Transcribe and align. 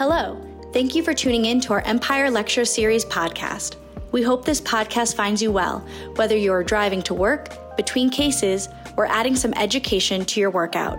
Hello. 0.00 0.40
Thank 0.72 0.94
you 0.94 1.02
for 1.02 1.12
tuning 1.12 1.44
in 1.44 1.60
to 1.60 1.74
our 1.74 1.82
Empire 1.82 2.30
Lecture 2.30 2.64
Series 2.64 3.04
podcast. 3.04 3.76
We 4.12 4.22
hope 4.22 4.46
this 4.46 4.58
podcast 4.58 5.14
finds 5.14 5.42
you 5.42 5.52
well, 5.52 5.86
whether 6.14 6.34
you're 6.34 6.64
driving 6.64 7.02
to 7.02 7.12
work, 7.12 7.76
between 7.76 8.08
cases, 8.08 8.66
or 8.96 9.04
adding 9.04 9.36
some 9.36 9.52
education 9.58 10.24
to 10.24 10.40
your 10.40 10.48
workout. 10.48 10.98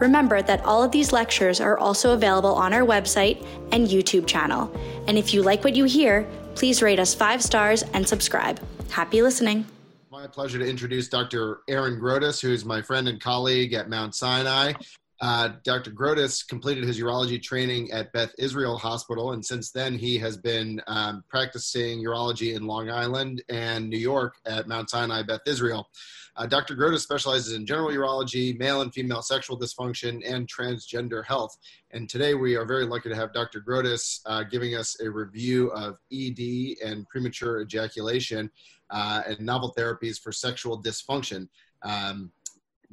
Remember 0.00 0.40
that 0.40 0.64
all 0.64 0.82
of 0.82 0.92
these 0.92 1.12
lectures 1.12 1.60
are 1.60 1.76
also 1.76 2.14
available 2.14 2.54
on 2.54 2.72
our 2.72 2.86
website 2.86 3.46
and 3.70 3.86
YouTube 3.86 4.26
channel. 4.26 4.74
And 5.06 5.18
if 5.18 5.34
you 5.34 5.42
like 5.42 5.62
what 5.62 5.76
you 5.76 5.84
hear, 5.84 6.26
please 6.54 6.80
rate 6.80 6.98
us 6.98 7.14
five 7.14 7.42
stars 7.42 7.82
and 7.92 8.08
subscribe. 8.08 8.58
Happy 8.88 9.20
listening. 9.20 9.66
My 10.10 10.26
pleasure 10.26 10.58
to 10.58 10.66
introduce 10.66 11.08
Dr. 11.08 11.60
Aaron 11.68 12.00
Grotas, 12.00 12.40
who 12.40 12.50
is 12.50 12.64
my 12.64 12.80
friend 12.80 13.08
and 13.08 13.20
colleague 13.20 13.74
at 13.74 13.90
Mount 13.90 14.14
Sinai. 14.14 14.72
Uh, 15.20 15.50
Dr. 15.64 15.90
Grotas 15.90 16.46
completed 16.46 16.84
his 16.84 17.00
urology 17.00 17.42
training 17.42 17.90
at 17.90 18.12
Beth 18.12 18.32
Israel 18.38 18.78
Hospital, 18.78 19.32
and 19.32 19.44
since 19.44 19.72
then 19.72 19.98
he 19.98 20.16
has 20.18 20.36
been 20.36 20.80
um, 20.86 21.24
practicing 21.28 22.04
urology 22.04 22.54
in 22.54 22.66
Long 22.66 22.88
Island 22.88 23.42
and 23.48 23.88
New 23.88 23.98
York 23.98 24.36
at 24.46 24.68
Mount 24.68 24.90
Sinai 24.90 25.22
Beth 25.22 25.40
Israel. 25.46 25.88
Uh, 26.36 26.46
Dr. 26.46 26.76
Grotas 26.76 27.00
specializes 27.00 27.54
in 27.54 27.66
general 27.66 27.88
urology, 27.88 28.56
male 28.56 28.82
and 28.82 28.94
female 28.94 29.22
sexual 29.22 29.58
dysfunction, 29.58 30.22
and 30.24 30.46
transgender 30.46 31.24
health. 31.24 31.56
And 31.90 32.08
today 32.08 32.34
we 32.34 32.54
are 32.54 32.64
very 32.64 32.86
lucky 32.86 33.08
to 33.08 33.16
have 33.16 33.32
Dr. 33.32 33.60
Grotas 33.60 34.20
uh, 34.24 34.44
giving 34.44 34.76
us 34.76 35.00
a 35.00 35.10
review 35.10 35.72
of 35.72 35.96
ED 36.12 36.76
and 36.84 37.08
premature 37.08 37.60
ejaculation 37.62 38.48
uh, 38.90 39.22
and 39.26 39.40
novel 39.40 39.74
therapies 39.76 40.20
for 40.20 40.30
sexual 40.30 40.80
dysfunction. 40.80 41.48
Um, 41.82 42.30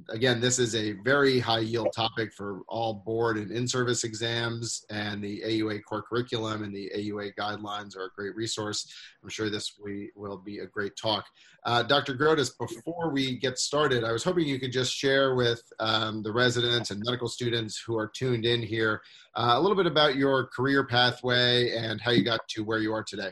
again, 0.09 0.41
this 0.41 0.59
is 0.59 0.75
a 0.75 0.93
very 1.03 1.39
high 1.39 1.59
yield 1.59 1.93
topic 1.93 2.33
for 2.33 2.61
all 2.67 2.93
board 3.05 3.37
and 3.37 3.51
in-service 3.51 4.03
exams 4.03 4.85
and 4.89 5.23
the 5.23 5.41
AUA 5.41 5.83
core 5.83 6.01
curriculum 6.01 6.63
and 6.63 6.75
the 6.75 6.91
AUA 6.95 7.33
guidelines 7.35 7.95
are 7.95 8.05
a 8.05 8.09
great 8.15 8.35
resource. 8.35 8.91
I'm 9.23 9.29
sure 9.29 9.49
this 9.49 9.79
will 10.15 10.37
be 10.37 10.59
a 10.59 10.65
great 10.65 10.95
talk. 10.97 11.25
Uh, 11.63 11.81
Dr. 11.83 12.15
Grotas, 12.15 12.51
before 12.59 13.09
we 13.09 13.37
get 13.37 13.57
started, 13.57 14.03
I 14.03 14.11
was 14.11 14.23
hoping 14.23 14.47
you 14.47 14.59
could 14.59 14.71
just 14.71 14.93
share 14.93 15.35
with 15.35 15.61
um, 15.79 16.21
the 16.23 16.31
residents 16.31 16.91
and 16.91 17.01
medical 17.03 17.27
students 17.27 17.81
who 17.85 17.97
are 17.97 18.07
tuned 18.07 18.45
in 18.45 18.61
here 18.61 19.01
uh, 19.35 19.53
a 19.55 19.59
little 19.59 19.77
bit 19.77 19.87
about 19.87 20.15
your 20.15 20.47
career 20.47 20.85
pathway 20.85 21.71
and 21.75 22.01
how 22.01 22.11
you 22.11 22.23
got 22.23 22.47
to 22.49 22.63
where 22.63 22.79
you 22.79 22.93
are 22.93 23.03
today. 23.03 23.31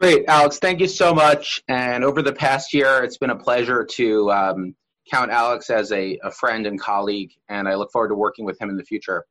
Great, 0.00 0.24
Alex. 0.28 0.58
Thank 0.58 0.80
you 0.80 0.88
so 0.88 1.12
much. 1.14 1.62
And 1.68 2.04
over 2.04 2.22
the 2.22 2.32
past 2.32 2.72
year, 2.72 3.04
it's 3.04 3.18
been 3.18 3.28
a 3.28 3.36
pleasure 3.36 3.84
to 3.84 4.32
um, 4.32 4.74
count 5.08 5.30
Alex 5.30 5.70
as 5.70 5.92
a, 5.92 6.18
a 6.24 6.30
friend 6.30 6.66
and 6.66 6.80
colleague, 6.80 7.30
and 7.48 7.68
I 7.68 7.74
look 7.74 7.90
forward 7.92 8.08
to 8.08 8.14
working 8.14 8.44
with 8.44 8.60
him 8.60 8.70
in 8.70 8.76
the 8.76 8.84
future. 8.84 9.24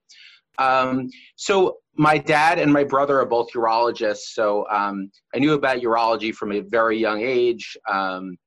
Um, 0.58 1.10
so 1.36 1.78
my 1.96 2.18
dad 2.18 2.60
and 2.60 2.72
my 2.72 2.84
brother 2.84 3.20
are 3.20 3.26
both 3.26 3.52
urologists, 3.54 4.34
so 4.34 4.68
um, 4.70 5.12
I 5.34 5.40
knew 5.40 5.54
about 5.54 5.80
urology 5.80 6.34
from 6.34 6.52
a 6.52 6.60
very 6.60 6.98
young 6.98 7.22
age. 7.22 7.78
Um, 7.90 8.38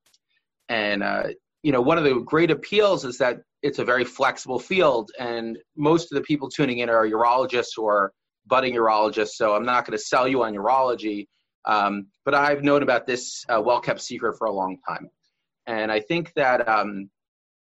and 0.69 1.03
uh, 1.03 1.25
you 1.63 1.73
know, 1.73 1.81
one 1.81 1.99
of 1.99 2.05
the 2.05 2.21
great 2.21 2.51
appeals 2.51 3.05
is 3.05 3.19
that 3.19 3.39
it's 3.63 3.79
a 3.79 3.85
very 3.85 4.05
flexible 4.05 4.59
field, 4.59 5.11
and 5.19 5.59
most 5.77 6.11
of 6.11 6.17
the 6.17 6.23
people 6.23 6.49
tuning 6.49 6.79
in 6.79 6.91
are 6.91 7.07
urologists 7.07 7.79
or 7.79 8.13
budding 8.47 8.75
urologists. 8.75 9.37
So 9.37 9.55
I'm 9.55 9.65
not 9.65 9.87
going 9.87 9.97
to 9.97 10.05
sell 10.05 10.27
you 10.27 10.43
on 10.43 10.53
urology, 10.55 11.29
um, 11.65 12.09
but 12.25 12.35
I've 12.35 12.65
known 12.65 12.83
about 12.83 13.07
this 13.07 13.45
uh, 13.49 13.61
well-kept 13.61 14.01
secret 14.01 14.37
for 14.37 14.49
a 14.49 14.53
long 14.53 14.79
time, 14.89 15.09
and 15.67 15.91
I 15.93 16.01
think 16.01 16.33
that 16.35 16.69
um, 16.69 17.11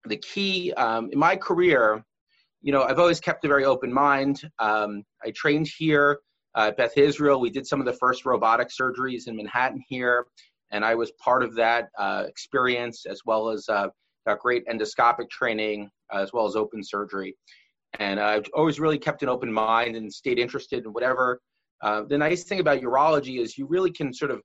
the 0.06 0.18
key 0.18 0.74
um, 0.74 1.10
in 1.12 1.20
my 1.20 1.36
career, 1.36 2.04
you 2.62 2.72
know, 2.72 2.84
I've 2.84 3.00
always 3.00 3.20
kept 3.20 3.46
a 3.46 3.48
very 3.48 3.66
open 3.66 3.92
mind. 3.92 4.42
Um, 4.60 5.04
I 5.24 5.32
trained 5.32 5.70
here 5.78 6.20
uh, 6.56 6.68
at 6.68 6.78
Beth 6.78 6.98
Israel. 6.98 7.40
We 7.40 7.50
did 7.50 7.66
some 7.66 7.80
of 7.80 7.86
the 7.86 7.94
first 7.94 8.26
robotic 8.26 8.70
surgeries 8.70 9.28
in 9.28 9.36
Manhattan 9.36 9.82
here, 9.88 10.28
and 10.72 10.84
I 10.84 10.96
was 10.96 11.12
part 11.24 11.44
of 11.44 11.56
that 11.56 11.90
uh, 11.98 12.26
experience 12.28 13.06
as 13.06 13.22
well 13.26 13.50
as 13.50 13.68
uh, 13.70 13.88
got 14.28 14.40
great 14.40 14.66
endoscopic 14.68 15.30
training 15.30 15.90
as 16.12 16.34
well 16.34 16.46
as 16.46 16.56
open 16.56 16.84
surgery. 16.84 17.36
And 18.00 18.20
I've 18.20 18.46
always 18.54 18.80
really 18.80 19.00
kept 19.00 19.24
an 19.24 19.30
open 19.30 19.52
mind 19.52 19.96
and 19.96 20.12
stayed 20.12 20.38
interested 20.38 20.86
in 20.86 20.94
whatever. 20.94 21.42
Uh, 21.82 22.04
the 22.04 22.18
nice 22.18 22.44
thing 22.44 22.60
about 22.60 22.82
urology 22.82 23.40
is 23.40 23.58
you 23.58 23.66
really 23.66 23.92
can 23.92 24.14
sort 24.14 24.32
of 24.32 24.42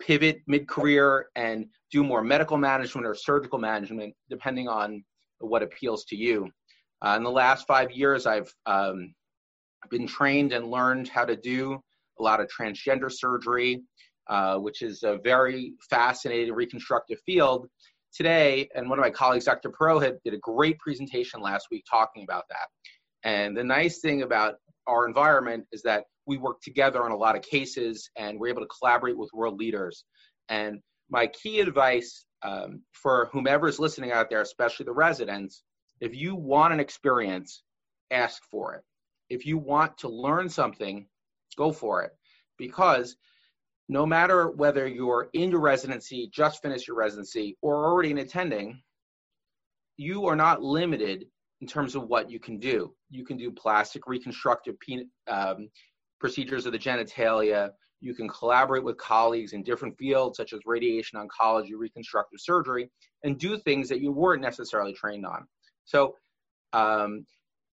pivot 0.00 0.40
mid-career 0.46 1.26
and 1.36 1.66
do 1.92 2.02
more 2.02 2.22
medical 2.22 2.56
management 2.56 3.06
or 3.06 3.14
surgical 3.14 3.58
management, 3.58 4.14
depending 4.30 4.66
on 4.66 5.04
what 5.38 5.62
appeals 5.62 6.04
to 6.06 6.16
you. 6.16 6.48
Uh, 7.04 7.14
in 7.16 7.22
the 7.22 7.30
last 7.30 7.66
five 7.66 7.90
years, 7.92 8.26
I've 8.26 8.52
um, 8.66 9.14
been 9.90 10.06
trained 10.06 10.52
and 10.52 10.70
learned 10.70 11.08
how 11.08 11.24
to 11.24 11.36
do 11.36 11.78
a 12.18 12.22
lot 12.22 12.40
of 12.40 12.48
transgender 12.48 13.10
surgery, 13.10 13.82
uh, 14.28 14.56
which 14.56 14.82
is 14.82 15.02
a 15.02 15.18
very 15.22 15.74
fascinating 15.90 16.54
reconstructive 16.54 17.18
field. 17.26 17.66
Today, 18.14 18.68
and 18.74 18.88
one 18.88 18.98
of 18.98 19.02
my 19.02 19.10
colleagues, 19.10 19.46
Dr. 19.46 19.70
Purohit, 19.70 20.18
did 20.24 20.34
a 20.34 20.38
great 20.38 20.78
presentation 20.78 21.40
last 21.40 21.68
week 21.70 21.84
talking 21.90 22.24
about 22.24 22.44
that. 22.50 22.68
And 23.24 23.56
the 23.56 23.64
nice 23.64 24.00
thing 24.00 24.22
about 24.22 24.56
our 24.86 25.06
environment 25.06 25.64
is 25.72 25.82
that 25.82 26.04
we 26.26 26.36
work 26.36 26.60
together 26.62 27.02
on 27.04 27.10
a 27.10 27.16
lot 27.16 27.36
of 27.36 27.42
cases 27.42 28.10
and 28.16 28.38
we're 28.38 28.48
able 28.48 28.62
to 28.62 28.68
collaborate 28.78 29.16
with 29.16 29.30
world 29.32 29.58
leaders. 29.58 30.04
And 30.48 30.80
my 31.12 31.26
key 31.26 31.60
advice 31.60 32.24
um, 32.42 32.80
for 32.92 33.28
whomever 33.32 33.68
is 33.68 33.78
listening 33.78 34.12
out 34.12 34.30
there, 34.30 34.40
especially 34.40 34.84
the 34.84 34.92
residents, 34.92 35.62
if 36.00 36.16
you 36.16 36.34
want 36.34 36.72
an 36.72 36.80
experience, 36.80 37.62
ask 38.10 38.42
for 38.50 38.74
it. 38.74 38.82
If 39.28 39.46
you 39.46 39.58
want 39.58 39.98
to 39.98 40.08
learn 40.08 40.48
something, 40.48 41.06
go 41.56 41.70
for 41.70 42.02
it. 42.02 42.12
Because 42.58 43.16
no 43.88 44.06
matter 44.06 44.50
whether 44.50 44.88
you're 44.88 45.28
in 45.34 45.50
your 45.50 45.60
residency, 45.60 46.30
just 46.32 46.62
finished 46.62 46.88
your 46.88 46.96
residency, 46.96 47.56
or 47.60 47.84
already 47.84 48.10
in 48.10 48.18
attending, 48.18 48.82
you 49.98 50.26
are 50.26 50.36
not 50.36 50.62
limited 50.62 51.26
in 51.60 51.66
terms 51.66 51.94
of 51.94 52.08
what 52.08 52.30
you 52.30 52.40
can 52.40 52.58
do. 52.58 52.94
You 53.10 53.24
can 53.24 53.36
do 53.36 53.52
plastic 53.52 54.06
reconstructive 54.06 54.76
um, 55.28 55.68
procedures 56.18 56.64
of 56.64 56.72
the 56.72 56.78
genitalia. 56.78 57.70
You 58.02 58.14
can 58.14 58.28
collaborate 58.28 58.82
with 58.82 58.98
colleagues 58.98 59.52
in 59.52 59.62
different 59.62 59.96
fields 59.96 60.36
such 60.36 60.52
as 60.52 60.60
radiation 60.66 61.18
oncology, 61.18 61.70
reconstructive 61.76 62.40
surgery, 62.40 62.90
and 63.22 63.38
do 63.38 63.56
things 63.56 63.88
that 63.88 64.00
you 64.00 64.10
weren't 64.10 64.42
necessarily 64.42 64.92
trained 64.92 65.24
on. 65.24 65.46
So, 65.84 66.16
um, 66.72 67.24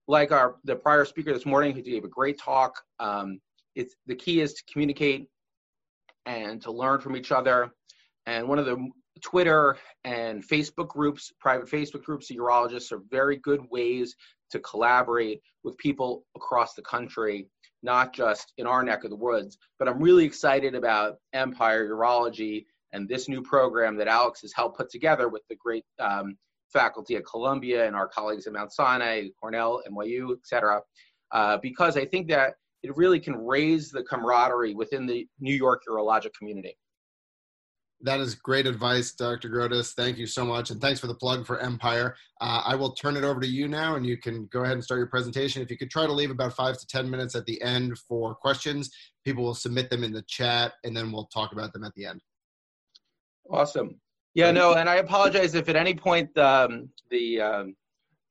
like 0.08 0.32
our 0.32 0.56
the 0.64 0.76
prior 0.76 1.06
speaker 1.06 1.32
this 1.32 1.46
morning 1.46 1.76
who 1.76 1.82
gave 1.82 2.04
a 2.04 2.08
great 2.08 2.40
talk, 2.40 2.82
um, 3.00 3.40
it's 3.76 3.96
the 4.08 4.16
key 4.16 4.42
is 4.42 4.54
to 4.56 4.64
communicate 4.72 5.28
and 6.26 6.62
to 6.64 6.72
learn 6.72 7.00
from 7.00 7.16
each 7.16 7.32
other. 7.32 7.72
And 8.26 8.48
one 8.48 8.58
of 8.58 8.66
the 8.66 8.78
Twitter 9.22 9.78
and 10.04 10.48
Facebook 10.48 10.90
groups, 10.90 11.32
private 11.40 11.68
Facebook 11.70 12.04
groups 12.04 12.30
of 12.30 12.38
urologists 12.38 12.92
are 12.92 13.02
very 13.10 13.38
good 13.38 13.62
ways 13.70 14.16
to 14.52 14.60
collaborate 14.60 15.42
with 15.64 15.78
people 15.78 16.24
across 16.36 16.74
the 16.74 16.82
country 16.82 17.48
not 17.86 18.14
just 18.14 18.52
in 18.58 18.66
our 18.66 18.84
neck 18.84 19.04
of 19.04 19.12
the 19.12 19.16
woods. 19.16 19.58
But 19.80 19.88
I'm 19.88 20.02
really 20.02 20.26
excited 20.26 20.76
about 20.76 21.18
Empire 21.34 21.88
Urology 21.88 22.66
and 22.92 23.08
this 23.08 23.30
new 23.30 23.42
program 23.42 23.96
that 23.98 24.08
Alex 24.08 24.42
has 24.42 24.54
helped 24.54 24.78
put 24.78 24.90
together 24.90 25.30
with 25.30 25.44
the 25.50 25.56
great 25.56 25.86
um, 26.00 26.36
faculty 26.74 27.16
at 27.16 27.26
Columbia 27.26 27.86
and 27.86 27.96
our 27.96 28.08
colleagues 28.08 28.48
at 28.48 28.54
Mount 28.54 28.74
Sinai, 28.74 29.28
Cornell, 29.40 29.82
NYU, 29.90 30.32
et 30.32 30.40
cetera, 30.44 30.82
uh, 31.32 31.58
because 31.62 31.96
I 31.96 32.06
think 32.06 32.28
that 32.30 32.56
it 32.84 32.96
really 32.98 33.20
can 33.20 33.36
raise 33.36 33.92
the 33.92 34.04
camaraderie 34.04 34.74
within 34.74 35.06
the 35.06 35.28
New 35.40 35.56
York 35.56 35.84
urologic 35.90 36.32
community. 36.38 36.78
That 38.06 38.20
is 38.20 38.36
great 38.36 38.68
advice, 38.68 39.14
Dr. 39.14 39.50
Grotas. 39.50 39.94
Thank 39.94 40.20
you 40.20 40.28
so 40.28 40.46
much. 40.46 40.70
And 40.70 40.80
thanks 40.80 41.00
for 41.00 41.08
the 41.08 41.16
plug 41.16 41.44
for 41.44 41.60
Empire. 41.60 42.16
Uh, 42.40 42.62
I 42.64 42.76
will 42.76 42.92
turn 42.92 43.18
it 43.18 43.24
over 43.24 43.42
to 43.42 43.48
you 43.48 43.68
now, 43.68 43.96
and 43.96 44.06
you 44.06 44.16
can 44.16 44.46
go 44.54 44.62
ahead 44.62 44.74
and 44.74 44.84
start 44.84 45.00
your 45.00 45.08
presentation. 45.08 45.64
If 45.64 45.72
you 45.72 45.78
could 45.78 45.90
try 45.90 46.06
to 46.06 46.12
leave 46.12 46.30
about 46.30 46.54
five 46.54 46.78
to 46.78 46.86
10 46.86 47.10
minutes 47.10 47.34
at 47.34 47.48
the 47.48 47.60
end 47.64 47.98
for 47.98 48.36
questions, 48.36 48.92
people 49.24 49.44
will 49.44 49.56
submit 49.56 49.90
them 49.90 50.04
in 50.04 50.14
the 50.14 50.22
chat, 50.28 50.74
and 50.84 50.96
then 50.96 51.12
we'll 51.12 51.26
talk 51.34 51.52
about 51.52 51.74
them 51.74 51.84
at 51.84 51.96
the 51.96 52.06
end. 52.06 52.22
Awesome. 53.50 54.00
Yeah, 54.36 54.52
no, 54.52 54.76
and 54.76 54.88
I 54.88 54.98
apologize 54.98 55.56
if 55.56 55.68
at 55.68 55.76
any 55.76 55.96
point 55.96 56.38
um, 56.38 56.90
the 57.10 57.42
um, 57.42 57.76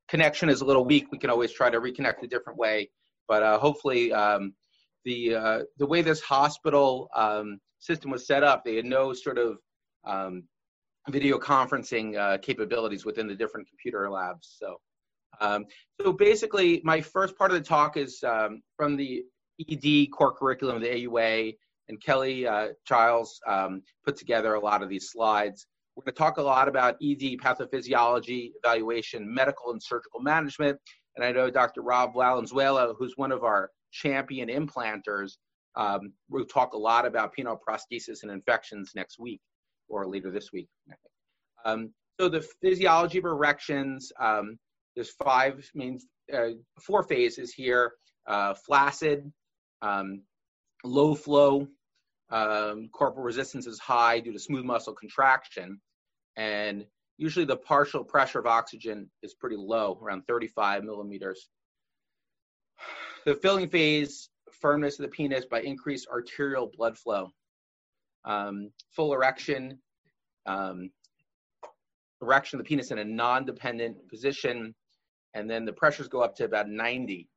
connection 0.06 0.48
is 0.48 0.60
a 0.60 0.64
little 0.64 0.84
weak. 0.84 1.08
We 1.10 1.18
can 1.18 1.30
always 1.30 1.50
try 1.50 1.68
to 1.70 1.80
reconnect 1.80 2.22
a 2.22 2.28
different 2.28 2.60
way. 2.60 2.90
But 3.26 3.42
uh, 3.42 3.58
hopefully, 3.58 4.12
um, 4.12 4.54
the 5.04 5.34
uh, 5.34 5.58
the 5.78 5.86
way 5.86 6.02
this 6.02 6.20
hospital 6.20 7.08
um, 7.16 7.58
system 7.80 8.10
was 8.10 8.26
set 8.26 8.44
up, 8.44 8.64
they 8.64 8.76
had 8.76 8.84
no 8.84 9.12
sort 9.12 9.38
of 9.38 9.58
um, 10.06 10.44
video 11.10 11.38
conferencing 11.38 12.16
uh, 12.16 12.38
capabilities 12.38 13.04
within 13.04 13.26
the 13.26 13.34
different 13.34 13.68
computer 13.68 14.08
labs. 14.10 14.56
So, 14.58 14.76
um, 15.40 15.66
so 16.00 16.12
basically, 16.12 16.80
my 16.84 17.00
first 17.00 17.36
part 17.36 17.50
of 17.50 17.56
the 17.58 17.64
talk 17.64 17.96
is 17.96 18.22
um, 18.22 18.62
from 18.76 18.96
the 18.96 19.24
ED 19.68 20.10
core 20.12 20.32
curriculum 20.32 20.76
of 20.76 20.82
the 20.82 20.88
AUA, 20.88 21.56
and 21.88 22.02
Kelly 22.02 22.46
uh, 22.46 22.68
Childs 22.86 23.38
um, 23.46 23.82
put 24.04 24.16
together 24.16 24.54
a 24.54 24.60
lot 24.60 24.82
of 24.82 24.88
these 24.88 25.10
slides. 25.10 25.66
We're 25.96 26.04
going 26.04 26.14
to 26.14 26.18
talk 26.18 26.38
a 26.38 26.42
lot 26.42 26.66
about 26.66 26.96
ED 27.02 27.38
pathophysiology, 27.38 28.52
evaluation, 28.62 29.32
medical 29.32 29.70
and 29.70 29.82
surgical 29.82 30.20
management. 30.20 30.78
And 31.14 31.24
I 31.24 31.30
know 31.30 31.50
Dr. 31.50 31.82
Rob 31.82 32.14
Valenzuela, 32.14 32.94
who's 32.98 33.12
one 33.16 33.30
of 33.30 33.44
our 33.44 33.70
champion 33.92 34.48
implanters. 34.48 35.36
Um, 35.76 36.12
we'll 36.28 36.46
talk 36.46 36.72
a 36.72 36.78
lot 36.78 37.06
about 37.06 37.32
penile 37.36 37.58
prosthesis 37.68 38.22
and 38.22 38.32
infections 38.32 38.92
next 38.96 39.20
week 39.20 39.40
or 39.94 40.06
later 40.06 40.30
this 40.30 40.52
week. 40.52 40.68
Um, 41.64 41.92
so 42.20 42.28
the 42.28 42.42
physiology 42.60 43.18
of 43.18 43.24
erections, 43.24 44.12
um, 44.20 44.58
there's 44.94 45.10
five 45.10 45.68
main, 45.74 45.98
uh, 46.32 46.50
four 46.80 47.02
phases 47.02 47.52
here, 47.52 47.92
uh, 48.26 48.54
flaccid, 48.54 49.32
um, 49.82 50.22
low 50.84 51.14
flow, 51.14 51.66
um, 52.30 52.88
corporal 52.92 53.24
resistance 53.24 53.66
is 53.66 53.78
high 53.78 54.20
due 54.20 54.32
to 54.32 54.38
smooth 54.38 54.64
muscle 54.64 54.94
contraction, 54.94 55.80
and 56.36 56.86
usually 57.18 57.44
the 57.44 57.56
partial 57.56 58.04
pressure 58.04 58.38
of 58.38 58.46
oxygen 58.46 59.10
is 59.22 59.34
pretty 59.34 59.56
low, 59.56 59.98
around 60.02 60.22
35 60.26 60.84
millimeters. 60.84 61.48
The 63.24 63.34
filling 63.34 63.68
phase, 63.68 64.28
firmness 64.60 64.98
of 64.98 65.04
the 65.04 65.08
penis 65.10 65.46
by 65.46 65.60
increased 65.60 66.08
arterial 66.08 66.70
blood 66.76 66.96
flow. 66.96 67.30
Um, 68.24 68.70
full 68.94 69.12
erection, 69.12 69.78
um, 70.46 70.90
erection 72.22 72.58
of 72.58 72.64
the 72.64 72.68
penis 72.68 72.90
in 72.90 72.98
a 72.98 73.04
non-dependent 73.04 74.08
position, 74.08 74.74
and 75.34 75.50
then 75.50 75.64
the 75.64 75.72
pressures 75.72 76.08
go 76.08 76.20
up 76.20 76.34
to 76.36 76.44
about 76.44 76.68
90. 76.68 77.28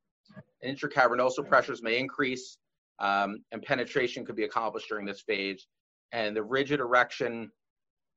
And 0.62 0.76
intracavernosal 0.76 1.46
pressures 1.48 1.82
may 1.82 1.98
increase, 1.98 2.58
um, 3.00 3.44
and 3.52 3.62
penetration 3.62 4.24
could 4.24 4.36
be 4.36 4.44
accomplished 4.44 4.88
during 4.88 5.06
this 5.06 5.20
phase. 5.20 5.66
And 6.12 6.34
the 6.34 6.42
rigid 6.42 6.80
erection 6.80 7.50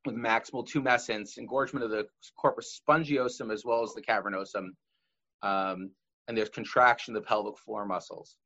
with 0.05 0.15
maximal 0.15 0.67
tumescence, 0.67 1.37
engorgement 1.37 1.83
of 1.83 1.91
the 1.91 2.07
corpus 2.37 2.79
spongiosum 2.81 3.51
as 3.51 3.63
well 3.65 3.83
as 3.83 3.93
the 3.93 4.01
cavernosum, 4.01 4.69
um, 5.43 5.91
and 6.27 6.37
there's 6.37 6.49
contraction 6.49 7.15
of 7.15 7.21
the 7.21 7.27
pelvic 7.27 7.57
floor 7.57 7.85
muscles. 7.85 8.37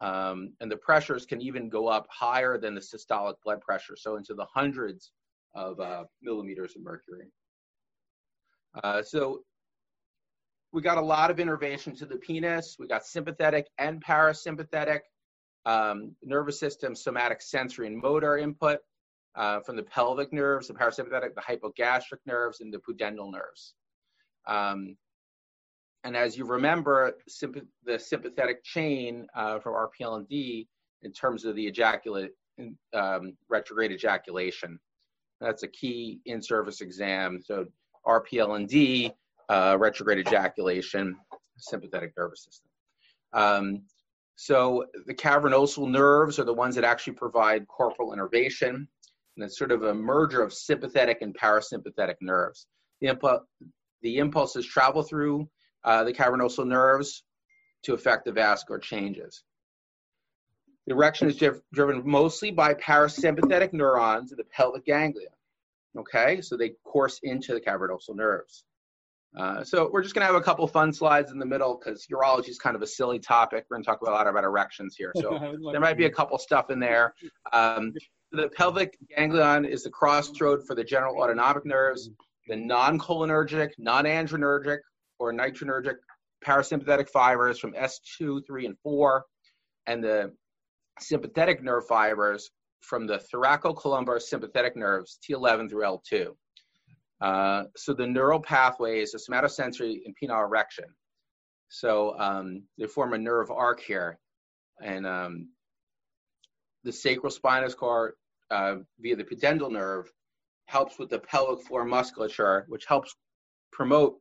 Um, 0.00 0.52
and 0.60 0.70
the 0.70 0.76
pressures 0.76 1.26
can 1.26 1.42
even 1.42 1.68
go 1.68 1.88
up 1.88 2.06
higher 2.10 2.56
than 2.56 2.74
the 2.74 2.80
systolic 2.80 3.34
blood 3.44 3.60
pressure, 3.60 3.96
so 3.96 4.16
into 4.16 4.34
the 4.34 4.46
hundreds 4.54 5.10
of 5.54 5.80
uh, 5.80 6.04
millimeters 6.22 6.76
of 6.76 6.82
mercury. 6.82 7.26
Uh, 8.82 9.02
so 9.02 9.40
we 10.72 10.82
got 10.82 10.98
a 10.98 11.02
lot 11.02 11.30
of 11.30 11.40
innervation 11.40 11.96
to 11.96 12.06
the 12.06 12.16
penis. 12.16 12.76
We 12.78 12.86
got 12.86 13.06
sympathetic 13.06 13.66
and 13.78 14.04
parasympathetic 14.04 15.00
um, 15.66 16.14
nervous 16.22 16.58
system, 16.58 16.94
somatic, 16.94 17.42
sensory, 17.42 17.86
and 17.86 17.96
motor 17.96 18.38
input 18.38 18.78
uh, 19.34 19.60
from 19.60 19.76
the 19.76 19.82
pelvic 19.82 20.32
nerves, 20.32 20.68
the 20.68 20.74
parasympathetic, 20.74 21.34
the 21.34 21.42
hypogastric 21.42 22.18
nerves, 22.26 22.60
and 22.60 22.72
the 22.72 22.78
pudendal 22.78 23.32
nerves. 23.32 23.74
Um, 24.46 24.96
and 26.08 26.16
as 26.16 26.38
you 26.38 26.46
remember, 26.46 27.18
the 27.84 27.98
sympathetic 27.98 28.64
chain 28.64 29.26
uh, 29.36 29.58
from 29.58 29.74
RPLND 29.74 30.66
in 31.02 31.12
terms 31.12 31.44
of 31.44 31.54
the 31.54 31.66
ejaculate, 31.66 32.30
um, 32.94 33.36
retrograde 33.50 33.92
ejaculation. 33.92 34.80
That's 35.38 35.64
a 35.64 35.68
key 35.68 36.20
in-service 36.24 36.80
exam. 36.80 37.42
So 37.44 37.66
RPLND, 38.06 39.12
uh, 39.50 39.76
retrograde 39.78 40.26
ejaculation, 40.26 41.14
sympathetic 41.58 42.14
nervous 42.16 42.44
system. 42.44 42.70
Um, 43.34 43.82
so 44.36 44.86
the 45.04 45.14
cavernosal 45.14 45.90
nerves 45.90 46.38
are 46.38 46.44
the 46.44 46.54
ones 46.54 46.74
that 46.76 46.84
actually 46.84 47.16
provide 47.16 47.68
corporal 47.68 48.14
innervation. 48.14 48.88
And 49.36 49.44
it's 49.44 49.58
sort 49.58 49.72
of 49.72 49.82
a 49.82 49.92
merger 49.92 50.42
of 50.42 50.54
sympathetic 50.54 51.18
and 51.20 51.36
parasympathetic 51.36 52.14
nerves. 52.22 52.66
The, 53.02 53.08
impu- 53.08 53.42
the 54.00 54.16
impulses 54.16 54.64
travel 54.64 55.02
through 55.02 55.46
uh, 55.84 56.04
the 56.04 56.12
cavernosal 56.12 56.66
nerves 56.66 57.24
to 57.84 57.94
affect 57.94 58.24
the 58.24 58.32
vascular 58.32 58.78
changes. 58.78 59.44
The 60.86 60.94
erection 60.94 61.28
is 61.28 61.42
driven 61.72 62.02
mostly 62.04 62.50
by 62.50 62.74
parasympathetic 62.74 63.72
neurons 63.72 64.32
in 64.32 64.38
the 64.38 64.44
pelvic 64.44 64.86
ganglia. 64.86 65.28
Okay, 65.96 66.40
so 66.40 66.56
they 66.56 66.70
course 66.84 67.20
into 67.22 67.52
the 67.52 67.60
cavernosal 67.60 68.14
nerves. 68.14 68.64
Uh, 69.36 69.62
so 69.62 69.90
we're 69.92 70.02
just 70.02 70.14
going 70.14 70.22
to 70.22 70.26
have 70.26 70.40
a 70.40 70.44
couple 70.44 70.66
fun 70.66 70.92
slides 70.92 71.30
in 71.30 71.38
the 71.38 71.46
middle 71.46 71.78
because 71.78 72.06
urology 72.06 72.48
is 72.48 72.58
kind 72.58 72.74
of 72.74 72.82
a 72.82 72.86
silly 72.86 73.18
topic. 73.18 73.66
We're 73.68 73.76
going 73.76 73.84
to 73.84 73.90
talk 73.90 74.00
a 74.00 74.04
lot 74.04 74.26
about 74.26 74.44
erections 74.44 74.96
here. 74.96 75.12
So 75.16 75.38
there 75.72 75.80
might 75.80 75.98
be 75.98 76.06
a 76.06 76.10
couple 76.10 76.38
stuff 76.38 76.70
in 76.70 76.80
there. 76.80 77.14
Um, 77.52 77.92
the 78.32 78.48
pelvic 78.48 78.96
ganglion 79.14 79.64
is 79.64 79.82
the 79.82 79.90
crossroad 79.90 80.66
for 80.66 80.74
the 80.74 80.84
general 80.84 81.20
autonomic 81.22 81.64
nerves, 81.64 82.10
the 82.46 82.56
non-cholinergic, 82.56 83.70
non-adrenergic, 83.78 84.78
or 85.18 85.32
nitronergic 85.32 85.96
parasympathetic 86.44 87.08
fibers 87.08 87.58
from 87.58 87.72
S2, 87.72 88.40
3, 88.46 88.66
and 88.66 88.78
4, 88.82 89.24
and 89.86 90.02
the 90.02 90.32
sympathetic 91.00 91.62
nerve 91.62 91.86
fibers 91.86 92.50
from 92.80 93.06
the 93.06 93.20
thoracocolumbar 93.32 94.20
sympathetic 94.20 94.76
nerves, 94.76 95.18
T11 95.28 95.68
through 95.68 95.82
L2. 95.82 96.28
Uh, 97.20 97.64
so 97.76 97.92
the 97.92 98.06
neural 98.06 98.40
pathways, 98.40 99.12
the 99.12 99.18
somatosensory 99.18 100.00
and 100.04 100.14
penile 100.22 100.44
erection. 100.44 100.84
So 101.68 102.18
um, 102.18 102.62
they 102.78 102.86
form 102.86 103.12
a 103.12 103.18
nerve 103.18 103.50
arc 103.50 103.80
here. 103.80 104.18
And 104.82 105.06
um, 105.06 105.48
the 106.84 106.92
sacral 106.92 107.30
spinous 107.30 107.74
cord 107.74 108.12
uh, 108.50 108.76
via 109.00 109.16
the 109.16 109.24
pudendal 109.24 109.70
nerve 109.70 110.10
helps 110.66 110.98
with 110.98 111.10
the 111.10 111.18
pelvic 111.18 111.66
floor 111.66 111.84
musculature, 111.84 112.64
which 112.68 112.86
helps 112.86 113.14
promote 113.72 114.16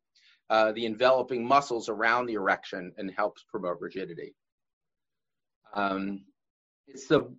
uh, 0.50 0.72
the 0.72 0.86
enveloping 0.86 1.46
muscles 1.46 1.90
around 1.90 2.26
the 2.26 2.34
erection 2.34 2.92
and 2.98 3.12
helps 3.16 3.44
promote 3.50 3.80
rigidity. 3.82 4.36
Um, 5.74 6.24
it's 6.88 7.08
the 7.08 7.30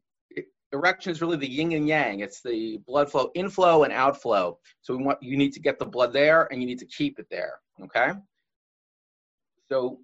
erection 0.72 1.12
is 1.12 1.22
really 1.22 1.38
the 1.38 1.49
yin 1.49 1.72
and 1.72 1.88
yang. 1.88 2.20
It's 2.20 2.43
the 2.43 2.78
blood 2.87 3.10
flow 3.10 3.31
inflow 3.34 3.84
and 3.84 3.93
outflow. 3.93 4.58
So 4.82 4.96
we 4.96 5.02
want 5.02 5.22
you 5.22 5.37
need 5.37 5.52
to 5.55 5.60
get 5.60 5.78
the 5.78 5.87
blood 5.87 6.12
there 6.12 6.49
and 6.50 6.60
you 6.60 6.66
need 6.66 6.81
to 6.81 6.87
keep 6.87 7.19
it 7.19 7.26
there. 7.31 7.58
Okay. 7.82 8.12
So 9.70 9.99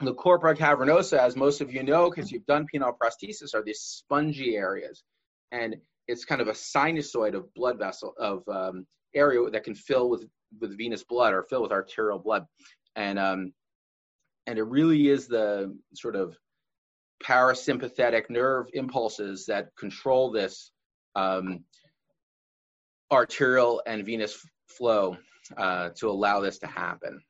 the 0.00 0.14
corpora 0.14 0.56
cavernosa, 0.56 1.18
as 1.18 1.36
most 1.36 1.60
of 1.60 1.72
you 1.72 1.82
know, 1.82 2.10
because 2.10 2.30
you've 2.30 2.46
done 2.46 2.66
penile 2.72 2.96
prosthesis, 2.98 3.54
are 3.54 3.62
these 3.62 3.80
spongy 3.80 4.56
areas, 4.56 5.02
and 5.52 5.76
it's 6.08 6.24
kind 6.24 6.40
of 6.40 6.48
a 6.48 6.52
sinusoid 6.52 7.34
of 7.34 7.52
blood 7.54 7.78
vessel 7.78 8.14
of 8.18 8.42
um, 8.48 8.86
area 9.14 9.48
that 9.50 9.64
can 9.64 9.74
fill 9.74 10.10
with 10.10 10.26
with 10.60 10.76
venous 10.76 11.04
blood 11.04 11.34
or 11.34 11.42
fill 11.42 11.62
with 11.62 11.72
arterial 11.72 12.18
blood, 12.18 12.46
and 12.96 13.18
um, 13.18 13.52
and 14.46 14.58
it 14.58 14.64
really 14.64 15.08
is 15.08 15.26
the 15.26 15.76
sort 15.94 16.16
of 16.16 16.36
parasympathetic 17.24 18.28
nerve 18.28 18.66
impulses 18.72 19.46
that 19.46 19.68
control 19.76 20.30
this 20.30 20.72
um, 21.14 21.64
arterial 23.12 23.82
and 23.86 24.04
venous 24.04 24.44
flow 24.66 25.16
uh, 25.56 25.90
to 25.90 26.10
allow 26.10 26.40
this 26.40 26.58
to 26.58 26.66
happen. 26.66 27.20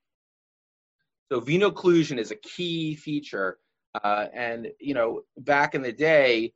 So 1.30 1.40
venocclusion 1.40 2.18
is 2.18 2.30
a 2.30 2.36
key 2.36 2.94
feature. 2.94 3.58
Uh, 4.02 4.26
and, 4.32 4.68
you 4.80 4.94
know, 4.94 5.22
back 5.36 5.74
in 5.74 5.82
the 5.82 5.92
day, 5.92 6.52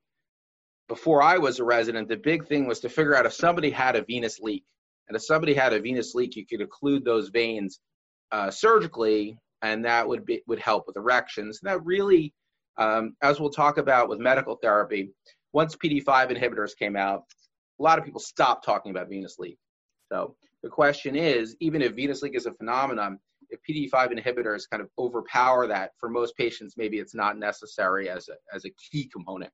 before 0.88 1.22
I 1.22 1.38
was 1.38 1.58
a 1.58 1.64
resident, 1.64 2.08
the 2.08 2.16
big 2.16 2.46
thing 2.46 2.66
was 2.66 2.80
to 2.80 2.88
figure 2.88 3.14
out 3.14 3.26
if 3.26 3.32
somebody 3.32 3.70
had 3.70 3.96
a 3.96 4.04
venous 4.04 4.38
leak. 4.38 4.64
And 5.08 5.16
if 5.16 5.24
somebody 5.24 5.54
had 5.54 5.72
a 5.72 5.80
venous 5.80 6.14
leak, 6.14 6.36
you 6.36 6.46
could 6.46 6.60
occlude 6.60 7.04
those 7.04 7.28
veins 7.28 7.80
uh, 8.32 8.50
surgically, 8.50 9.38
and 9.62 9.84
that 9.84 10.06
would 10.06 10.26
be 10.26 10.42
would 10.46 10.58
help 10.58 10.86
with 10.86 10.96
erections. 10.96 11.60
And 11.62 11.70
that 11.70 11.84
really 11.84 12.34
um, 12.78 13.16
as 13.22 13.40
we'll 13.40 13.50
talk 13.50 13.78
about 13.78 14.08
with 14.08 14.18
medical 14.18 14.56
therapy, 14.56 15.10
once 15.52 15.76
PD5 15.76 16.36
inhibitors 16.36 16.76
came 16.78 16.96
out, 16.96 17.24
a 17.78 17.82
lot 17.82 17.98
of 17.98 18.04
people 18.04 18.20
stopped 18.20 18.64
talking 18.64 18.90
about 18.90 19.08
venous 19.08 19.38
leak. 19.38 19.58
So 20.12 20.36
the 20.62 20.68
question 20.68 21.16
is, 21.16 21.56
even 21.60 21.82
if 21.82 21.94
venous 21.94 22.22
leak 22.22 22.36
is 22.36 22.46
a 22.46 22.52
phenomenon, 22.52 23.18
if 23.48 23.60
PD5 23.68 24.18
inhibitors 24.18 24.68
kind 24.70 24.82
of 24.82 24.88
overpower 24.98 25.66
that, 25.68 25.92
for 25.98 26.08
most 26.08 26.36
patients, 26.36 26.74
maybe 26.76 26.98
it's 26.98 27.14
not 27.14 27.38
necessary 27.38 28.08
as 28.08 28.28
a, 28.28 28.34
as 28.54 28.64
a 28.64 28.70
key 28.90 29.08
component. 29.12 29.52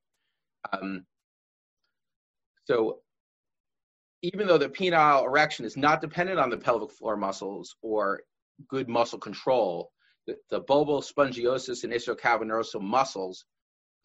Um, 0.71 1.05
so 2.65 2.99
even 4.23 4.47
though 4.47 4.57
the 4.57 4.69
penile 4.69 5.25
erection 5.25 5.65
is 5.65 5.75
not 5.75 6.01
dependent 6.01 6.39
on 6.39 6.49
the 6.49 6.57
pelvic 6.57 6.91
floor 6.91 7.17
muscles 7.17 7.75
or 7.81 8.21
good 8.69 8.87
muscle 8.87 9.19
control, 9.19 9.91
the, 10.25 10.35
the 10.49 10.61
bulbospongiosus 10.61 11.83
and 11.83 11.91
ischial 11.91 12.81
muscles 12.81 13.45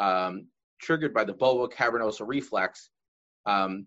um, 0.01 0.49
triggered 0.81 1.15
by 1.15 1.25
the 1.25 1.33
bulbocavernosal 1.33 2.27
reflex 2.27 2.91
um, 3.47 3.87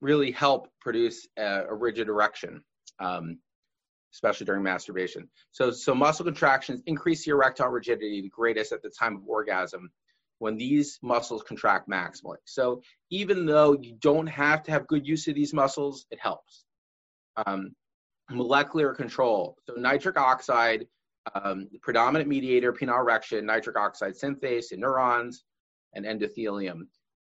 really 0.00 0.30
help 0.30 0.68
produce 0.80 1.28
a, 1.38 1.64
a 1.68 1.74
rigid 1.74 2.08
erection, 2.08 2.62
um, 2.98 3.38
especially 4.14 4.46
during 4.46 4.62
masturbation. 4.62 5.28
So, 5.52 5.70
so 5.70 5.94
muscle 5.94 6.24
contractions 6.24 6.82
increase 6.86 7.24
the 7.24 7.32
erectile 7.32 7.68
rigidity 7.68 8.22
the 8.22 8.30
greatest 8.30 8.72
at 8.72 8.82
the 8.82 8.90
time 8.90 9.16
of 9.16 9.22
orgasm 9.26 9.90
when 10.38 10.56
these 10.56 10.98
muscles 11.02 11.42
contract 11.42 11.88
maximally. 11.88 12.36
So 12.44 12.82
even 13.10 13.46
though 13.46 13.76
you 13.80 13.96
don't 14.00 14.26
have 14.26 14.62
to 14.64 14.70
have 14.70 14.86
good 14.86 15.06
use 15.06 15.28
of 15.28 15.34
these 15.34 15.54
muscles, 15.54 16.06
it 16.10 16.18
helps. 16.20 16.64
Um, 17.46 17.74
molecular 18.30 18.94
control. 18.94 19.56
So 19.66 19.74
nitric 19.74 20.18
oxide 20.18 20.86
um, 21.34 21.68
predominant 21.82 22.28
mediator, 22.28 22.72
penile 22.72 23.00
erection, 23.00 23.46
nitric 23.46 23.78
oxide 23.78 24.14
synthase 24.14 24.72
in 24.72 24.80
neurons, 24.80 25.44
and 25.94 26.04
endothelium. 26.04 26.82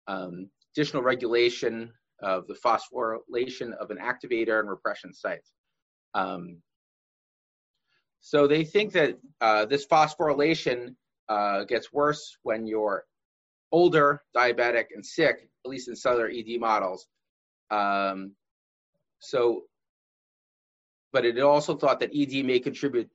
Um, 0.07 0.49
additional 0.75 1.03
regulation 1.03 1.91
of 2.21 2.47
the 2.47 2.55
phosphorylation 2.55 3.73
of 3.73 3.91
an 3.91 3.97
activator 3.97 4.59
and 4.59 4.69
repression 4.69 5.13
sites. 5.13 5.51
Um, 6.13 6.57
so 8.21 8.47
they 8.47 8.63
think 8.63 8.93
that 8.93 9.17
uh, 9.41 9.65
this 9.65 9.85
phosphorylation 9.85 10.95
uh, 11.29 11.63
gets 11.65 11.91
worse 11.91 12.37
when 12.43 12.67
you're 12.67 13.05
older, 13.71 14.21
diabetic, 14.35 14.85
and 14.93 15.05
sick, 15.05 15.49
at 15.65 15.69
least 15.69 15.87
in 15.87 15.95
cellular 15.95 16.29
ED 16.29 16.59
models. 16.59 17.07
Um, 17.71 18.33
so, 19.19 19.63
but 21.11 21.25
it 21.25 21.39
also 21.39 21.75
thought 21.75 21.99
that 22.01 22.11
ED 22.15 22.45
may 22.45 22.59
contribute 22.59 23.09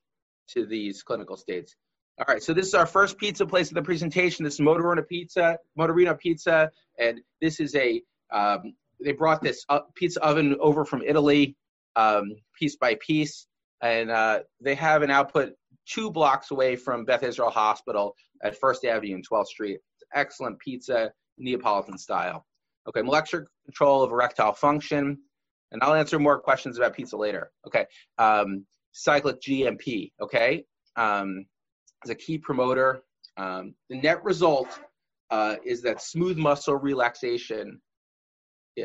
to 0.48 0.66
these 0.66 1.02
clinical 1.02 1.36
states. 1.36 1.76
All 2.18 2.26
right, 2.28 2.42
so 2.42 2.52
this 2.52 2.66
is 2.66 2.74
our 2.74 2.86
first 2.86 3.16
pizza 3.16 3.46
place 3.46 3.68
of 3.68 3.74
the 3.74 3.82
presentation. 3.82 4.44
This 4.44 4.54
is 4.54 4.60
Motorino 4.60 5.06
Pizza, 5.06 5.58
Motorino 5.78 6.18
Pizza, 6.18 6.70
and 6.98 7.20
this 7.40 7.60
is 7.60 7.74
a 7.74 8.02
um, 8.30 8.74
they 9.02 9.12
brought 9.12 9.42
this 9.42 9.64
pizza 9.94 10.22
oven 10.22 10.56
over 10.60 10.84
from 10.84 11.02
Italy, 11.02 11.56
um, 11.96 12.36
piece 12.58 12.76
by 12.76 12.96
piece, 12.96 13.46
and 13.82 14.10
uh, 14.10 14.40
they 14.60 14.74
have 14.74 15.02
an 15.02 15.10
output 15.10 15.54
two 15.86 16.10
blocks 16.10 16.50
away 16.50 16.76
from 16.76 17.04
Beth 17.04 17.22
Israel 17.22 17.50
Hospital 17.50 18.14
at 18.42 18.56
First 18.56 18.84
Avenue 18.84 19.14
and 19.14 19.28
12th 19.28 19.46
Street. 19.46 19.78
excellent 20.14 20.58
pizza, 20.58 21.12
Neapolitan 21.38 21.96
style. 21.96 22.44
Okay, 22.88 23.02
molecular 23.02 23.46
control 23.64 24.02
of 24.02 24.10
erectile 24.10 24.52
function, 24.52 25.18
and 25.70 25.82
I'll 25.82 25.94
answer 25.94 26.18
more 26.18 26.40
questions 26.40 26.78
about 26.78 26.94
pizza 26.94 27.16
later. 27.16 27.50
Okay, 27.66 27.86
um, 28.18 28.66
cyclic 28.92 29.40
GMP. 29.40 30.12
Okay, 30.20 30.64
um, 30.96 31.44
is 32.04 32.10
a 32.10 32.14
key 32.14 32.38
promoter. 32.38 33.02
Um, 33.36 33.74
the 33.88 34.00
net 34.00 34.24
result 34.24 34.80
uh, 35.30 35.56
is 35.64 35.82
that 35.82 36.02
smooth 36.02 36.36
muscle 36.36 36.74
relaxation 36.76 37.80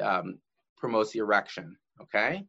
um, 0.01 0.39
promotes 0.77 1.11
the 1.11 1.19
erection. 1.19 1.75
Okay, 2.01 2.45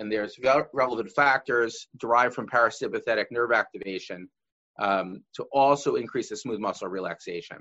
and 0.00 0.10
there's 0.10 0.38
relevant 0.72 1.10
factors 1.10 1.86
derived 1.98 2.34
from 2.34 2.48
parasympathetic 2.48 3.26
nerve 3.30 3.52
activation 3.52 4.28
um, 4.78 5.22
to 5.34 5.44
also 5.52 5.96
increase 5.96 6.30
the 6.30 6.36
smooth 6.36 6.58
muscle 6.58 6.88
relaxation. 6.88 7.58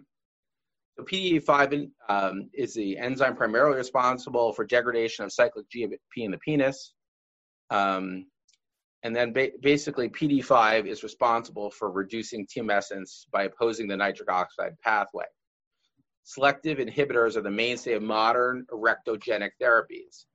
So 0.98 1.04
PDE5 1.04 1.90
um, 2.08 2.50
is 2.54 2.74
the 2.74 2.98
enzyme 2.98 3.36
primarily 3.36 3.78
responsible 3.78 4.54
for 4.54 4.66
degradation 4.66 5.26
of 5.26 5.34
cyclic 5.34 5.66
GMP 5.70 5.98
in 6.18 6.32
the 6.32 6.38
penis. 6.38 6.94
Um, 7.70 8.28
and 9.04 9.14
then 9.14 9.34
ba- 9.34 9.52
basically 9.62 10.08
PD5 10.08 10.88
is 10.88 11.04
responsible 11.04 11.72
for 11.72 11.92
reducing 11.92 12.48
tumescence 12.48 13.26
by 13.32 13.44
opposing 13.44 13.90
the 13.90 13.98
nitric 13.98 14.32
oxide 14.32 14.80
pathway. 14.82 15.26
Selective 16.24 16.78
inhibitors 16.78 17.36
are 17.36 17.42
the 17.42 17.52
mainstay 17.52 17.94
of 17.94 18.02
modern 18.02 18.66
erectogenic 18.72 19.52
therapies. 19.62 20.26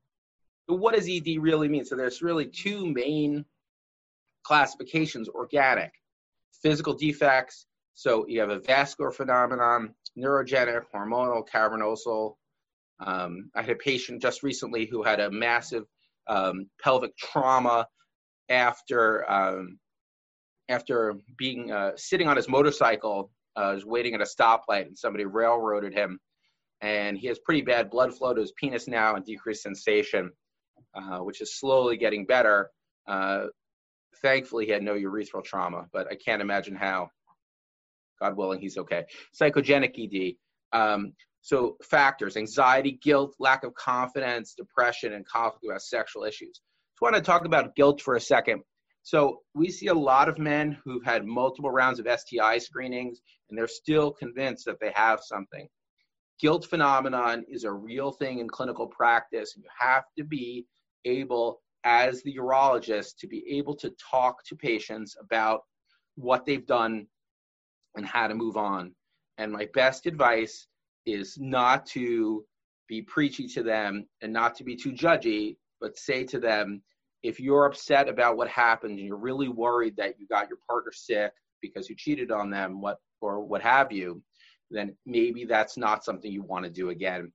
What 0.67 0.95
does 0.95 1.09
ED 1.09 1.39
really 1.41 1.69
mean? 1.69 1.85
So 1.85 1.97
there's 1.97 2.23
really 2.23 2.47
two 2.47 2.87
main 2.87 3.45
classifications, 4.45 5.29
organic, 5.29 5.93
physical 6.63 6.95
defects. 6.95 7.67
So 7.95 8.27
you 8.27 8.41
have 8.41 8.51
a 8.51 8.61
vascular 8.61 9.11
phenomenon, 9.11 9.95
neurogenic, 10.19 10.83
hormonal, 10.95 11.47
cavernosal. 11.49 12.35
Um, 13.01 13.51
I 13.55 13.63
had 13.63 13.71
a 13.71 13.77
patient 13.77 14.23
just 14.23 14.43
recently 14.43 14.87
who 14.87 15.03
had 15.03 15.21
a 15.21 15.31
massive 15.31 15.85
um, 16.29 16.69
pelvic 16.83 17.17
trauma 17.17 17.87
after 18.49 19.31
um, 19.31 19.79
after 20.69 21.15
being 21.37 21.71
uh, 21.71 21.93
sitting 21.97 22.27
on 22.27 22.37
his 22.37 22.49
motorcycle, 22.49 23.31
uh, 23.57 23.73
was 23.75 23.85
waiting 23.85 24.15
at 24.15 24.21
a 24.21 24.25
stoplight, 24.25 24.87
and 24.87 24.97
somebody 24.97 25.25
railroaded 25.27 25.93
him, 25.93 26.19
and 26.81 27.19
he 27.19 27.27
has 27.27 27.39
pretty 27.41 27.61
bad 27.61 27.91
blood 27.91 28.15
flow 28.17 28.33
to 28.33 28.41
his 28.41 28.53
penis 28.53 28.89
now 28.89 29.15
and 29.15 29.25
decreased 29.25 29.63
sensation, 29.63 30.31
uh, 30.95 31.19
which 31.19 31.41
is 31.41 31.59
slowly 31.59 31.97
getting 31.97 32.27
better. 32.27 32.71
Uh, 33.07 33.47
thankfully, 34.23 34.67
he 34.67 34.73
had 34.73 34.83
no 34.83 34.95
urethral 34.95 35.45
trauma, 35.45 35.87
but 35.93 36.07
I 36.11 36.17
can't 36.17 36.43
imagine 36.43 36.75
how. 36.75 37.11
God 38.21 38.37
willing, 38.37 38.61
he's 38.61 38.79
okay. 38.79 39.05
Psychogenic 39.39 39.95
ED. 39.99 40.35
Um, 40.79 41.13
so 41.41 41.77
factors: 41.83 42.37
anxiety, 42.37 42.99
guilt, 43.03 43.35
lack 43.39 43.65
of 43.65 43.75
confidence, 43.75 44.55
depression, 44.55 45.13
and 45.13 45.27
conflict 45.27 45.65
about 45.65 45.83
sexual 45.83 46.25
issues 46.25 46.61
just 46.95 47.03
want 47.03 47.17
to 47.17 47.21
talk 47.21 47.45
about 47.45 47.75
guilt 47.75 48.01
for 48.01 48.15
a 48.15 48.21
second. 48.21 48.63
So 49.03 49.41
we 49.55 49.71
see 49.71 49.89
a 49.89 49.95
lot 49.95 50.29
of 50.29 50.39
men 50.39 50.79
who've 50.85 51.05
had 51.05 51.27
multiple 51.27 51.71
rounds 51.71 51.99
of 51.99 52.07
STI 52.09 52.59
screenings 52.59 53.21
and 53.51 53.59
they're 53.59 53.67
still 53.67 54.13
convinced 54.13 54.65
that 54.67 54.79
they 54.81 54.93
have 54.95 55.21
something. 55.21 55.69
Guilt 56.41 56.67
phenomenon 56.67 57.45
is 57.49 57.65
a 57.65 57.73
real 57.73 58.13
thing 58.13 58.39
in 58.39 58.49
clinical 58.49 58.87
practice. 58.87 59.55
You 59.57 59.65
have 59.77 60.05
to 60.17 60.25
be 60.25 60.67
able, 61.05 61.61
as 61.85 62.23
the 62.23 62.37
urologist, 62.37 63.17
to 63.19 63.27
be 63.27 63.45
able 63.49 63.75
to 63.77 63.91
talk 64.11 64.45
to 64.45 64.57
patients 64.57 65.17
about 65.21 65.63
what 66.17 66.47
they've 66.47 66.67
done 66.67 67.07
and 67.97 68.07
how 68.07 68.27
to 68.27 68.35
move 68.35 68.57
on. 68.57 68.95
And 69.39 69.53
my 69.53 69.69
best 69.75 70.07
advice 70.07 70.67
is 71.07 71.37
not 71.39 71.87
to 71.87 72.45
be 72.89 73.03
preachy 73.03 73.47
to 73.49 73.63
them 73.63 74.07
and 74.23 74.33
not 74.33 74.55
to 74.57 74.65
be 74.65 74.77
too 74.77 74.93
judgy, 74.93 75.57
but 75.81 75.99
say 75.99 76.25
to 76.25 76.39
them, 76.39 76.83
if 77.23 77.41
you're 77.41 77.65
upset 77.65 78.09
about 78.09 78.37
what 78.37 78.49
happened 78.49 78.99
and 78.99 79.07
you're 79.07 79.17
really 79.17 79.49
worried 79.49 79.97
that 79.97 80.19
you 80.19 80.27
got 80.29 80.49
your 80.49 80.59
partner 80.69 80.93
sick 80.93 81.33
because 81.63 81.89
you 81.89 81.97
cheated 81.97 82.31
on 82.31 82.51
them, 82.51 82.81
what 82.81 82.99
or 83.21 83.41
what 83.41 83.63
have 83.63 83.91
you, 83.91 84.23
then 84.71 84.95
maybe 85.07 85.45
that's 85.45 85.77
not 85.77 86.05
something 86.05 86.31
you 86.31 86.43
want 86.43 86.65
to 86.65 86.71
do 86.71 86.91
again. 86.91 87.33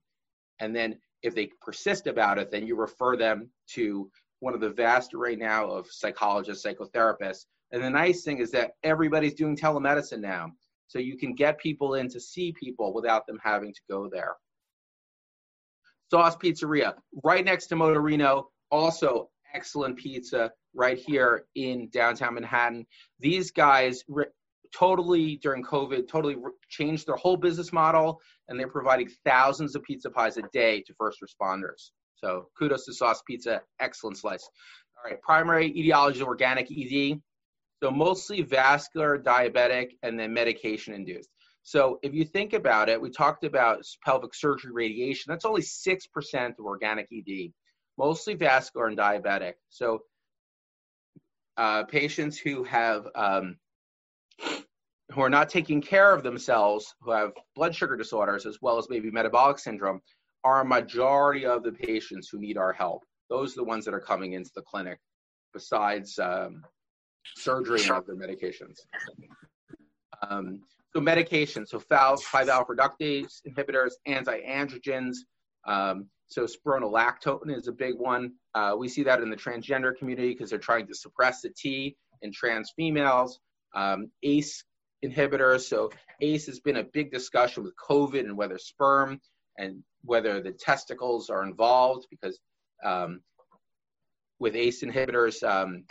And 0.60 0.74
then 0.74 0.98
if 1.22 1.34
they 1.34 1.50
persist 1.60 2.06
about 2.06 2.38
it, 2.38 2.50
then 2.50 2.66
you 2.66 2.76
refer 2.76 3.16
them 3.16 3.50
to 3.68 4.10
one 4.40 4.54
of 4.54 4.60
the 4.60 4.70
vast 4.70 5.14
array 5.14 5.36
now 5.36 5.66
of 5.66 5.86
psychologists, 5.90 6.64
psychotherapists. 6.64 7.46
And 7.72 7.82
the 7.82 7.90
nice 7.90 8.22
thing 8.24 8.38
is 8.38 8.50
that 8.52 8.72
everybody's 8.82 9.34
doing 9.34 9.56
telemedicine 9.56 10.20
now. 10.20 10.52
So 10.88 10.98
you 10.98 11.16
can 11.16 11.34
get 11.34 11.58
people 11.58 11.94
in 11.94 12.08
to 12.08 12.18
see 12.18 12.52
people 12.52 12.92
without 12.92 13.26
them 13.26 13.38
having 13.42 13.72
to 13.72 13.80
go 13.88 14.08
there. 14.08 14.36
Sauce 16.10 16.36
Pizzeria, 16.36 16.94
right 17.22 17.44
next 17.44 17.66
to 17.68 17.76
Motorino. 17.76 18.46
Also, 18.72 19.28
excellent 19.54 19.96
pizza 19.96 20.50
right 20.74 20.98
here 20.98 21.44
in 21.54 21.88
downtown 21.90 22.34
Manhattan. 22.34 22.86
These 23.20 23.52
guys 23.52 24.04
totally 24.76 25.36
during 25.36 25.64
COVID 25.64 26.08
totally 26.08 26.36
changed 26.68 27.06
their 27.06 27.16
whole 27.16 27.36
business 27.36 27.72
model, 27.72 28.20
and 28.48 28.58
they're 28.58 28.68
providing 28.68 29.08
thousands 29.24 29.74
of 29.74 29.82
pizza 29.82 30.10
pies 30.10 30.36
a 30.36 30.42
day 30.52 30.82
to 30.82 30.94
first 30.94 31.18
responders. 31.20 31.90
So 32.16 32.48
kudos 32.58 32.84
to 32.86 32.92
Sauce 32.92 33.22
Pizza, 33.26 33.62
excellent 33.80 34.18
slice. 34.18 34.48
All 34.96 35.10
right, 35.10 35.20
primary 35.22 35.66
etiology 35.76 36.18
is 36.18 36.22
organic 36.22 36.70
ED. 36.70 37.20
So 37.82 37.90
mostly 37.90 38.42
vascular, 38.42 39.18
diabetic, 39.18 39.92
and 40.02 40.18
then 40.18 40.34
medication 40.34 40.92
induced. 40.92 41.30
So 41.62 41.98
if 42.02 42.14
you 42.14 42.24
think 42.24 42.52
about 42.52 42.88
it, 42.88 43.00
we 43.00 43.10
talked 43.10 43.44
about 43.44 43.84
pelvic 44.04 44.34
surgery 44.34 44.72
radiation. 44.72 45.30
That's 45.30 45.44
only 45.44 45.62
6% 45.62 46.58
of 46.58 46.64
organic 46.64 47.08
ED, 47.12 47.52
mostly 47.96 48.34
vascular 48.34 48.86
and 48.86 48.98
diabetic. 48.98 49.54
So 49.70 50.00
uh, 51.56 51.84
patients 51.84 52.38
who 52.38 52.64
have 52.64 53.06
um, 53.14 53.56
who 55.12 55.20
are 55.20 55.30
not 55.30 55.48
taking 55.48 55.80
care 55.80 56.14
of 56.14 56.22
themselves, 56.22 56.94
who 57.00 57.10
have 57.10 57.32
blood 57.54 57.74
sugar 57.74 57.96
disorders 57.96 58.46
as 58.46 58.58
well 58.62 58.78
as 58.78 58.88
maybe 58.88 59.10
metabolic 59.10 59.58
syndrome, 59.58 60.00
are 60.44 60.60
a 60.60 60.64
majority 60.64 61.44
of 61.44 61.62
the 61.62 61.72
patients 61.72 62.28
who 62.28 62.38
need 62.38 62.56
our 62.56 62.72
help. 62.72 63.02
Those 63.28 63.52
are 63.52 63.60
the 63.60 63.64
ones 63.64 63.84
that 63.84 63.94
are 63.94 64.00
coming 64.00 64.32
into 64.32 64.50
the 64.54 64.62
clinic, 64.62 64.98
besides 65.52 66.18
um, 66.18 66.62
surgery 67.36 67.82
and 67.82 67.90
other 67.90 68.14
medications. 68.14 68.78
Um, 70.28 70.60
so 70.92 71.00
medication, 71.00 71.66
so 71.66 71.78
5-alpha 71.78 72.72
reductase 72.72 73.42
inhibitors, 73.46 73.92
anti-androgens. 74.06 75.16
Um, 75.66 76.06
so 76.26 76.46
spironolactone 76.46 77.56
is 77.56 77.68
a 77.68 77.72
big 77.72 77.94
one. 77.98 78.32
Uh, 78.54 78.74
we 78.78 78.88
see 78.88 79.02
that 79.04 79.20
in 79.20 79.30
the 79.30 79.36
transgender 79.36 79.96
community 79.96 80.30
because 80.30 80.50
they're 80.50 80.58
trying 80.58 80.86
to 80.86 80.94
suppress 80.94 81.42
the 81.42 81.50
T 81.50 81.96
in 82.22 82.32
trans 82.32 82.72
females. 82.76 83.38
Um, 83.74 84.10
ACE 84.22 84.64
inhibitors. 85.04 85.62
So 85.62 85.90
ACE 86.20 86.46
has 86.46 86.60
been 86.60 86.76
a 86.76 86.84
big 86.84 87.10
discussion 87.10 87.62
with 87.64 87.74
COVID 87.76 88.20
and 88.20 88.36
whether 88.36 88.58
sperm 88.58 89.20
and 89.58 89.82
whether 90.02 90.40
the 90.40 90.52
testicles 90.52 91.30
are 91.30 91.44
involved 91.44 92.06
because 92.10 92.38
um, 92.84 93.20
with 94.38 94.56
ACE 94.56 94.82
inhibitors, 94.82 95.42
um, 95.42 95.84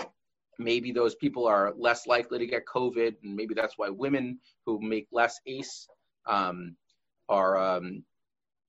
maybe 0.57 0.91
those 0.91 1.15
people 1.15 1.47
are 1.47 1.73
less 1.77 2.07
likely 2.07 2.39
to 2.39 2.47
get 2.47 2.65
COVID, 2.65 3.15
and 3.23 3.35
maybe 3.35 3.53
that's 3.53 3.77
why 3.77 3.89
women 3.89 4.39
who 4.65 4.79
make 4.81 5.07
less 5.11 5.39
ACE 5.45 5.87
um, 6.27 6.75
are 7.29 7.57
um, 7.57 8.03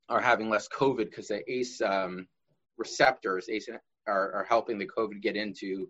are 0.08 0.20
having 0.20 0.50
less 0.50 0.68
COVID 0.68 1.06
because 1.06 1.28
the 1.28 1.42
ACE 1.50 1.80
um, 1.80 2.26
receptors 2.76 3.48
ACE 3.48 3.68
are, 4.06 4.32
are 4.32 4.46
helping 4.48 4.78
the 4.78 4.88
COVID 4.96 5.22
get 5.22 5.36
into 5.36 5.88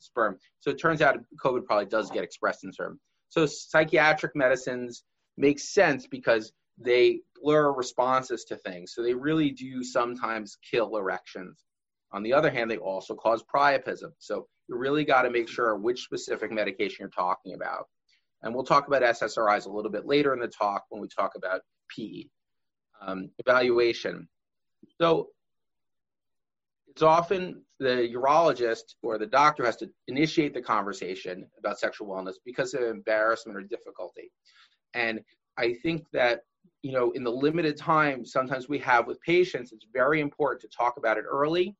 sperm. 0.00 0.38
So 0.60 0.70
it 0.70 0.80
turns 0.80 1.02
out 1.02 1.18
COVID 1.44 1.64
probably 1.64 1.86
does 1.86 2.10
get 2.10 2.24
expressed 2.24 2.64
in 2.64 2.72
sperm. 2.72 2.98
So 3.28 3.46
psychiatric 3.46 4.34
medicines 4.34 5.04
make 5.36 5.58
sense 5.58 6.06
because 6.06 6.52
they 6.78 7.20
blur 7.40 7.72
responses 7.72 8.44
to 8.44 8.56
things. 8.56 8.94
So 8.94 9.02
they 9.02 9.14
really 9.14 9.50
do 9.50 9.82
sometimes 9.82 10.58
kill 10.68 10.96
erections. 10.96 11.64
On 12.12 12.22
the 12.22 12.32
other 12.32 12.50
hand, 12.50 12.70
they 12.70 12.78
also 12.78 13.14
cause 13.14 13.44
priapism. 13.54 14.12
So 14.18 14.46
you 14.68 14.76
really 14.76 15.04
got 15.04 15.22
to 15.22 15.30
make 15.30 15.48
sure 15.48 15.76
which 15.76 16.04
specific 16.04 16.50
medication 16.50 16.96
you're 17.00 17.10
talking 17.10 17.54
about. 17.54 17.86
And 18.42 18.54
we'll 18.54 18.64
talk 18.64 18.86
about 18.86 19.02
SSRIs 19.02 19.66
a 19.66 19.70
little 19.70 19.90
bit 19.90 20.06
later 20.06 20.32
in 20.32 20.40
the 20.40 20.48
talk 20.48 20.84
when 20.88 21.02
we 21.02 21.08
talk 21.08 21.32
about 21.36 21.60
PE. 21.94 22.24
Um, 23.00 23.30
evaluation. 23.38 24.28
So 25.00 25.28
it's 26.88 27.02
often 27.02 27.62
the 27.78 28.12
urologist 28.14 28.94
or 29.02 29.18
the 29.18 29.26
doctor 29.26 29.64
has 29.64 29.76
to 29.76 29.88
initiate 30.08 30.54
the 30.54 30.62
conversation 30.62 31.46
about 31.58 31.78
sexual 31.78 32.08
wellness 32.08 32.34
because 32.44 32.74
of 32.74 32.82
embarrassment 32.82 33.56
or 33.56 33.62
difficulty. 33.62 34.30
And 34.94 35.20
I 35.56 35.74
think 35.74 36.04
that 36.12 36.42
you 36.82 36.92
know 36.92 37.10
in 37.12 37.24
the 37.24 37.30
limited 37.30 37.76
time 37.76 38.24
sometimes 38.24 38.68
we 38.68 38.78
have 38.80 39.06
with 39.06 39.20
patients, 39.22 39.72
it's 39.72 39.86
very 39.92 40.20
important 40.20 40.60
to 40.62 40.68
talk 40.76 40.96
about 40.96 41.18
it 41.18 41.24
early. 41.28 41.76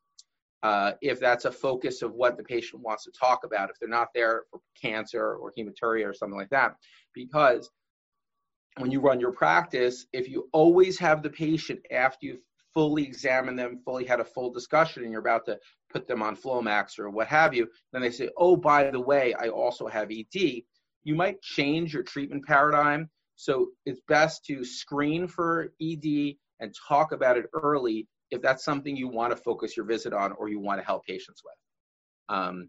Uh, 0.65 0.93
if 1.03 1.21
that's 1.21 1.45
a 1.45 1.53
focus 1.53 2.03
of 2.03 2.13
what 2.15 2.37
the 2.37 2.43
patient 2.43 2.83
wants 2.83 3.05
to 3.05 3.13
talk 3.13 3.45
about, 3.45 3.71
if 3.71 3.77
they're 3.79 3.89
not 3.89 4.09
there 4.13 4.43
for 4.51 4.61
cancer 4.81 5.37
or 5.37 5.53
hematuria 5.57 6.05
or 6.05 6.13
something 6.13 6.37
like 6.37 6.51
that, 6.51 6.75
because 7.15 7.71
when 8.79 8.91
you 8.91 9.01
run 9.01 9.21
your 9.21 9.33
practice, 9.33 10.07
if 10.13 10.29
you 10.29 10.49
always 10.53 10.99
have 10.99 11.23
the 11.23 11.31
patient 11.31 11.81
after 11.93 12.27
you've 12.27 12.41
fully 12.75 13.03
examined 13.03 13.59
them, 13.59 13.81
fully 13.85 14.05
had 14.05 14.21
a 14.21 14.25
full 14.25 14.51
discussion, 14.53 15.03
and 15.03 15.13
you're 15.13 15.21
about 15.21 15.45
to 15.47 15.59
put 15.91 16.07
them 16.07 16.23
on 16.23 16.37
Flomax 16.37 16.99
or 16.99 17.11
what 17.11 17.29
have 17.29 17.55
you, 17.55 17.69
then 17.93 18.03
they 18.03 18.11
say, 18.11 18.29
oh, 18.37 18.57
by 18.57 18.91
the 18.91 19.01
way, 19.01 19.35
I 19.35 19.49
also 19.49 19.87
have 19.87 20.11
ED. 20.11 20.63
You 21.05 21.15
might 21.15 21.41
change 21.43 21.95
your 21.95 22.03
treatment 22.03 22.45
paradigm. 22.45 23.09
So 23.37 23.69
it's 23.87 24.01
best 24.09 24.45
to 24.47 24.65
screen 24.65 25.29
for 25.29 25.73
ED 25.81 26.35
and 26.61 26.75
talk 26.89 27.13
about 27.13 27.39
it 27.39 27.47
early 27.55 28.09
if 28.31 28.43
that's 28.43 28.65
something 28.65 28.97
you 28.97 29.09
want 29.09 29.35
to 29.35 29.43
focus 29.43 29.77
your 29.77 29.87
visit 29.87 30.13
on 30.13 30.33
or 30.33 30.49
you 30.49 30.61
want 30.61 30.81
to 30.81 30.87
help 30.87 31.05
patients 31.07 31.43
with. 31.45 32.37
Um, 32.37 32.69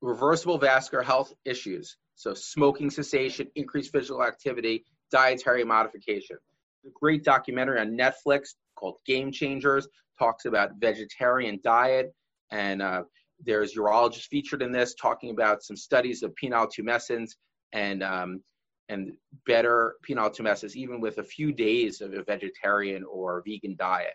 reversible 0.00 0.58
vascular 0.58 1.04
health 1.04 1.32
issues. 1.44 1.96
So 2.14 2.34
smoking 2.34 2.90
cessation, 2.90 3.48
increased 3.54 3.92
physical 3.92 4.24
activity, 4.24 4.84
dietary 5.10 5.64
modification. 5.64 6.38
A 6.86 6.90
great 6.94 7.24
documentary 7.24 7.80
on 7.80 7.96
Netflix 7.96 8.54
called 8.74 8.96
Game 9.06 9.32
Changers 9.32 9.88
talks 10.18 10.44
about 10.44 10.70
vegetarian 10.78 11.60
diet 11.62 12.12
and 12.50 12.82
uh, 12.82 13.02
there's 13.44 13.74
urologists 13.74 14.28
featured 14.28 14.62
in 14.62 14.72
this 14.72 14.94
talking 14.94 15.30
about 15.30 15.62
some 15.62 15.76
studies 15.76 16.22
of 16.22 16.34
penile 16.42 16.70
tumescence 16.70 17.32
and 17.72 18.02
um, 18.02 18.42
and 18.88 19.12
better 19.46 19.96
penile 20.08 20.76
even 20.76 21.00
with 21.00 21.18
a 21.18 21.22
few 21.22 21.52
days 21.52 22.00
of 22.00 22.14
a 22.14 22.22
vegetarian 22.22 23.04
or 23.04 23.42
vegan 23.46 23.74
diet. 23.76 24.14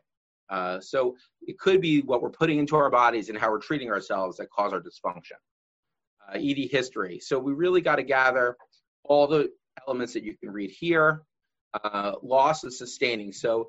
Uh, 0.49 0.79
so 0.79 1.15
it 1.41 1.57
could 1.59 1.81
be 1.81 2.01
what 2.01 2.21
we're 2.21 2.29
putting 2.29 2.59
into 2.59 2.75
our 2.75 2.89
bodies 2.89 3.29
and 3.29 3.37
how 3.37 3.49
we're 3.49 3.59
treating 3.59 3.89
ourselves 3.89 4.37
that 4.37 4.49
cause 4.49 4.73
our 4.73 4.81
dysfunction. 4.81 5.37
Uh, 6.29 6.37
ED 6.37 6.69
history. 6.71 7.19
So 7.19 7.39
we 7.39 7.53
really 7.53 7.81
got 7.81 7.97
to 7.97 8.03
gather 8.03 8.55
all 9.03 9.27
the 9.27 9.49
elements 9.87 10.13
that 10.13 10.23
you 10.23 10.35
can 10.37 10.51
read 10.51 10.71
here. 10.71 11.23
Uh, 11.73 12.13
loss 12.21 12.63
of 12.63 12.73
sustaining. 12.73 13.31
So 13.31 13.67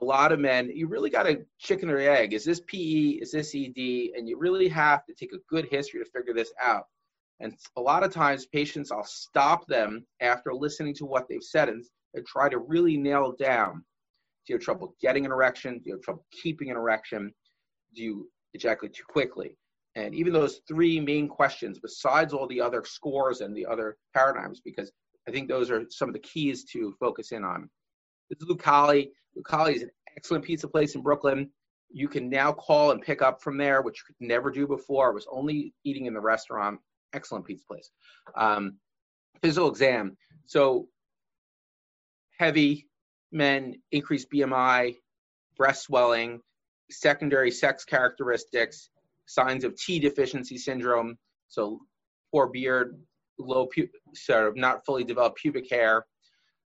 a 0.00 0.04
lot 0.04 0.32
of 0.32 0.38
men, 0.38 0.70
you 0.74 0.86
really 0.86 1.10
got 1.10 1.24
to 1.24 1.44
chicken 1.58 1.88
or 1.90 1.98
egg. 1.98 2.34
Is 2.34 2.44
this 2.44 2.60
PE? 2.60 3.18
Is 3.20 3.32
this 3.32 3.54
ED? 3.54 4.12
And 4.16 4.28
you 4.28 4.36
really 4.38 4.68
have 4.68 5.04
to 5.06 5.14
take 5.14 5.32
a 5.32 5.38
good 5.48 5.66
history 5.70 6.00
to 6.00 6.10
figure 6.10 6.34
this 6.34 6.52
out. 6.62 6.84
And 7.40 7.54
a 7.76 7.80
lot 7.80 8.02
of 8.02 8.12
times, 8.12 8.46
patients, 8.46 8.90
I'll 8.90 9.04
stop 9.04 9.66
them 9.66 10.04
after 10.20 10.52
listening 10.52 10.94
to 10.94 11.06
what 11.06 11.28
they've 11.28 11.42
said 11.42 11.68
and, 11.68 11.84
and 12.14 12.26
try 12.26 12.48
to 12.48 12.58
really 12.58 12.96
nail 12.96 13.34
down. 13.38 13.84
Do 14.46 14.52
you 14.52 14.56
have 14.56 14.62
trouble 14.62 14.94
getting 15.00 15.24
an 15.24 15.32
erection? 15.32 15.78
Do 15.78 15.82
you 15.86 15.92
have 15.94 16.02
trouble 16.02 16.26
keeping 16.42 16.70
an 16.70 16.76
erection? 16.76 17.32
Do 17.94 18.02
you 18.02 18.30
ejaculate 18.54 18.94
too 18.94 19.04
quickly? 19.08 19.56
And 19.94 20.14
even 20.14 20.32
those 20.32 20.60
three 20.68 21.00
main 21.00 21.28
questions, 21.28 21.78
besides 21.78 22.32
all 22.32 22.46
the 22.46 22.60
other 22.60 22.84
scores 22.84 23.40
and 23.40 23.56
the 23.56 23.66
other 23.66 23.96
paradigms, 24.14 24.60
because 24.64 24.92
I 25.26 25.30
think 25.30 25.48
those 25.48 25.70
are 25.70 25.84
some 25.90 26.08
of 26.08 26.12
the 26.12 26.20
keys 26.20 26.64
to 26.72 26.94
focus 26.98 27.32
in 27.32 27.44
on. 27.44 27.70
This 28.30 28.40
is 28.40 28.48
Lucali. 28.48 29.10
Lucali 29.36 29.76
is 29.76 29.82
an 29.82 29.90
excellent 30.16 30.44
pizza 30.44 30.68
place 30.68 30.94
in 30.94 31.02
Brooklyn. 31.02 31.50
You 31.90 32.08
can 32.08 32.28
now 32.28 32.52
call 32.52 32.90
and 32.90 33.00
pick 33.00 33.22
up 33.22 33.42
from 33.42 33.56
there, 33.56 33.80
which 33.80 33.98
you 33.98 34.14
could 34.14 34.26
never 34.26 34.50
do 34.50 34.66
before. 34.66 35.10
I 35.10 35.14
was 35.14 35.26
only 35.30 35.72
eating 35.84 36.06
in 36.06 36.14
the 36.14 36.20
restaurant. 36.20 36.80
Excellent 37.14 37.46
pizza 37.46 37.64
place. 37.66 37.90
Um, 38.36 38.76
physical 39.42 39.70
exam. 39.70 40.16
So 40.46 40.88
heavy 42.38 42.88
men, 43.32 43.76
increased 43.92 44.30
BMI, 44.30 44.96
breast 45.56 45.84
swelling, 45.84 46.40
secondary 46.90 47.50
sex 47.50 47.84
characteristics, 47.84 48.90
signs 49.26 49.64
of 49.64 49.76
T 49.76 49.98
deficiency 49.98 50.58
syndrome. 50.58 51.16
So 51.48 51.80
poor 52.30 52.48
beard, 52.48 53.00
low, 53.38 53.66
pu- 53.66 53.88
sort 54.14 54.48
of 54.48 54.56
not 54.56 54.84
fully 54.84 55.04
developed 55.04 55.38
pubic 55.38 55.70
hair. 55.70 56.04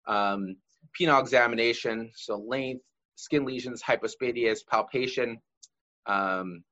Um, 0.06 0.56
penile 0.98 1.20
examination, 1.20 2.10
so 2.14 2.36
length, 2.36 2.82
skin 3.16 3.44
lesions, 3.44 3.82
hypospadias, 3.82 4.60
palpation, 4.66 5.38
um, 6.06 6.62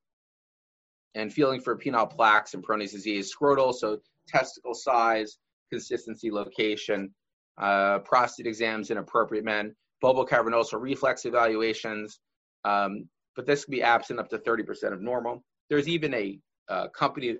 and 1.14 1.32
feeling 1.32 1.60
for 1.60 1.76
penile 1.76 2.10
plaques 2.10 2.54
and 2.54 2.66
Peyronie's 2.66 2.92
disease, 2.92 3.34
scrotal, 3.34 3.74
so 3.74 3.98
testicle 4.28 4.74
size, 4.74 5.38
consistency, 5.70 6.30
location, 6.30 7.12
uh, 7.60 7.98
prostate 8.00 8.46
exams 8.46 8.90
in 8.90 8.98
appropriate 8.98 9.44
men, 9.44 9.74
bulbocavernosa 10.02 10.80
reflex 10.80 11.24
evaluations, 11.24 12.20
um, 12.64 13.08
but 13.36 13.46
this 13.46 13.64
can 13.64 13.72
be 13.72 13.82
absent 13.82 14.18
up 14.18 14.28
to 14.28 14.38
30% 14.38 14.92
of 14.92 15.00
normal. 15.00 15.42
There's 15.68 15.88
even 15.88 16.14
a 16.14 16.38
uh, 16.68 16.88
company 16.88 17.36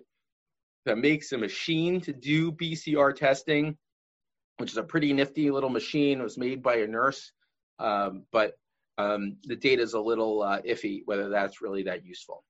that 0.87 0.99
makes 0.99 1.33
a 1.33 1.39
machine 1.39 2.01
to 2.01 2.13
do 2.13 2.53
BCR 2.53 3.15
testing 3.15 3.77
which 4.59 4.71
is 4.71 4.77
a 4.77 4.83
pretty 4.83 5.13
nifty 5.13 5.51
little 5.51 5.71
machine. 5.71 6.21
It 6.21 6.25
was 6.25 6.39
made 6.39 6.63
by 6.63 6.77
a 6.77 6.87
nurse, 6.87 7.33
um, 7.79 8.25
but 8.33 8.55
um, 8.99 9.37
the 9.45 9.57
data 9.57 9.83
is 9.83 9.95
a 9.95 10.01
little 10.01 10.43
uh, 10.43 10.61
iffy 10.63 11.03
whether 11.05 11.29
that's 11.29 11.63
really 11.63 11.85
that 11.85 12.05
useful. 12.05 12.45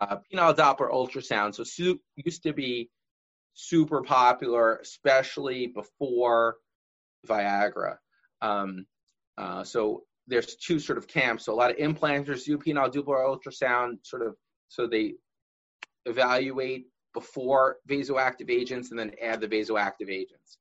Uh, 0.00 0.16
penile 0.32 0.56
Doppler 0.56 0.92
ultrasound. 0.92 1.54
So 1.54 1.64
su- 1.64 2.00
used 2.16 2.44
to 2.44 2.52
be 2.52 2.90
super 3.54 4.02
popular, 4.02 4.76
especially 4.76 5.66
before 5.66 6.56
Viagra. 7.26 7.96
Um, 8.40 8.86
uh, 9.36 9.64
so 9.64 10.04
there's 10.28 10.54
two 10.56 10.78
sort 10.78 10.96
of 10.96 11.08
camps. 11.08 11.44
So 11.46 11.52
a 11.52 11.56
lot 11.56 11.72
of 11.72 11.76
implanters 11.78 12.44
do 12.44 12.56
penile 12.56 12.92
Doppler 12.92 13.26
ultrasound, 13.26 13.98
sort 14.04 14.22
of, 14.22 14.36
so 14.68 14.86
they 14.86 15.14
evaluate 16.06 16.86
before 17.12 17.78
vasoactive 17.88 18.48
agents 18.48 18.90
and 18.90 18.98
then 18.98 19.12
add 19.20 19.40
the 19.40 19.48
vasoactive 19.48 20.08
agents 20.08 20.58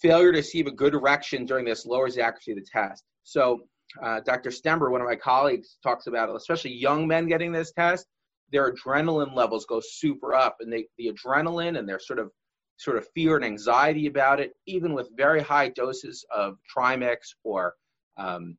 failure 0.00 0.32
to 0.32 0.38
achieve 0.38 0.66
a 0.66 0.72
good 0.72 0.94
erection 0.94 1.46
during 1.46 1.64
this 1.64 1.86
lowers 1.86 2.14
the 2.14 2.22
accuracy 2.22 2.52
of 2.52 2.58
the 2.58 2.66
test. 2.70 3.04
So 3.24 3.62
uh, 4.02 4.20
Dr. 4.20 4.50
Stember, 4.50 4.90
one 4.90 5.00
of 5.00 5.06
my 5.06 5.16
colleagues, 5.16 5.78
talks 5.82 6.06
about 6.06 6.34
especially 6.34 6.72
young 6.72 7.06
men 7.06 7.28
getting 7.28 7.52
this 7.52 7.72
test. 7.72 8.06
Their 8.52 8.72
adrenaline 8.72 9.34
levels 9.34 9.66
go 9.66 9.80
super 9.82 10.34
up, 10.34 10.58
and 10.60 10.72
they, 10.72 10.86
the 10.98 11.12
adrenaline 11.12 11.78
and 11.78 11.88
their 11.88 11.98
sort 11.98 12.18
of 12.18 12.30
sort 12.78 12.98
of 12.98 13.06
fear 13.14 13.36
and 13.36 13.44
anxiety 13.44 14.06
about 14.06 14.38
it, 14.38 14.52
even 14.66 14.92
with 14.92 15.08
very 15.16 15.40
high 15.40 15.70
doses 15.70 16.24
of 16.34 16.58
Trimix 16.76 17.16
or 17.42 17.74
um, 18.18 18.56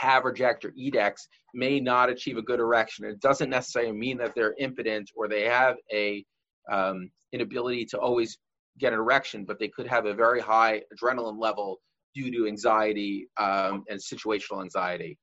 Caverject 0.00 0.64
or 0.64 0.72
Edex, 0.78 1.26
may 1.52 1.80
not 1.80 2.08
achieve 2.08 2.36
a 2.36 2.42
good 2.42 2.60
erection. 2.60 3.04
It 3.04 3.20
doesn't 3.20 3.50
necessarily 3.50 3.92
mean 3.92 4.16
that 4.18 4.34
they're 4.34 4.54
impotent 4.58 5.10
or 5.16 5.28
they 5.28 5.42
have 5.42 5.76
a 5.92 6.24
um, 6.70 7.10
inability 7.32 7.84
to 7.86 7.98
always 7.98 8.38
get 8.78 8.92
an 8.92 8.98
erection, 8.98 9.44
but 9.44 9.58
they 9.58 9.68
could 9.68 9.86
have 9.86 10.06
a 10.06 10.14
very 10.14 10.40
high 10.40 10.82
adrenaline 10.94 11.38
level 11.38 11.80
due 12.14 12.30
to 12.30 12.46
anxiety 12.46 13.28
um, 13.38 13.84
and 13.88 14.00
situational 14.00 14.62
anxiety. 14.62 15.18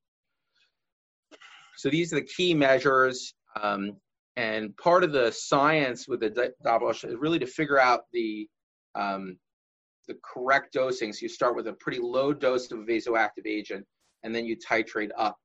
So 1.77 1.89
these 1.89 2.11
are 2.11 2.17
the 2.17 2.25
key 2.25 2.53
measures. 2.53 3.33
Um, 3.61 3.97
and 4.35 4.75
part 4.77 5.03
of 5.03 5.11
the 5.11 5.31
science 5.31 6.07
with 6.07 6.21
the 6.21 6.53
Doppler 6.65 6.91
is 6.91 7.15
really 7.17 7.39
to 7.39 7.47
figure 7.47 7.79
out 7.79 8.01
the 8.13 8.47
um, 8.95 9.37
the 10.07 10.15
correct 10.23 10.73
dosing. 10.73 11.13
So 11.13 11.19
you 11.23 11.29
start 11.29 11.55
with 11.55 11.67
a 11.67 11.73
pretty 11.73 11.99
low 11.99 12.33
dose 12.33 12.71
of 12.71 12.79
a 12.79 12.83
vasoactive 12.83 13.45
agent, 13.45 13.85
and 14.23 14.33
then 14.33 14.45
you 14.45 14.57
titrate 14.57 15.11
up. 15.17 15.37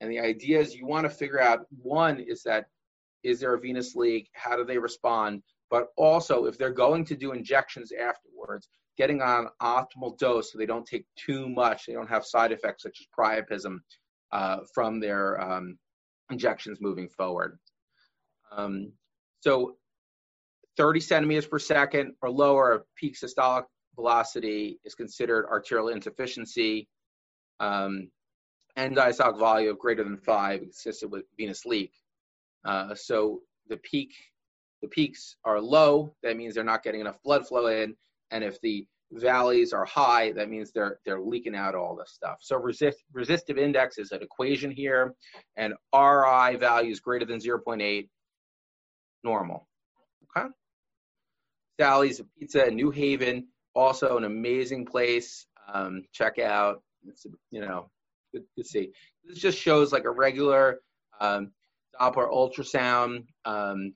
And 0.00 0.10
the 0.10 0.18
idea 0.18 0.60
is 0.60 0.74
you 0.74 0.86
want 0.86 1.04
to 1.04 1.10
figure 1.10 1.40
out 1.40 1.66
one 1.82 2.20
is 2.20 2.42
that 2.44 2.66
is 3.22 3.40
there 3.40 3.54
a 3.54 3.60
venous 3.60 3.94
leak? 3.94 4.28
How 4.32 4.56
do 4.56 4.64
they 4.64 4.78
respond? 4.78 5.42
But 5.70 5.88
also 5.96 6.46
if 6.46 6.58
they're 6.58 6.70
going 6.70 7.04
to 7.04 7.16
do 7.16 7.32
injections 7.32 7.92
afterwards, 7.92 8.68
getting 8.96 9.22
on 9.22 9.48
optimal 9.62 10.18
dose 10.18 10.52
so 10.52 10.58
they 10.58 10.66
don't 10.66 10.86
take 10.86 11.06
too 11.16 11.48
much, 11.48 11.86
they 11.86 11.92
don't 11.92 12.08
have 12.08 12.24
side 12.24 12.52
effects 12.52 12.82
such 12.82 12.98
as 13.00 13.06
priapism 13.16 13.78
uh, 14.32 14.58
from 14.74 15.00
their 15.00 15.40
um, 15.40 15.78
injections 16.30 16.78
moving 16.80 17.08
forward. 17.08 17.58
Um, 18.50 18.92
so 19.40 19.76
30 20.76 21.00
centimeters 21.00 21.46
per 21.46 21.58
second 21.58 22.14
or 22.22 22.30
lower 22.30 22.72
of 22.72 22.82
peak 22.96 23.16
systolic 23.16 23.64
velocity 23.96 24.78
is 24.84 24.94
considered 24.94 25.46
arterial 25.46 25.88
insufficiency. 25.88 26.88
Um, 27.60 28.10
and 28.78 28.96
diastolic 28.96 29.38
volume 29.38 29.76
greater 29.78 30.04
than 30.04 30.16
five 30.16 30.60
consistent 30.60 31.10
with 31.10 31.24
venous 31.36 31.66
leak. 31.66 31.92
Uh, 32.64 32.94
so 32.94 33.40
the 33.68 33.76
peak, 33.78 34.14
the 34.82 34.88
peaks 34.88 35.36
are 35.44 35.60
low. 35.60 36.14
That 36.22 36.36
means 36.36 36.54
they're 36.54 36.64
not 36.64 36.82
getting 36.82 37.00
enough 37.00 37.22
blood 37.24 37.46
flow 37.46 37.66
in, 37.66 37.96
and 38.30 38.44
if 38.44 38.60
the 38.60 38.86
valleys 39.12 39.72
are 39.72 39.84
high, 39.84 40.32
that 40.32 40.50
means 40.50 40.70
they're 40.72 40.98
they're 41.04 41.20
leaking 41.20 41.56
out 41.56 41.74
all 41.74 41.96
this 41.96 42.12
stuff. 42.12 42.38
So 42.40 42.56
resist, 42.56 42.98
resistive 43.12 43.58
index 43.58 43.98
is 43.98 44.12
an 44.12 44.22
equation 44.22 44.70
here, 44.70 45.14
and 45.56 45.74
RI 45.94 46.56
value 46.56 46.92
is 46.92 47.00
greater 47.00 47.24
than 47.24 47.40
0.8, 47.40 48.08
normal. 49.24 49.66
Okay. 50.36 50.48
Sally's 51.80 52.20
Pizza 52.38 52.66
in 52.66 52.74
New 52.74 52.90
Haven, 52.90 53.48
also 53.74 54.16
an 54.16 54.24
amazing 54.24 54.84
place. 54.84 55.46
Um, 55.72 56.04
check 56.12 56.38
out. 56.38 56.82
It's 57.06 57.26
you 57.50 57.60
know 57.60 57.90
good 58.32 58.44
to 58.56 58.64
see. 58.64 58.90
This 59.24 59.38
just 59.38 59.58
shows 59.58 59.92
like 59.92 60.04
a 60.04 60.10
regular 60.10 60.80
um, 61.20 61.52
Doppler 62.00 62.30
ultrasound 62.30 63.26
um, 63.44 63.94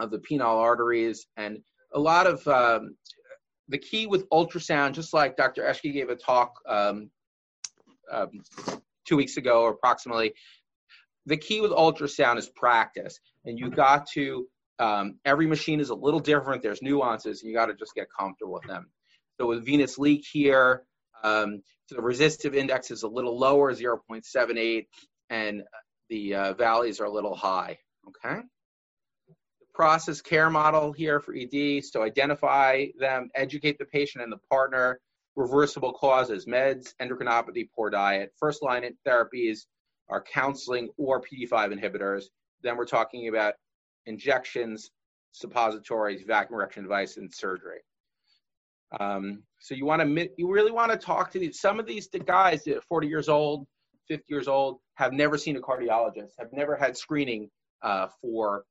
of 0.00 0.10
the 0.10 0.18
penile 0.18 0.58
arteries, 0.58 1.26
and 1.36 1.58
a 1.92 1.98
lot 1.98 2.26
of 2.26 2.46
um, 2.48 2.96
the 3.68 3.78
key 3.78 4.06
with 4.06 4.28
ultrasound, 4.30 4.92
just 4.92 5.12
like 5.14 5.36
Dr. 5.36 5.62
Eschke 5.62 5.92
gave 5.92 6.08
a 6.08 6.16
talk 6.16 6.54
um, 6.68 7.10
um, 8.10 8.30
two 9.06 9.16
weeks 9.16 9.36
ago, 9.36 9.66
approximately. 9.66 10.34
The 11.26 11.36
key 11.36 11.60
with 11.60 11.70
ultrasound 11.70 12.38
is 12.38 12.48
practice, 12.48 13.20
and 13.44 13.58
you 13.58 13.70
got 13.70 14.06
to. 14.14 14.46
Um, 14.78 15.18
every 15.26 15.46
machine 15.46 15.78
is 15.78 15.90
a 15.90 15.94
little 15.94 16.20
different. 16.20 16.62
There's 16.62 16.80
nuances, 16.80 17.42
and 17.42 17.50
you 17.50 17.54
got 17.54 17.66
to 17.66 17.74
just 17.74 17.94
get 17.94 18.06
comfortable 18.18 18.54
with 18.54 18.66
them. 18.66 18.86
So 19.38 19.46
with 19.46 19.64
venous 19.64 19.98
leak 19.98 20.24
here, 20.30 20.84
um, 21.22 21.62
so 21.86 21.96
the 21.96 22.02
resistive 22.02 22.54
index 22.54 22.90
is 22.90 23.02
a 23.02 23.08
little 23.08 23.38
lower, 23.38 23.74
0.78, 23.74 24.86
and 25.28 25.62
the 26.08 26.34
uh, 26.34 26.52
valleys 26.54 27.00
are 27.00 27.04
a 27.04 27.12
little 27.12 27.34
high. 27.34 27.78
Okay. 28.08 28.40
Process 29.80 30.20
care 30.20 30.50
model 30.50 30.92
here 30.92 31.20
for 31.20 31.34
ED. 31.34 31.82
So 31.86 32.02
identify 32.02 32.88
them, 32.98 33.30
educate 33.34 33.78
the 33.78 33.86
patient 33.86 34.22
and 34.22 34.30
the 34.30 34.36
partner. 34.50 35.00
Reversible 35.36 35.94
causes: 35.94 36.44
meds, 36.44 36.92
endocrinopathy, 37.00 37.70
poor 37.74 37.88
diet. 37.88 38.30
First 38.38 38.62
line 38.62 38.84
therapies 39.08 39.60
are 40.10 40.22
counseling 40.22 40.90
or 40.98 41.22
PD5 41.22 41.72
inhibitors. 41.72 42.24
Then 42.62 42.76
we're 42.76 42.84
talking 42.84 43.28
about 43.28 43.54
injections, 44.04 44.90
suppositories, 45.32 46.24
vacuum 46.26 46.58
erection 46.58 46.82
device, 46.82 47.16
and 47.16 47.32
surgery. 47.32 47.80
Um, 49.00 49.44
so 49.60 49.74
you 49.74 49.86
want 49.86 50.02
to 50.02 50.28
you 50.36 50.52
really 50.52 50.72
want 50.72 50.92
to 50.92 50.98
talk 50.98 51.30
to 51.30 51.38
these, 51.38 51.58
some 51.58 51.80
of 51.80 51.86
these 51.86 52.06
guys 52.26 52.64
that 52.64 52.76
are 52.76 52.82
40 52.82 53.08
years 53.08 53.30
old, 53.30 53.66
50 54.08 54.24
years 54.28 54.46
old, 54.46 54.80
have 54.96 55.14
never 55.14 55.38
seen 55.38 55.56
a 55.56 55.60
cardiologist, 55.62 56.32
have 56.38 56.52
never 56.52 56.76
had 56.76 56.98
screening 56.98 57.48
uh, 57.80 58.08
for 58.20 58.64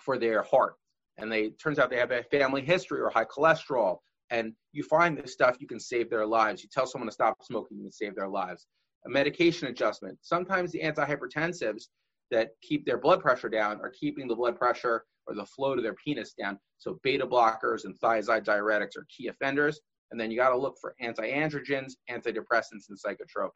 for 0.00 0.18
their 0.18 0.42
heart, 0.42 0.74
and 1.18 1.30
they 1.30 1.50
turns 1.50 1.78
out 1.78 1.90
they 1.90 1.96
have 1.96 2.10
a 2.12 2.22
family 2.24 2.62
history 2.62 3.00
or 3.00 3.10
high 3.10 3.24
cholesterol, 3.24 3.98
and 4.30 4.52
you 4.72 4.82
find 4.82 5.16
this 5.16 5.32
stuff 5.32 5.56
you 5.60 5.66
can 5.66 5.80
save 5.80 6.08
their 6.10 6.26
lives. 6.26 6.62
You 6.62 6.68
tell 6.72 6.86
someone 6.86 7.08
to 7.08 7.12
stop 7.12 7.36
smoking, 7.42 7.78
you 7.78 7.84
can 7.84 7.92
save 7.92 8.14
their 8.14 8.28
lives. 8.28 8.66
A 9.06 9.08
medication 9.08 9.68
adjustment. 9.68 10.18
Sometimes 10.20 10.70
the 10.70 10.80
antihypertensives 10.80 11.84
that 12.30 12.50
keep 12.62 12.84
their 12.84 12.98
blood 12.98 13.20
pressure 13.20 13.48
down 13.48 13.80
are 13.80 13.90
keeping 13.90 14.28
the 14.28 14.36
blood 14.36 14.58
pressure 14.58 15.04
or 15.26 15.34
the 15.34 15.46
flow 15.46 15.74
to 15.74 15.82
their 15.82 15.94
penis 15.94 16.34
down. 16.34 16.58
So 16.78 17.00
beta 17.02 17.26
blockers 17.26 17.84
and 17.84 17.98
thiazide 17.98 18.44
diuretics 18.44 18.96
are 18.96 19.06
key 19.14 19.28
offenders. 19.28 19.80
And 20.10 20.20
then 20.20 20.30
you 20.30 20.36
got 20.36 20.50
to 20.50 20.58
look 20.58 20.76
for 20.80 20.94
anti-androgens, 21.00 21.92
antidepressants, 22.10 22.88
and 22.88 22.98
psychotropics. 22.98 23.50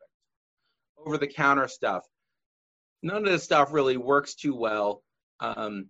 Over-the-counter 0.98 1.68
stuff. 1.68 2.04
None 3.02 3.18
of 3.18 3.24
this 3.24 3.42
stuff 3.42 3.72
really 3.72 3.96
works 3.96 4.34
too 4.34 4.54
well. 4.54 5.02
Um, 5.40 5.88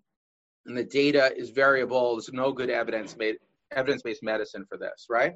and 0.67 0.77
the 0.77 0.85
data 0.85 1.33
is 1.37 1.51
variable. 1.51 2.15
There's 2.15 2.33
no 2.33 2.53
good 2.53 2.71
evidence 2.71 3.17
made 3.17 3.37
evidence-based 3.73 4.23
medicine 4.23 4.65
for 4.69 4.79
this, 4.79 5.07
right? 5.11 5.35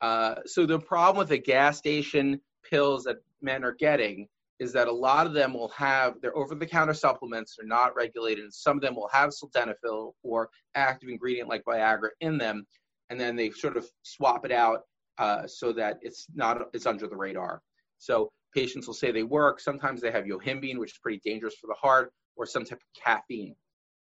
Uh, 0.00 0.36
so 0.46 0.64
the 0.64 0.78
problem 0.78 1.18
with 1.18 1.28
the 1.28 1.38
gas 1.38 1.76
station 1.76 2.40
pills 2.68 3.04
that 3.04 3.16
men 3.42 3.64
are 3.64 3.74
getting 3.74 4.26
is 4.58 4.72
that 4.72 4.88
a 4.88 4.92
lot 4.92 5.26
of 5.26 5.32
them 5.32 5.54
will 5.54 5.68
have 5.70 6.20
their 6.20 6.36
over-the-counter 6.36 6.94
supplements 6.94 7.58
are 7.58 7.66
not 7.66 7.94
regulated, 7.96 8.44
and 8.44 8.52
some 8.52 8.76
of 8.76 8.82
them 8.82 8.94
will 8.94 9.08
have 9.12 9.30
sildenafil 9.30 10.12
or 10.22 10.50
active 10.74 11.08
ingredient 11.08 11.48
like 11.48 11.64
Viagra 11.64 12.10
in 12.20 12.38
them, 12.38 12.66
and 13.08 13.18
then 13.18 13.36
they 13.36 13.50
sort 13.50 13.76
of 13.76 13.86
swap 14.02 14.44
it 14.44 14.52
out 14.52 14.82
uh, 15.18 15.46
so 15.46 15.72
that 15.72 15.98
it's 16.02 16.26
not 16.34 16.68
it's 16.72 16.86
under 16.86 17.06
the 17.06 17.16
radar. 17.16 17.62
So 17.98 18.30
patients 18.54 18.86
will 18.86 18.94
say 18.94 19.12
they 19.12 19.22
work. 19.22 19.60
Sometimes 19.60 20.00
they 20.00 20.10
have 20.10 20.24
yohimbine, 20.24 20.78
which 20.78 20.92
is 20.92 20.98
pretty 20.98 21.20
dangerous 21.24 21.54
for 21.54 21.66
the 21.66 21.74
heart, 21.74 22.12
or 22.36 22.46
some 22.46 22.64
type 22.64 22.80
of 22.80 23.02
caffeine. 23.02 23.54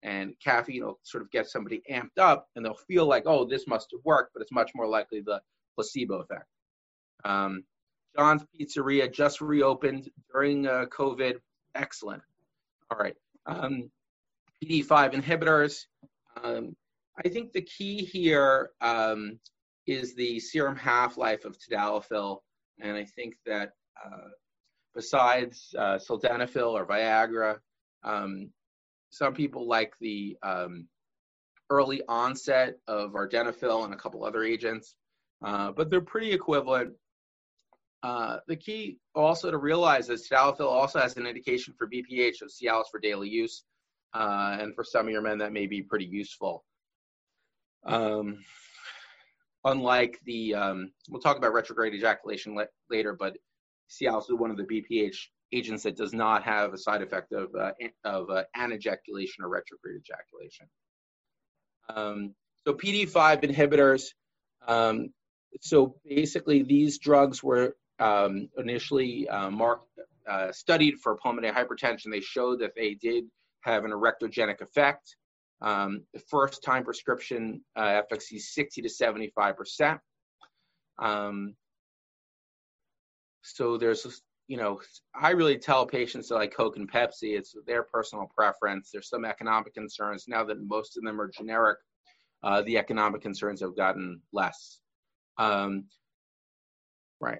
And 0.02 0.34
caffeine 0.42 0.84
will 0.84 0.98
sort 1.04 1.22
of 1.22 1.30
get 1.30 1.46
somebody 1.46 1.82
amped 1.90 2.18
up, 2.18 2.48
and 2.56 2.64
they'll 2.64 2.74
feel 2.74 3.06
like, 3.06 3.22
oh, 3.26 3.44
this 3.44 3.66
must 3.68 3.88
have 3.92 4.00
worked, 4.04 4.32
but 4.34 4.42
it's 4.42 4.50
much 4.50 4.72
more 4.74 4.88
likely 4.88 5.20
the 5.20 5.40
placebo 5.76 6.20
effect. 6.20 6.46
Um, 7.24 7.64
John's 8.16 8.44
Pizzeria 8.58 9.12
just 9.12 9.40
reopened 9.40 10.10
during 10.32 10.66
uh, 10.66 10.86
COVID. 10.86 11.36
Excellent. 11.74 12.22
All 12.90 12.98
right. 12.98 13.16
Um, 13.46 13.90
PD5 14.62 15.14
inhibitors. 15.14 15.86
Um, 16.42 16.76
I 17.24 17.28
think 17.28 17.52
the 17.52 17.62
key 17.62 18.04
here 18.04 18.70
um, 18.80 19.38
is 19.86 20.14
the 20.14 20.40
serum 20.40 20.76
half 20.76 21.16
life 21.16 21.44
of 21.44 21.58
tadalafil. 21.58 22.38
And 22.80 22.96
I 22.96 23.04
think 23.04 23.34
that 23.46 23.72
uh, 24.04 24.28
besides 24.94 25.74
uh, 25.78 25.98
sildenafil 25.98 26.72
or 26.72 26.86
Viagra, 26.86 27.58
um, 28.04 28.50
some 29.12 29.34
people 29.34 29.68
like 29.68 29.92
the 30.00 30.36
um, 30.42 30.88
early 31.68 32.00
onset 32.08 32.78
of 32.88 33.12
vardenafil 33.12 33.84
and 33.84 33.92
a 33.92 33.96
couple 33.96 34.24
other 34.24 34.42
agents, 34.42 34.94
uh, 35.44 35.70
but 35.70 35.90
they're 35.90 36.00
pretty 36.00 36.32
equivalent. 36.32 36.92
Uh, 38.02 38.38
the 38.48 38.56
key 38.56 38.98
also 39.14 39.50
to 39.50 39.58
realize 39.58 40.08
is 40.08 40.26
tadalafil 40.26 40.62
also 40.62 40.98
has 40.98 41.16
an 41.16 41.26
indication 41.26 41.74
for 41.76 41.86
BPH 41.86 42.40
of 42.40 42.50
Cialis 42.50 42.86
for 42.90 42.98
daily 43.00 43.28
use, 43.28 43.64
uh, 44.14 44.56
and 44.58 44.74
for 44.74 44.82
some 44.82 45.06
of 45.06 45.12
your 45.12 45.22
men 45.22 45.36
that 45.38 45.52
may 45.52 45.66
be 45.66 45.82
pretty 45.82 46.06
useful. 46.06 46.64
Um, 47.84 48.42
unlike 49.64 50.18
the, 50.24 50.54
um, 50.54 50.90
we'll 51.10 51.20
talk 51.20 51.36
about 51.36 51.52
retrograde 51.52 51.92
ejaculation 51.92 52.54
le- 52.54 52.66
later, 52.88 53.12
but 53.12 53.36
Cialis 53.90 54.30
is 54.30 54.38
one 54.38 54.50
of 54.50 54.56
the 54.56 54.64
BPH 54.64 55.16
agents 55.52 55.82
that 55.82 55.96
does 55.96 56.12
not 56.12 56.42
have 56.44 56.72
a 56.72 56.78
side 56.78 57.02
effect 57.02 57.32
of 57.32 57.54
uh, 57.54 57.72
of 58.04 58.30
uh, 58.30 58.44
anejaculation 58.56 59.44
or 59.44 59.48
retrograde 59.48 60.00
ejaculation. 60.00 60.66
Um, 61.94 62.34
so 62.66 62.74
PD5 62.74 63.42
inhibitors. 63.42 64.04
Um, 64.66 65.08
so 65.60 65.96
basically, 66.04 66.62
these 66.62 66.98
drugs 66.98 67.42
were 67.42 67.76
um, 67.98 68.48
initially 68.58 69.28
uh, 69.28 69.50
marked, 69.50 69.88
uh, 70.28 70.52
studied 70.52 70.98
for 71.02 71.16
pulmonary 71.16 71.54
hypertension, 71.54 72.10
they 72.10 72.20
showed 72.20 72.60
that 72.60 72.72
they 72.76 72.94
did 72.94 73.24
have 73.62 73.84
an 73.84 73.92
erectogenic 73.92 74.60
effect. 74.60 75.16
Um, 75.60 76.02
the 76.12 76.20
first 76.28 76.64
time 76.64 76.84
prescription 76.84 77.62
uh, 77.76 78.02
efficacy 78.02 78.38
60 78.38 78.82
to 78.82 78.88
75 78.88 79.56
percent. 79.56 80.00
Um, 80.98 81.54
so 83.42 83.76
there's, 83.76 84.22
you 84.48 84.56
know, 84.56 84.80
I 85.14 85.30
really 85.30 85.58
tell 85.58 85.86
patients 85.86 86.28
that 86.28 86.34
like 86.34 86.54
Coke 86.54 86.76
and 86.76 86.90
Pepsi, 86.90 87.36
it's 87.38 87.54
their 87.66 87.82
personal 87.82 88.30
preference. 88.34 88.90
There's 88.92 89.08
some 89.08 89.24
economic 89.24 89.74
concerns 89.74 90.26
now 90.28 90.44
that 90.44 90.60
most 90.60 90.96
of 90.96 91.04
them 91.04 91.20
are 91.20 91.28
generic. 91.28 91.78
Uh, 92.42 92.62
the 92.62 92.76
economic 92.76 93.22
concerns 93.22 93.60
have 93.60 93.76
gotten 93.76 94.20
less. 94.32 94.80
Um, 95.38 95.84
right 97.20 97.38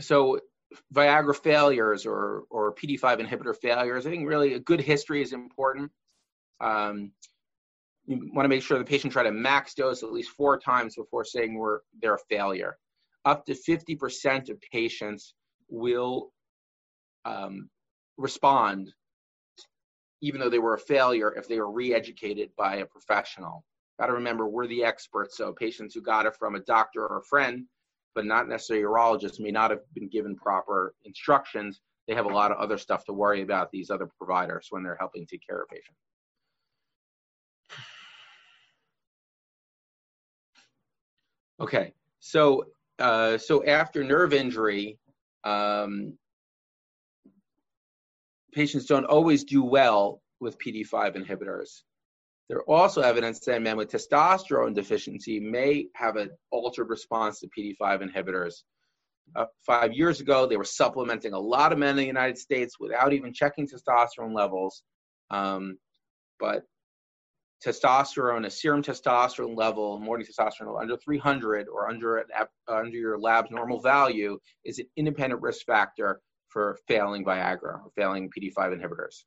so 0.00 0.40
Viagra 0.94 1.36
failures 1.36 2.06
or 2.06 2.44
or 2.50 2.74
PD5 2.74 3.20
inhibitor 3.20 3.56
failures, 3.56 4.06
I 4.06 4.10
think 4.10 4.28
really 4.28 4.54
a 4.54 4.60
good 4.60 4.80
history 4.80 5.22
is 5.22 5.32
important. 5.32 5.90
Um, 6.60 7.12
you 8.06 8.30
want 8.34 8.44
to 8.44 8.48
make 8.48 8.62
sure 8.62 8.78
the 8.78 8.84
patient 8.84 9.12
try 9.12 9.22
to 9.22 9.32
max 9.32 9.74
dose 9.74 10.02
at 10.02 10.12
least 10.12 10.30
four 10.30 10.58
times 10.58 10.96
before 10.96 11.24
saying 11.24 11.54
we're 11.54 11.80
they're 12.00 12.14
a 12.14 12.18
failure. 12.28 12.76
Up 13.24 13.44
to 13.46 13.54
50% 13.54 14.48
of 14.48 14.58
patients 14.72 15.34
will 15.68 16.32
um, 17.24 17.68
respond, 18.16 18.92
even 20.22 20.40
though 20.40 20.48
they 20.48 20.58
were 20.58 20.74
a 20.74 20.78
failure, 20.78 21.34
if 21.36 21.46
they 21.46 21.58
were 21.58 21.70
re-educated 21.70 22.50
by 22.56 22.76
a 22.76 22.86
professional. 22.86 23.64
Got 23.98 24.06
to 24.06 24.14
remember, 24.14 24.48
we're 24.48 24.66
the 24.66 24.84
experts. 24.84 25.36
So 25.36 25.52
patients 25.52 25.94
who 25.94 26.00
got 26.00 26.24
it 26.24 26.34
from 26.36 26.54
a 26.54 26.60
doctor 26.60 27.06
or 27.06 27.18
a 27.18 27.24
friend 27.24 27.66
but 28.14 28.24
not 28.24 28.48
necessarily 28.48 28.84
a 28.84 28.88
urologist, 28.88 29.40
may 29.40 29.50
not 29.50 29.70
have 29.70 29.80
been 29.94 30.08
given 30.08 30.34
proper 30.34 30.94
instructions. 31.04 31.80
they 32.08 32.14
have 32.14 32.26
a 32.26 32.28
lot 32.28 32.50
of 32.50 32.58
other 32.58 32.76
stuff 32.76 33.04
to 33.04 33.12
worry 33.12 33.42
about 33.42 33.70
these 33.70 33.88
other 33.88 34.08
providers 34.18 34.66
when 34.70 34.82
they're 34.82 34.96
helping 34.98 35.24
take 35.26 35.46
care 35.46 35.62
of 35.62 35.68
patients. 35.68 35.96
Okay, 41.60 41.92
so 42.18 42.64
uh, 43.00 43.38
so 43.38 43.64
after 43.64 44.04
nerve 44.04 44.32
injury, 44.32 44.98
um, 45.44 46.16
patients 48.52 48.86
don't 48.86 49.04
always 49.04 49.44
do 49.44 49.64
well 49.64 50.20
with 50.40 50.58
PD5 50.58 51.16
inhibitors. 51.16 51.82
There 52.48 52.62
also 52.62 53.00
evidence 53.00 53.38
that 53.40 53.62
men 53.62 53.76
with 53.76 53.92
testosterone 53.92 54.74
deficiency 54.74 55.38
may 55.38 55.86
have 55.94 56.16
an 56.16 56.30
altered 56.50 56.88
response 56.88 57.40
to 57.40 57.48
PD5 57.56 58.10
inhibitors. 58.10 58.62
Uh, 59.36 59.44
five 59.64 59.92
years 59.92 60.20
ago, 60.20 60.46
they 60.46 60.56
were 60.56 60.64
supplementing 60.64 61.32
a 61.32 61.38
lot 61.38 61.72
of 61.72 61.78
men 61.78 61.90
in 61.90 61.96
the 61.96 62.04
United 62.04 62.36
States 62.36 62.80
without 62.80 63.12
even 63.12 63.32
checking 63.32 63.68
testosterone 63.68 64.34
levels. 64.34 64.82
Um, 65.30 65.78
but 66.40 66.64
testosterone, 67.64 68.46
a 68.46 68.50
serum 68.50 68.82
testosterone 68.82 69.56
level, 69.56 69.98
morning 70.00 70.26
testosterone 70.26 70.80
under 70.80 70.96
300 70.96 71.68
or 71.68 71.88
under, 71.88 72.24
under 72.68 72.96
your 72.96 73.18
lab's 73.18 73.50
normal 73.50 73.80
value 73.80 74.38
is 74.64 74.78
an 74.78 74.86
independent 74.96 75.42
risk 75.42 75.66
factor 75.66 76.20
for 76.48 76.78
failing 76.88 77.24
Viagra 77.24 77.84
or 77.84 77.90
failing 77.96 78.30
PD5 78.30 78.80
inhibitors. 78.80 79.24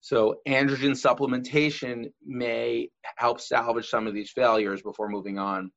So 0.00 0.36
androgen 0.46 0.90
supplementation 0.90 2.12
may 2.26 2.90
help 3.16 3.40
salvage 3.40 3.88
some 3.88 4.06
of 4.06 4.12
these 4.12 4.30
failures 4.30 4.82
before 4.82 5.08
moving 5.08 5.38
on. 5.38 5.70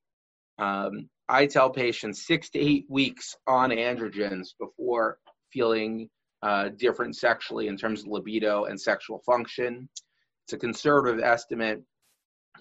Um, 0.60 1.10
I 1.30 1.46
tell 1.46 1.70
patients 1.70 2.26
six 2.26 2.50
to 2.50 2.60
eight 2.60 2.86
weeks 2.90 3.36
on 3.48 3.70
androgens 3.70 4.50
before 4.60 5.20
feeling 5.54 6.10
uh, 6.44 6.70
different 6.78 7.16
sexually 7.16 7.68
in 7.68 7.78
terms 7.78 8.02
of 8.02 8.08
libido 8.08 8.66
and 8.66 8.80
sexual 8.80 9.20
function. 9.26 9.88
It's 10.48 10.54
a 10.54 10.58
conservative 10.58 11.20
estimate, 11.22 11.84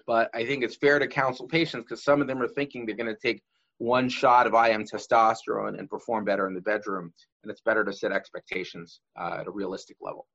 but 0.08 0.28
I 0.34 0.44
think 0.44 0.64
it's 0.64 0.74
fair 0.74 0.98
to 0.98 1.06
counsel 1.06 1.46
patients 1.46 1.84
because 1.84 2.02
some 2.02 2.20
of 2.20 2.26
them 2.26 2.42
are 2.42 2.48
thinking 2.48 2.84
they're 2.84 2.96
going 2.96 3.14
to 3.14 3.14
take 3.14 3.44
one 3.78 4.08
shot 4.08 4.48
of 4.48 4.54
IM 4.54 4.84
testosterone 4.84 5.78
and 5.78 5.88
perform 5.88 6.24
better 6.24 6.48
in 6.48 6.54
the 6.54 6.60
bedroom, 6.60 7.12
and 7.44 7.50
it's 7.52 7.60
better 7.60 7.84
to 7.84 7.92
set 7.92 8.10
expectations 8.10 8.98
uh, 9.16 9.36
at 9.38 9.46
a 9.46 9.52
realistic 9.52 9.98
level. 10.00 10.26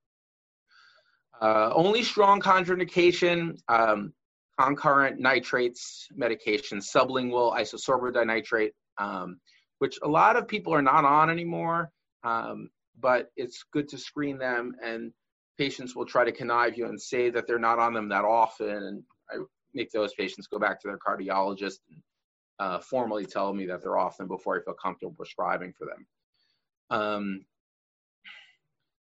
Uh, 1.42 1.74
only 1.74 2.04
strong 2.04 2.40
contraindication, 2.40 3.58
um, 3.68 4.14
concurrent 4.58 5.20
nitrates 5.20 6.08
medication, 6.16 6.80
sublingual 6.80 7.54
isosorbide 7.54 8.14
dinitrate, 8.14 8.72
um, 8.98 9.42
which 9.80 10.00
a 10.04 10.08
lot 10.08 10.38
of 10.38 10.48
people 10.48 10.74
are 10.74 10.82
not 10.82 11.04
on 11.04 11.30
anymore, 11.30 11.92
um, 12.24 12.70
but 12.98 13.30
it's 13.36 13.66
good 13.74 13.90
to 13.90 13.98
screen 13.98 14.38
them 14.38 14.74
and 14.82 15.12
patients 15.62 15.95
will 15.95 16.08
try 16.08 16.26
to 16.26 16.32
connive 16.32 16.76
you 16.76 16.88
and 16.88 17.00
say 17.00 17.30
that 17.30 17.45
they're 17.45 17.60
not 17.60 17.78
on 17.78 17.93
them 17.93 18.10
that 18.10 18.26
often. 18.26 18.67
And 18.67 19.04
I 19.30 19.36
make 19.76 19.91
those 19.91 20.12
patients 20.15 20.47
go 20.47 20.58
back 20.58 20.82
to 20.82 20.88
their 20.88 20.97
cardiologist 20.97 21.82
and 21.91 22.02
uh, 22.58 22.80
formally 22.80 23.26
tell 23.26 23.54
me 23.54 23.67
that 23.67 23.84
they're 23.84 24.00
off 24.00 24.17
them 24.17 24.28
before 24.28 24.60
I 24.60 24.63
feel 24.63 24.74
comfortable 24.74 25.13
prescribing 25.15 25.71
for 25.78 25.86
them. 25.86 26.08
Um, 26.89 27.45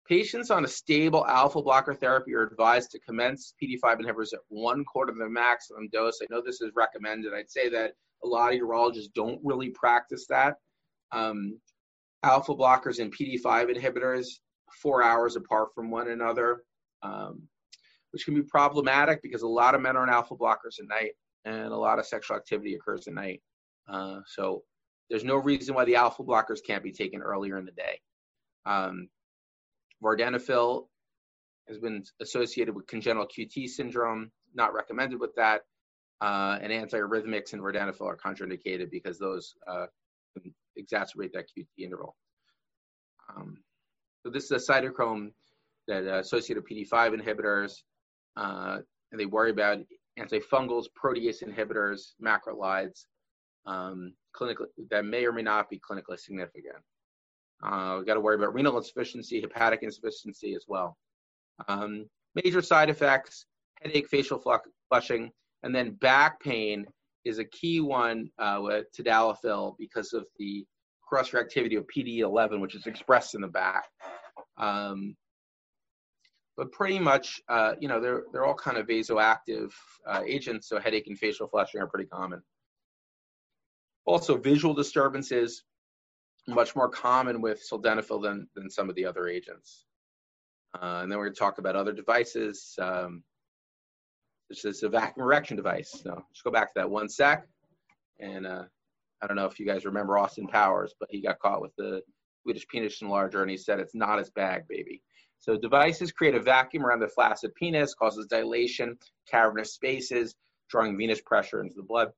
patients 0.09 0.51
on 0.51 0.65
a 0.65 0.69
stable 0.69 1.25
alpha 1.25 1.63
blocker 1.63 1.95
therapy 1.95 2.35
are 2.35 2.43
advised 2.43 2.91
to 2.91 2.99
commence 2.99 3.55
PD5 3.63 4.01
inhibitors 4.01 4.33
at 4.33 4.41
one 4.49 4.85
quarter 4.85 5.13
of 5.13 5.19
the 5.19 5.29
maximum 5.29 5.89
dose. 5.93 6.19
I 6.21 6.27
know 6.31 6.43
this 6.45 6.61
is 6.61 6.73
recommended. 6.75 7.33
I'd 7.33 7.49
say 7.49 7.69
that 7.69 7.93
a 8.25 8.27
lot 8.27 8.53
of 8.53 8.59
urologists 8.59 9.13
don't 9.15 9.41
really 9.45 9.69
practice 9.69 10.27
that. 10.31 10.57
Um, 11.13 11.61
alpha 12.25 12.57
blockers 12.57 12.99
and 12.99 13.15
PD5 13.17 13.77
inhibitors 13.77 14.27
four 14.83 15.03
hours 15.03 15.37
apart 15.37 15.69
from 15.75 15.91
one 15.91 16.09
another, 16.09 16.63
um, 17.03 17.43
which 18.13 18.25
can 18.25 18.35
be 18.35 18.43
problematic 18.43 19.23
because 19.23 19.43
a 19.43 19.49
lot 19.49 19.75
of 19.75 19.81
men 19.81 19.97
are 19.97 20.03
on 20.03 20.11
alpha 20.11 20.35
blockers 20.35 20.79
at 20.81 20.89
night 20.89 21.13
and 21.45 21.73
a 21.73 21.77
lot 21.77 21.99
of 21.99 22.07
sexual 22.07 22.37
activity 22.37 22.75
occurs 22.75 23.07
at 23.07 23.15
night. 23.15 23.43
Uh, 23.89 24.21
so 24.27 24.63
there's 25.09 25.25
no 25.25 25.37
reason 25.37 25.75
why 25.75 25.85
the 25.85 25.97
alpha 25.97 26.23
blockers 26.23 26.59
can't 26.65 26.83
be 26.83 26.93
taken 26.93 27.21
earlier 27.21 27.59
in 27.59 27.65
the 27.65 27.73
day. 27.73 28.01
Um, 28.67 29.09
vardenafil 30.03 30.87
has 31.69 31.79
been 31.79 32.05
associated 32.21 32.75
with 32.75 32.87
congenital 32.87 33.27
QT 33.27 33.69
syndrome, 33.69 34.31
not 34.55 34.75
recommended 34.75 35.21
with 35.21 35.35
that. 35.37 35.63
Uh, 36.21 36.59
and 36.61 36.71
antiarrhythmics 36.71 37.55
and 37.55 37.63
vardenafil 37.63 38.03
are 38.03 38.17
contraindicated 38.17 38.91
because 38.91 39.19
those 39.19 39.55
uh, 39.67 39.87
exacerbate 40.79 41.33
that 41.33 41.47
QT 41.57 41.67
interval. 41.79 42.17
Um, 43.35 43.59
so 44.23 44.31
this 44.31 44.45
is 44.45 44.51
a 44.51 44.73
cytochrome 44.73 45.33
that 45.89 46.07
uh, 46.07 46.19
associated 46.19 46.65
PD5 46.65 47.21
inhibitors, 47.21 47.73
uh, 48.37 48.79
and 49.11 49.21
they 49.21 49.27
worry 49.27 49.51
about 49.51 49.79
antifungals, 50.19 50.87
protease 51.03 51.43
inhibitors, 51.43 52.13
macrolides, 52.23 53.07
um, 53.67 54.13
clinically 54.35 54.67
that 54.91 55.05
may 55.05 55.25
or 55.25 55.33
may 55.33 55.43
not 55.43 55.69
be 55.69 55.81
clinically 55.81 56.19
significant. 56.19 56.77
Uh, 57.63 57.97
we've 57.99 58.07
got 58.07 58.15
to 58.15 58.21
worry 58.21 58.37
about 58.37 58.55
renal 58.55 58.77
insufficiency, 58.77 59.41
hepatic 59.41 59.83
insufficiency 59.83 60.55
as 60.55 60.65
well. 60.69 60.97
Um, 61.69 62.07
major 62.35 62.63
side 62.63 62.91
effects: 62.91 63.47
headache, 63.83 64.09
facial 64.09 64.43
flushing, 64.89 65.31
and 65.63 65.75
then 65.75 65.93
back 65.93 66.41
pain 66.41 66.87
is 67.25 67.39
a 67.39 67.45
key 67.45 67.81
one 67.81 68.31
uh, 68.39 68.59
with 68.63 68.87
tadalafil 68.97 69.77
because 69.79 70.13
of 70.13 70.27
the 70.39 70.65
cross-reactivity 71.11 71.77
of 71.77 71.85
PD11, 71.95 72.61
which 72.61 72.77
is 72.77 72.87
expressed 72.87 73.35
in 73.35 73.41
the 73.41 73.49
back. 73.49 73.85
Um, 74.57 75.17
but 76.57 76.71
pretty 76.73 76.99
much, 76.99 77.41
uh, 77.49 77.73
you 77.81 77.89
know, 77.89 78.01
they're 78.01 78.25
they're 78.33 78.45
all 78.45 78.55
kind 78.55 78.77
of 78.77 78.87
vasoactive 78.87 79.73
uh, 80.07 80.23
agents, 80.27 80.69
so 80.69 80.79
headache 80.79 81.07
and 81.09 81.19
facial 81.19 81.49
flushing 81.49 81.81
are 81.81 81.87
pretty 81.87 82.09
common. 82.09 82.43
Also, 84.05 84.37
visual 84.37 84.75
disturbances 84.75 85.65
much 86.47 86.75
more 86.77 86.89
common 86.89 87.41
with 87.41 87.63
sildenafil 87.69 88.23
than 88.23 88.49
than 88.55 88.71
some 88.71 88.89
of 88.89 88.95
the 88.95 89.05
other 89.05 89.29
agents. 89.29 89.87
Uh, 90.75 91.01
and 91.03 91.11
then 91.11 91.19
we're 91.19 91.25
going 91.25 91.35
to 91.35 91.39
talk 91.41 91.59
about 91.59 91.77
other 91.77 91.93
devices. 91.93 92.75
Um, 92.79 93.25
this 94.49 94.65
is 94.65 94.83
a 94.83 94.89
vacuum 94.89 95.25
erection 95.25 95.57
device. 95.57 95.91
So 96.03 96.25
just 96.33 96.45
go 96.45 96.51
back 96.51 96.69
to 96.69 96.81
that 96.81 96.91
one 96.91 97.09
sec. 97.09 97.47
And 98.21 98.47
uh, 98.47 98.65
I 99.23 99.27
don't 99.27 99.37
know 99.37 99.47
if 99.47 99.59
you 99.59 99.67
guys 99.67 99.85
remember 99.85 100.19
Austin 100.19 100.47
Powers, 100.47 100.95
but 100.99 101.09
he 101.11 101.21
got 101.21 101.39
caught 101.39 101.61
with 101.61 101.75
the 101.77 102.03
Swedish 102.43 102.67
penis 102.69 103.01
enlarger, 103.01 103.43
and 103.43 103.51
he 103.51 103.57
said 103.57 103.81
it's 103.81 103.95
not 103.95 104.19
his 104.19 104.31
bag, 104.31 104.65
baby. 104.69 105.03
So 105.39 105.57
devices 105.57 106.13
create 106.13 106.35
a 106.35 106.41
vacuum 106.41 106.85
around 106.85 107.01
the 107.01 107.09
flaccid 107.09 107.55
penis, 107.55 107.95
causes 107.95 108.27
dilation, 108.27 108.99
cavernous 109.31 109.75
spaces, 109.75 110.35
drawing 110.69 110.97
venous 110.97 111.21
pressure 111.21 111.63
into 111.63 111.75
the 111.77 111.83
blood. 111.83 112.09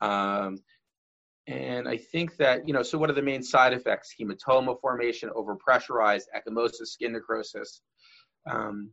Um, 0.00 0.58
and 1.46 1.88
I 1.88 1.96
think 1.96 2.36
that, 2.36 2.66
you 2.66 2.72
know, 2.72 2.82
so 2.82 2.96
what 2.96 3.10
are 3.10 3.14
the 3.14 3.22
main 3.22 3.42
side 3.42 3.72
effects? 3.72 4.14
Hematoma 4.18 4.80
formation, 4.80 5.30
overpressurized, 5.30 6.24
ecchymosis, 6.34 6.86
skin 6.86 7.12
necrosis. 7.12 7.82
Um, 8.50 8.90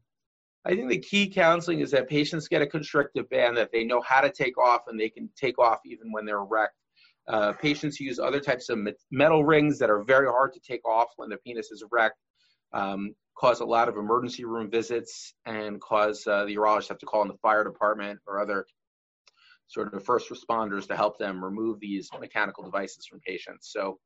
I 0.65 0.75
think 0.75 0.89
the 0.89 0.99
key 0.99 1.27
counseling 1.27 1.79
is 1.79 1.91
that 1.91 2.09
patients 2.09 2.47
get 2.47 2.61
a 2.61 2.67
constrictive 2.67 3.29
band 3.29 3.57
that 3.57 3.71
they 3.71 3.83
know 3.83 4.01
how 4.01 4.21
to 4.21 4.29
take 4.29 4.57
off 4.57 4.81
and 4.87 4.99
they 4.99 5.09
can 5.09 5.29
take 5.35 5.57
off 5.57 5.79
even 5.85 6.11
when 6.11 6.25
they're 6.25 6.37
erect. 6.37 6.73
Uh, 7.27 7.53
patients 7.53 7.99
use 7.99 8.19
other 8.19 8.39
types 8.39 8.69
of 8.69 8.79
metal 9.11 9.43
rings 9.43 9.77
that 9.79 9.89
are 9.89 10.03
very 10.03 10.27
hard 10.27 10.53
to 10.53 10.59
take 10.59 10.85
off 10.87 11.07
when 11.17 11.29
the 11.29 11.37
penis 11.37 11.71
is 11.71 11.83
erect, 11.91 12.17
um, 12.73 13.13
cause 13.37 13.59
a 13.59 13.65
lot 13.65 13.87
of 13.87 13.97
emergency 13.97 14.43
room 14.43 14.69
visits, 14.69 15.33
and 15.45 15.79
cause 15.81 16.25
uh, 16.27 16.45
the 16.45 16.55
urologist 16.55 16.89
have 16.89 16.97
to 16.97 17.05
call 17.05 17.21
in 17.21 17.27
the 17.27 17.37
fire 17.41 17.63
department 17.63 18.19
or 18.27 18.39
other 18.39 18.65
sort 19.67 19.93
of 19.93 20.03
first 20.03 20.29
responders 20.29 20.87
to 20.87 20.95
help 20.97 21.17
them 21.17 21.43
remove 21.43 21.79
these 21.79 22.09
mechanical 22.19 22.63
devices 22.63 23.05
from 23.05 23.21
patients. 23.21 23.71
So, 23.71 23.99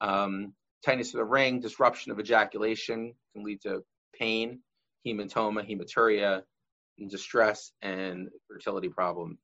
um, 0.00 0.54
tightness 0.84 1.14
of 1.14 1.18
the 1.18 1.24
ring, 1.24 1.60
disruption 1.60 2.10
of 2.12 2.18
ejaculation 2.18 3.14
can 3.32 3.44
lead 3.44 3.60
to 3.62 3.82
pain, 4.18 4.60
hematoma, 5.06 5.68
hematuria, 5.68 6.42
and 6.98 7.10
distress, 7.10 7.72
and 7.82 8.28
fertility 8.48 8.88
problem. 8.88 9.38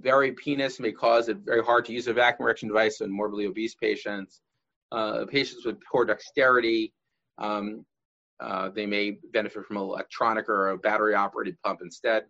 Very 0.00 0.32
penis 0.32 0.78
may 0.80 0.92
cause 0.92 1.28
it 1.28 1.38
very 1.38 1.62
hard 1.62 1.84
to 1.86 1.92
use 1.92 2.06
a 2.06 2.12
vacuum 2.12 2.46
erection 2.46 2.68
device 2.68 3.00
in 3.00 3.10
morbidly 3.10 3.46
obese 3.46 3.74
patients. 3.74 4.40
Uh, 4.92 5.24
patients 5.26 5.64
with 5.64 5.76
poor 5.90 6.04
dexterity, 6.04 6.92
um, 7.38 7.84
uh, 8.40 8.68
they 8.68 8.86
may 8.86 9.18
benefit 9.32 9.64
from 9.64 9.78
an 9.78 9.82
electronic 9.82 10.48
or 10.48 10.70
a 10.70 10.78
battery 10.78 11.14
operated 11.14 11.56
pump 11.64 11.80
instead. 11.82 12.24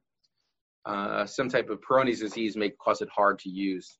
Uh, 0.85 1.27
some 1.27 1.49
type 1.49 1.69
of 1.69 1.81
Peyronie's 1.81 2.21
disease 2.21 2.57
may 2.57 2.71
cause 2.71 3.03
it 3.03 3.09
hard 3.09 3.39
to 3.41 3.51
use. 3.51 3.99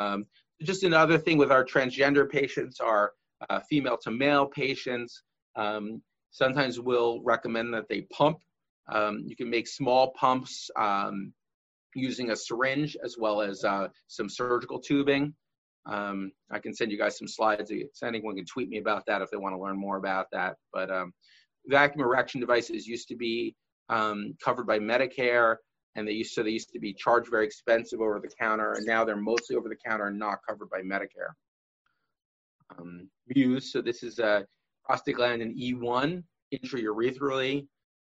Um, 0.00 0.26
just 0.62 0.82
another 0.82 1.16
thing 1.16 1.38
with 1.38 1.52
our 1.52 1.64
transgender 1.64 2.28
patients, 2.28 2.80
our 2.80 3.12
uh, 3.48 3.60
female 3.60 3.96
to 4.02 4.10
male 4.10 4.46
patients, 4.46 5.22
um, 5.54 6.02
sometimes 6.30 6.80
we'll 6.80 7.20
recommend 7.22 7.72
that 7.74 7.88
they 7.88 8.02
pump. 8.12 8.38
Um, 8.92 9.24
you 9.26 9.36
can 9.36 9.48
make 9.48 9.68
small 9.68 10.12
pumps 10.12 10.70
um, 10.76 11.32
using 11.94 12.30
a 12.30 12.36
syringe 12.36 12.96
as 13.04 13.16
well 13.18 13.40
as 13.40 13.64
uh, 13.64 13.88
some 14.06 14.28
surgical 14.28 14.78
tubing. 14.78 15.34
Um, 15.86 16.32
I 16.50 16.58
can 16.58 16.74
send 16.74 16.92
you 16.92 16.98
guys 16.98 17.16
some 17.16 17.28
slides. 17.28 17.72
Anyone 18.02 18.36
can 18.36 18.44
tweet 18.44 18.68
me 18.68 18.78
about 18.78 19.04
that 19.06 19.22
if 19.22 19.30
they 19.30 19.38
want 19.38 19.54
to 19.54 19.60
learn 19.60 19.78
more 19.78 19.96
about 19.96 20.26
that. 20.32 20.56
But 20.72 20.90
um, 20.90 21.12
vacuum 21.66 22.04
erection 22.04 22.40
devices 22.40 22.86
used 22.86 23.08
to 23.08 23.16
be 23.16 23.54
um, 23.88 24.34
covered 24.42 24.66
by 24.66 24.78
Medicare, 24.78 25.56
and 25.94 26.06
they 26.06 26.12
used 26.12 26.34
to 26.34 26.42
they 26.42 26.50
used 26.50 26.70
to 26.72 26.78
be 26.78 26.92
charged 26.92 27.30
very 27.30 27.46
expensive 27.46 28.00
over 28.00 28.20
the 28.20 28.30
counter, 28.38 28.72
and 28.72 28.86
now 28.86 29.04
they're 29.04 29.16
mostly 29.16 29.56
over 29.56 29.68
the 29.68 29.76
counter 29.76 30.08
and 30.08 30.18
not 30.18 30.38
covered 30.46 30.68
by 30.68 30.80
Medicare. 30.80 31.32
Um, 32.78 33.08
Muse, 33.34 33.72
so 33.72 33.80
this 33.80 34.02
is 34.02 34.18
a 34.18 34.46
prostaglandin 34.88 35.56
E1 35.58 36.22
intraurethral. 36.54 37.66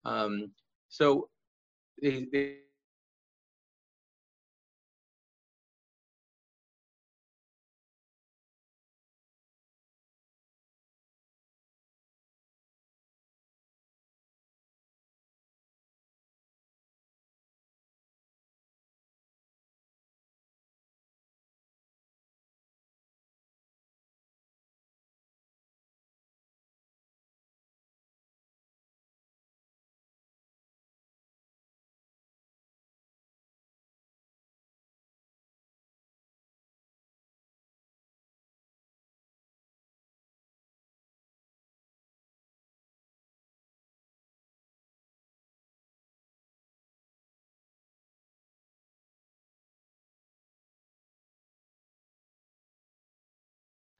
Um, 0.05 0.51
so 0.89 1.29
they, 2.01 2.27
they 2.33 2.57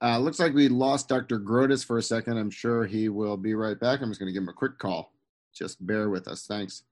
Uh, 0.03 0.19
looks 0.19 0.37
like 0.37 0.53
we 0.53 0.67
lost 0.67 1.07
Dr. 1.07 1.39
Grotas 1.39 1.85
for 1.85 1.97
a 1.97 2.03
second. 2.03 2.37
I'm 2.37 2.51
sure 2.51 2.85
he 2.85 3.07
will 3.07 3.37
be 3.37 3.53
right 3.53 3.79
back. 3.79 4.01
I'm 4.01 4.09
just 4.09 4.19
going 4.19 4.27
to 4.27 4.33
give 4.33 4.43
him 4.43 4.49
a 4.49 4.53
quick 4.53 4.77
call. 4.77 5.13
Just 5.53 5.85
bear 5.87 6.09
with 6.09 6.27
us. 6.27 6.45
Thanks. 6.45 6.83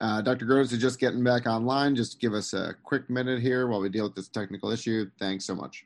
Uh, 0.00 0.22
Dr. 0.22 0.46
Grotas 0.46 0.72
is 0.72 0.78
just 0.78 0.98
getting 0.98 1.22
back 1.22 1.46
online. 1.46 1.94
Just 1.94 2.20
give 2.20 2.32
us 2.32 2.54
a 2.54 2.74
quick 2.84 3.10
minute 3.10 3.40
here 3.40 3.66
while 3.66 3.80
we 3.80 3.90
deal 3.90 4.04
with 4.04 4.14
this 4.14 4.28
technical 4.28 4.70
issue. 4.70 5.10
Thanks 5.18 5.44
so 5.44 5.54
much. 5.54 5.84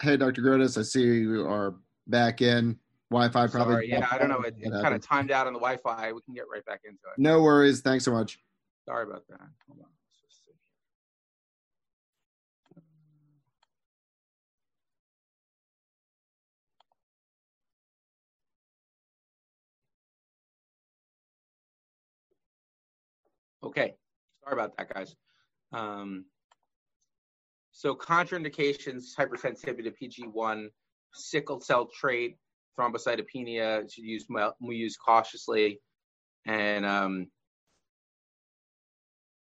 Hey, 0.00 0.16
Dr. 0.16 0.40
Grotas, 0.40 0.78
I 0.78 0.82
see 0.82 1.02
you 1.02 1.46
are 1.46 1.74
back 2.06 2.40
in. 2.40 2.78
Wi-Fi 3.10 3.48
probably. 3.48 3.74
Sorry, 3.74 3.90
yeah, 3.90 4.06
I 4.10 4.18
don't 4.18 4.28
know. 4.28 4.40
It, 4.42 4.54
it 4.58 4.70
kind 4.70 4.94
of 4.94 5.02
timed 5.02 5.30
out 5.30 5.46
on 5.46 5.52
the 5.52 5.58
Wi-Fi. 5.58 6.12
We 6.12 6.20
can 6.22 6.32
get 6.32 6.44
right 6.50 6.64
back 6.64 6.82
into 6.84 6.96
it. 6.96 7.18
No 7.18 7.42
worries. 7.42 7.80
Thanks 7.80 8.04
so 8.04 8.12
much. 8.12 8.38
Sorry 8.86 9.02
about 9.02 9.26
that. 9.28 9.40
Hold 9.68 9.80
on. 9.80 9.86
Okay, 23.62 23.94
sorry 24.42 24.54
about 24.54 24.76
that, 24.78 24.94
guys. 24.94 25.14
Um, 25.72 26.24
so 27.80 27.94
contraindications, 27.94 29.04
hypersensitivity 29.18 29.84
to 29.84 29.90
PG1, 29.90 30.66
sickle 31.14 31.62
cell 31.62 31.88
trait, 31.98 32.36
thrombocytopenia 32.78 33.90
should 33.90 34.04
use 34.04 34.26
we 34.60 34.76
use 34.76 34.98
cautiously, 34.98 35.80
and 36.46 36.84
um, 36.84 37.28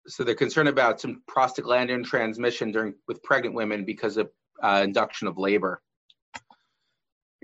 so 0.06 0.24
they're 0.24 0.36
concerned 0.36 0.70
about 0.70 1.02
some 1.02 1.24
prostaglandin 1.28 2.06
transmission 2.06 2.72
during 2.72 2.94
with 3.08 3.24
pregnant 3.24 3.56
women 3.56 3.86
because 3.86 4.18
of 4.18 4.30
uh, 4.62 4.82
induction 4.84 5.28
of 5.28 5.40
labor. 5.40 5.82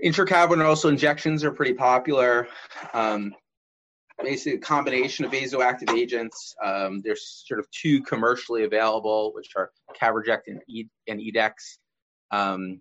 Intracavernosal 0.00 0.90
injections 0.90 1.42
are 1.42 1.50
pretty 1.50 1.74
popular. 1.74 2.46
Um, 2.92 3.34
basically 4.22 4.58
a 4.58 4.60
combination 4.60 5.24
of 5.24 5.32
vasoactive 5.32 5.96
agents. 5.96 6.54
Um, 6.62 7.02
there's 7.04 7.44
sort 7.46 7.60
of 7.60 7.70
two 7.70 8.02
commercially 8.02 8.64
available, 8.64 9.32
which 9.34 9.50
are 9.56 9.70
Caverject 10.00 10.42
and, 10.46 10.60
e- 10.68 10.88
and 11.08 11.20
Edex, 11.20 11.78
um, 12.30 12.80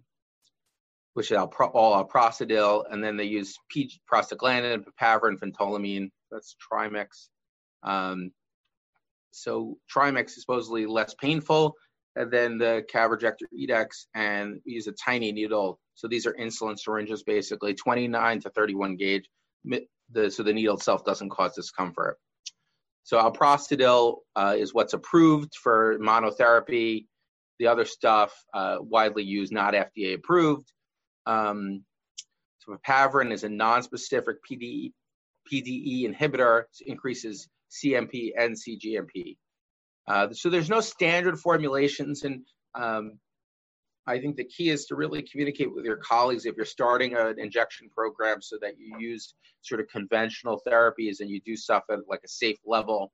which 1.13 1.31
are 1.31 1.47
all 1.47 2.03
alprostadil, 2.03 2.83
and 2.91 3.03
then 3.03 3.17
they 3.17 3.25
use 3.25 3.57
P- 3.69 3.99
prostaglandin, 4.11 4.83
papaverine, 4.83 5.37
phentolamine. 5.39 6.09
That's 6.31 6.55
Trimix. 6.71 7.29
Um, 7.83 8.31
so 9.31 9.77
Trimix 9.93 10.27
is 10.27 10.41
supposedly 10.41 10.85
less 10.85 11.13
painful, 11.15 11.75
than 12.15 12.57
the 12.57 12.85
Caverject 12.93 13.41
or 13.41 13.47
Edex, 13.57 14.05
and 14.13 14.59
we 14.65 14.73
use 14.73 14.87
a 14.87 14.91
tiny 14.91 15.31
needle. 15.31 15.79
So 15.95 16.07
these 16.07 16.25
are 16.25 16.33
insulin 16.33 16.77
syringes, 16.77 17.23
basically 17.23 17.73
29 17.73 18.41
to 18.41 18.49
31 18.51 18.97
gauge 18.97 19.27
the, 20.13 20.31
so 20.31 20.43
the 20.43 20.53
needle 20.53 20.75
itself 20.75 21.03
doesn't 21.03 21.29
cause 21.29 21.55
discomfort. 21.55 22.17
So 23.03 23.17
alprostadil 23.17 24.17
uh, 24.35 24.55
is 24.57 24.73
what's 24.73 24.93
approved 24.93 25.55
for 25.55 25.97
monotherapy. 25.99 27.07
The 27.59 27.67
other 27.67 27.85
stuff 27.85 28.33
uh, 28.53 28.77
widely 28.79 29.23
used, 29.23 29.51
not 29.51 29.73
FDA 29.73 30.15
approved. 30.15 30.71
Um, 31.25 31.83
so 32.59 32.77
papaverine 32.87 33.33
is 33.33 33.43
a 33.43 33.49
non-specific 33.49 34.37
PDE, 34.49 34.93
PDE 35.51 36.09
inhibitor, 36.09 36.63
increases 36.85 37.49
cAMP 37.81 38.13
and 38.37 38.55
CGMP. 38.55 39.35
Uh, 40.07 40.29
so 40.31 40.49
there's 40.49 40.69
no 40.69 40.79
standard 40.79 41.39
formulations, 41.39 42.23
and 42.23 42.41
um, 42.75 43.19
I 44.05 44.19
think 44.19 44.35
the 44.35 44.43
key 44.43 44.69
is 44.69 44.85
to 44.87 44.95
really 44.95 45.21
communicate 45.21 45.73
with 45.73 45.85
your 45.85 45.97
colleagues 45.97 46.45
if 46.45 46.55
you're 46.57 46.65
starting 46.65 47.15
an 47.15 47.39
injection 47.39 47.89
program 47.89 48.41
so 48.41 48.57
that 48.61 48.77
you 48.77 48.97
use 48.99 49.33
sort 49.61 49.79
of 49.79 49.87
conventional 49.87 50.61
therapies 50.67 51.21
and 51.21 51.29
you 51.29 51.39
do 51.45 51.55
stuff 51.55 51.83
at 51.89 51.99
like 52.09 52.21
a 52.25 52.27
safe 52.27 52.57
level. 52.65 53.13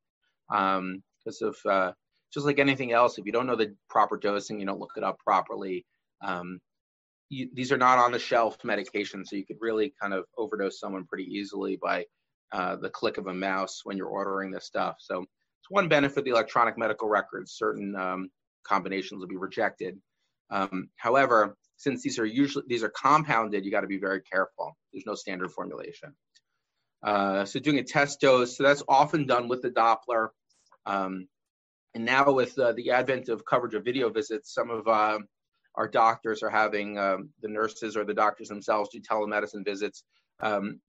Because 0.49 1.41
um, 1.41 1.47
of 1.47 1.55
uh, 1.69 1.91
just 2.33 2.45
like 2.45 2.57
anything 2.57 2.91
else, 2.91 3.17
if 3.17 3.25
you 3.25 3.31
don't 3.31 3.45
know 3.45 3.55
the 3.55 3.75
proper 3.89 4.17
dosing, 4.17 4.59
you 4.59 4.65
don't 4.65 4.79
look 4.79 4.93
it 4.97 5.03
up 5.03 5.19
properly. 5.19 5.85
Um, 6.21 6.59
you, 7.29 7.49
these 7.53 7.71
are 7.71 7.77
not 7.77 7.99
on 7.99 8.11
the 8.11 8.17
shelf 8.17 8.57
medications, 8.65 9.27
so 9.27 9.35
you 9.35 9.45
could 9.45 9.57
really 9.61 9.93
kind 10.01 10.13
of 10.13 10.25
overdose 10.37 10.79
someone 10.79 11.05
pretty 11.05 11.25
easily 11.25 11.77
by 11.81 12.05
uh, 12.51 12.75
the 12.77 12.89
click 12.89 13.17
of 13.19 13.27
a 13.27 13.33
mouse 13.33 13.81
when 13.83 13.95
you're 13.95 14.07
ordering 14.07 14.49
this 14.49 14.65
stuff. 14.65 14.95
So 14.99 15.19
it's 15.19 15.69
one 15.69 15.87
benefit 15.87 16.17
of 16.17 16.25
the 16.25 16.31
electronic 16.31 16.79
medical 16.79 17.07
records. 17.07 17.53
Certain 17.53 17.95
um, 17.95 18.29
combinations 18.63 19.19
will 19.19 19.27
be 19.27 19.37
rejected. 19.37 19.99
Um, 20.51 20.89
however, 20.95 21.55
since 21.77 22.03
these 22.03 22.19
are 22.19 22.25
usually 22.25 22.65
these 22.67 22.83
are 22.83 22.89
compounded, 22.89 23.63
you 23.63 23.71
got 23.71 23.81
to 23.81 23.87
be 23.87 23.99
very 23.99 24.21
careful. 24.21 24.75
There's 24.91 25.05
no 25.05 25.15
standard 25.15 25.51
formulation. 25.51 26.15
Uh, 27.01 27.45
so 27.45 27.59
doing 27.59 27.79
a 27.79 27.83
test 27.83 28.19
dose, 28.19 28.57
so 28.57 28.63
that's 28.63 28.83
often 28.87 29.25
done 29.25 29.47
with 29.47 29.61
the 29.61 29.69
Doppler. 29.69 30.29
Um, 30.85 31.27
and 31.95 32.05
now 32.05 32.31
with 32.31 32.57
uh, 32.59 32.73
the 32.73 32.91
advent 32.91 33.29
of 33.29 33.45
coverage 33.45 33.73
of 33.73 33.85
video 33.85 34.09
visits, 34.09 34.53
some 34.53 34.69
of 34.69 34.87
uh, 34.87 35.19
our 35.75 35.87
doctors 35.87 36.43
are 36.43 36.49
having 36.49 36.97
um, 36.99 37.29
the 37.41 37.47
nurses 37.47 37.95
or 37.95 38.03
the 38.03 38.13
doctors 38.13 38.49
themselves 38.49 38.89
do 38.91 38.99
telemedicine 38.99 39.63
visits, 39.63 40.03
um, 40.41 40.81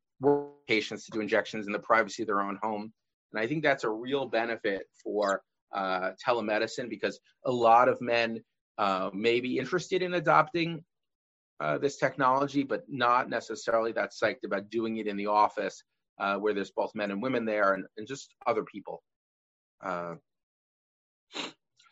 patients 0.66 1.04
to 1.04 1.12
do 1.12 1.20
injections 1.20 1.66
in 1.66 1.72
the 1.72 1.78
privacy 1.78 2.22
of 2.22 2.26
their 2.26 2.40
own 2.40 2.58
home. 2.60 2.92
And 3.32 3.40
I 3.40 3.46
think 3.46 3.62
that's 3.62 3.84
a 3.84 3.90
real 3.90 4.26
benefit 4.26 4.82
for 5.02 5.42
uh, 5.72 6.10
telemedicine 6.26 6.90
because 6.90 7.20
a 7.44 7.52
lot 7.52 7.88
of 7.88 8.00
men 8.00 8.42
uh, 8.78 9.10
may 9.12 9.40
be 9.40 9.58
interested 9.58 10.02
in 10.02 10.14
adopting 10.14 10.82
uh, 11.60 11.78
this 11.78 11.96
technology, 11.96 12.62
but 12.62 12.84
not 12.88 13.28
necessarily 13.28 13.92
that 13.92 14.12
psyched 14.12 14.44
about 14.44 14.70
doing 14.70 14.96
it 14.96 15.06
in 15.06 15.16
the 15.16 15.26
office 15.26 15.82
uh, 16.18 16.36
where 16.36 16.54
there's 16.54 16.70
both 16.70 16.94
men 16.94 17.10
and 17.10 17.22
women 17.22 17.44
there 17.44 17.74
and, 17.74 17.84
and 17.96 18.06
just 18.06 18.34
other 18.46 18.64
people. 18.64 19.02
Uh, 19.84 20.14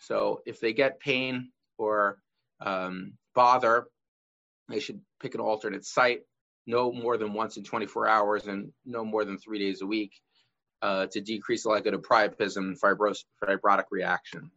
so 0.00 0.40
if 0.46 0.60
they 0.60 0.72
get 0.72 1.00
pain 1.00 1.50
or 1.76 2.18
um, 2.60 3.12
bother, 3.34 3.86
they 4.68 4.80
should 4.80 5.00
pick 5.20 5.34
an 5.34 5.40
alternate 5.40 5.84
site, 5.84 6.20
no 6.66 6.92
more 6.92 7.16
than 7.16 7.32
once 7.32 7.56
in 7.56 7.64
24 7.64 8.08
hours 8.08 8.46
and 8.46 8.70
no 8.84 9.04
more 9.04 9.24
than 9.24 9.38
three 9.38 9.58
days 9.58 9.80
a 9.80 9.86
week 9.86 10.12
uh, 10.82 11.06
to 11.06 11.20
decrease 11.20 11.62
the 11.62 11.68
likelihood 11.70 11.98
of 11.98 12.02
priapism 12.02 12.56
and 12.58 12.80
fibros- 12.80 13.24
fibrotic 13.42 13.84
reaction. 13.90 14.50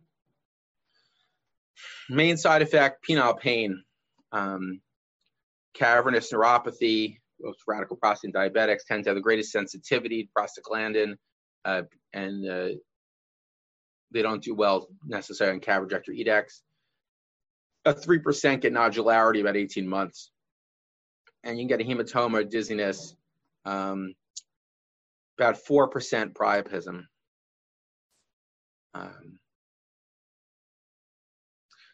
Main 2.10 2.38
side 2.38 2.62
effect, 2.62 3.06
penile 3.08 3.40
pain, 3.40 3.84
um, 4.32 4.82
cavernous 5.74 6.32
neuropathy, 6.32 7.18
most 7.42 7.60
radical 7.68 7.96
prostate 7.96 8.34
diabetics 8.34 8.86
tend 8.88 9.04
to 9.04 9.10
have 9.10 9.16
the 9.16 9.22
greatest 9.22 9.52
sensitivity 9.52 10.24
to 10.24 10.30
prostaglandin, 10.38 11.16
uh, 11.66 11.84
and 12.14 12.50
uh, 12.50 12.70
they 14.12 14.22
don't 14.22 14.44
do 14.44 14.54
well 14.54 14.88
necessarily 15.06 15.56
on 15.56 15.62
Caverject 15.62 16.10
or 16.10 16.14
Edex. 16.14 16.62
A 17.86 17.94
3% 17.94 18.62
get 18.62 18.74
nodularity 18.74 19.42
about 19.42 19.58
18 19.58 19.88
months. 19.88 20.32
And 21.44 21.58
you 21.58 21.68
can 21.68 21.80
get 21.80 21.86
a 21.86 21.90
hematoma, 21.90 22.48
dizziness, 22.48 23.16
um, 23.66 24.14
about 25.40 25.58
4% 25.66 26.34
priapism. 26.34 27.06
Um, 28.94 29.40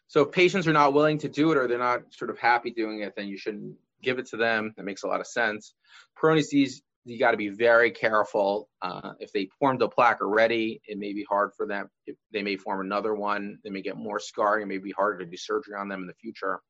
so 0.08 0.22
if 0.22 0.32
patients 0.32 0.66
are 0.66 0.72
not 0.72 0.94
willing 0.94 1.18
to 1.18 1.28
do 1.28 1.52
it 1.52 1.58
or 1.58 1.68
they're 1.68 1.78
not 1.78 2.02
sort 2.10 2.30
of 2.30 2.38
happy 2.38 2.70
doing 2.70 3.02
it, 3.02 3.12
then 3.14 3.28
you 3.28 3.36
shouldn't 3.36 3.76
give 4.02 4.18
it 4.18 4.26
to 4.28 4.38
them. 4.38 4.72
That 4.76 4.84
makes 4.84 5.02
a 5.02 5.06
lot 5.06 5.20
of 5.20 5.26
sense. 5.26 5.74
Peyronie's 6.20 6.46
disease, 6.46 6.82
you 7.04 7.18
got 7.18 7.32
to 7.32 7.36
be 7.36 7.50
very 7.50 7.90
careful. 7.90 8.70
Uh, 8.80 9.12
if 9.20 9.32
they 9.32 9.48
formed 9.58 9.82
a 9.82 9.88
plaque 9.88 10.22
already, 10.22 10.80
it 10.86 10.98
may 10.98 11.12
be 11.12 11.24
hard 11.28 11.50
for 11.56 11.66
them. 11.66 11.90
If 12.06 12.16
they 12.32 12.42
may 12.42 12.56
form 12.56 12.80
another 12.80 13.14
one. 13.14 13.58
They 13.62 13.70
may 13.70 13.82
get 13.82 13.96
more 13.96 14.18
scarring. 14.18 14.62
It 14.62 14.66
may 14.66 14.78
be 14.78 14.92
harder 14.92 15.18
to 15.18 15.26
do 15.26 15.36
surgery 15.36 15.74
on 15.78 15.88
them 15.88 16.00
in 16.00 16.06
the 16.06 16.14
future. 16.14 16.60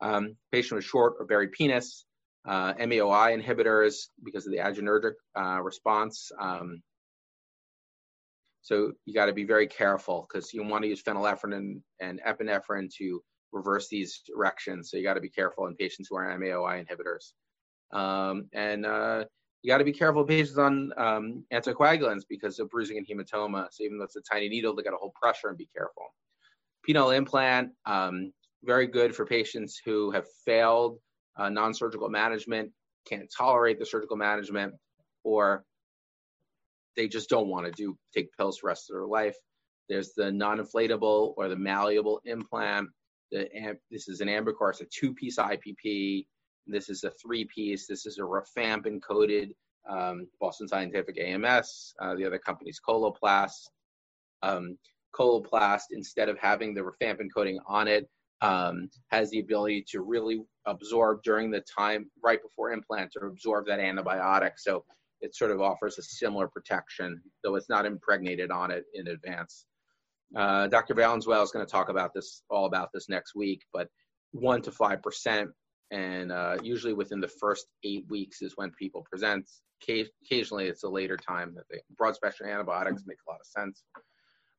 Um, 0.00 0.36
patient 0.50 0.76
with 0.76 0.84
short 0.84 1.14
or 1.18 1.26
buried 1.26 1.52
penis, 1.52 2.06
uh, 2.44 2.74
MAOI 2.74 3.40
inhibitors 3.40 4.08
because 4.24 4.46
of 4.46 4.52
the 4.52 4.58
adrenergic 4.58 5.14
uh, 5.36 5.60
response. 5.62 6.30
Um, 6.40 6.82
so 8.62 8.92
you 9.04 9.14
got 9.14 9.26
to 9.26 9.32
be 9.32 9.44
very 9.44 9.66
careful 9.66 10.26
because 10.28 10.52
you 10.52 10.62
want 10.62 10.82
to 10.82 10.88
use 10.88 11.02
phenylephrine 11.02 11.56
and, 11.56 11.82
and 12.00 12.20
epinephrine 12.26 12.92
to 12.98 13.22
reverse 13.52 13.88
these 13.88 14.22
erections. 14.34 14.90
So 14.90 14.96
you 14.96 15.02
got 15.02 15.14
to 15.14 15.20
be 15.20 15.30
careful 15.30 15.66
in 15.66 15.74
patients 15.76 16.08
who 16.10 16.16
are 16.16 16.38
MAOI 16.38 16.84
inhibitors. 16.84 17.32
Um, 17.96 18.48
and 18.52 18.84
uh, 18.84 19.24
you 19.62 19.72
got 19.72 19.78
to 19.78 19.84
be 19.84 19.92
careful 19.92 20.24
patients 20.24 20.58
on 20.58 20.92
um, 20.96 21.44
anticoagulants 21.52 22.22
because 22.28 22.58
of 22.58 22.68
bruising 22.70 22.98
and 22.98 23.06
hematoma. 23.06 23.68
So 23.70 23.84
even 23.84 23.98
though 23.98 24.04
it's 24.04 24.16
a 24.16 24.22
tiny 24.22 24.48
needle, 24.48 24.74
they 24.74 24.82
got 24.82 24.90
to 24.90 24.96
hold 24.96 25.14
pressure 25.14 25.48
and 25.48 25.58
be 25.58 25.68
careful. 25.74 26.04
Penile 26.86 27.16
implant, 27.16 27.70
um, 27.86 28.32
very 28.64 28.86
good 28.86 29.14
for 29.14 29.24
patients 29.24 29.80
who 29.84 30.10
have 30.10 30.26
failed 30.44 30.98
uh, 31.36 31.48
non-surgical 31.48 32.08
management, 32.08 32.70
can't 33.06 33.32
tolerate 33.34 33.78
the 33.78 33.86
surgical 33.86 34.16
management, 34.16 34.74
or 35.24 35.64
they 36.98 37.08
just 37.08 37.30
don't 37.30 37.48
want 37.48 37.64
to 37.64 37.72
do 37.72 37.96
take 38.12 38.36
pills 38.36 38.58
for 38.58 38.66
the 38.66 38.68
rest 38.68 38.90
of 38.90 38.94
their 38.94 39.06
life. 39.06 39.36
There's 39.88 40.12
the 40.14 40.30
non-inflatable 40.32 41.34
or 41.36 41.48
the 41.48 41.56
malleable 41.56 42.20
implant. 42.24 42.88
The, 43.30 43.48
this 43.90 44.08
is 44.08 44.20
an 44.20 44.28
Ambicor, 44.28 44.70
it's 44.70 44.80
a 44.80 44.86
two-piece 44.86 45.38
IPP. 45.38 46.26
This 46.66 46.90
is 46.90 47.04
a 47.04 47.12
three-piece. 47.22 47.86
This 47.86 48.04
is 48.04 48.18
a 48.18 48.22
rifampin 48.22 49.00
coated 49.00 49.54
um, 49.88 50.26
Boston 50.40 50.68
Scientific 50.68 51.18
AMS. 51.18 51.94
Uh, 52.00 52.16
the 52.16 52.26
other 52.26 52.38
company's 52.38 52.80
Coloplast. 52.86 53.70
Um, 54.42 54.76
Coloplast, 55.14 55.84
instead 55.92 56.28
of 56.28 56.38
having 56.38 56.74
the 56.74 56.82
rifampin 56.82 57.28
coating 57.34 57.58
on 57.66 57.88
it, 57.88 58.08
um, 58.40 58.90
has 59.10 59.30
the 59.30 59.40
ability 59.40 59.84
to 59.90 60.02
really 60.02 60.42
absorb 60.66 61.22
during 61.22 61.50
the 61.50 61.62
time 61.62 62.10
right 62.22 62.42
before 62.42 62.72
implant 62.72 63.12
or 63.20 63.28
absorb 63.28 63.66
that 63.66 63.80
antibiotic. 63.80 64.52
So 64.58 64.84
it 65.20 65.34
sort 65.34 65.50
of 65.50 65.60
offers 65.60 65.98
a 65.98 66.02
similar 66.02 66.48
protection, 66.48 67.20
though 67.42 67.56
it's 67.56 67.68
not 67.68 67.86
impregnated 67.86 68.50
on 68.50 68.70
it 68.70 68.84
in 68.94 69.08
advance. 69.08 69.66
Uh, 70.36 70.66
Dr. 70.66 70.94
Valenzuela 70.94 71.42
is 71.42 71.50
going 71.50 71.64
to 71.64 71.70
talk 71.70 71.88
about 71.88 72.12
this, 72.14 72.42
all 72.50 72.66
about 72.66 72.90
this 72.92 73.08
next 73.08 73.34
week, 73.34 73.62
but 73.72 73.88
one 74.32 74.60
to 74.62 74.70
five 74.70 75.02
percent, 75.02 75.50
and 75.90 76.30
uh, 76.30 76.58
usually 76.62 76.92
within 76.92 77.20
the 77.20 77.28
first 77.28 77.66
eight 77.84 78.04
weeks 78.08 78.42
is 78.42 78.52
when 78.56 78.70
people 78.78 79.06
present. 79.10 79.48
Occasionally, 79.82 80.66
it's 80.66 80.82
a 80.82 80.88
later 80.88 81.16
time 81.16 81.54
that 81.54 81.64
they 81.70 81.80
broad 81.96 82.14
spectrum 82.14 82.50
antibiotics 82.50 83.04
make 83.06 83.18
a 83.26 83.30
lot 83.30 83.40
of 83.40 83.46
sense. 83.46 83.84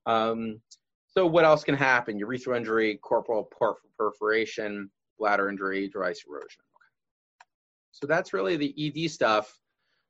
Um, 0.05 0.61
so, 1.07 1.25
what 1.25 1.43
else 1.43 1.63
can 1.63 1.75
happen? 1.75 2.19
Urethral 2.19 2.55
injury, 2.55 2.97
corporal 3.03 3.49
perforation, 3.97 4.89
bladder 5.19 5.49
injury, 5.49 5.89
device 5.89 6.23
erosion. 6.27 6.63
So 7.91 8.07
that's 8.07 8.33
really 8.33 8.55
the 8.55 8.73
ED 8.77 9.11
stuff. 9.11 9.53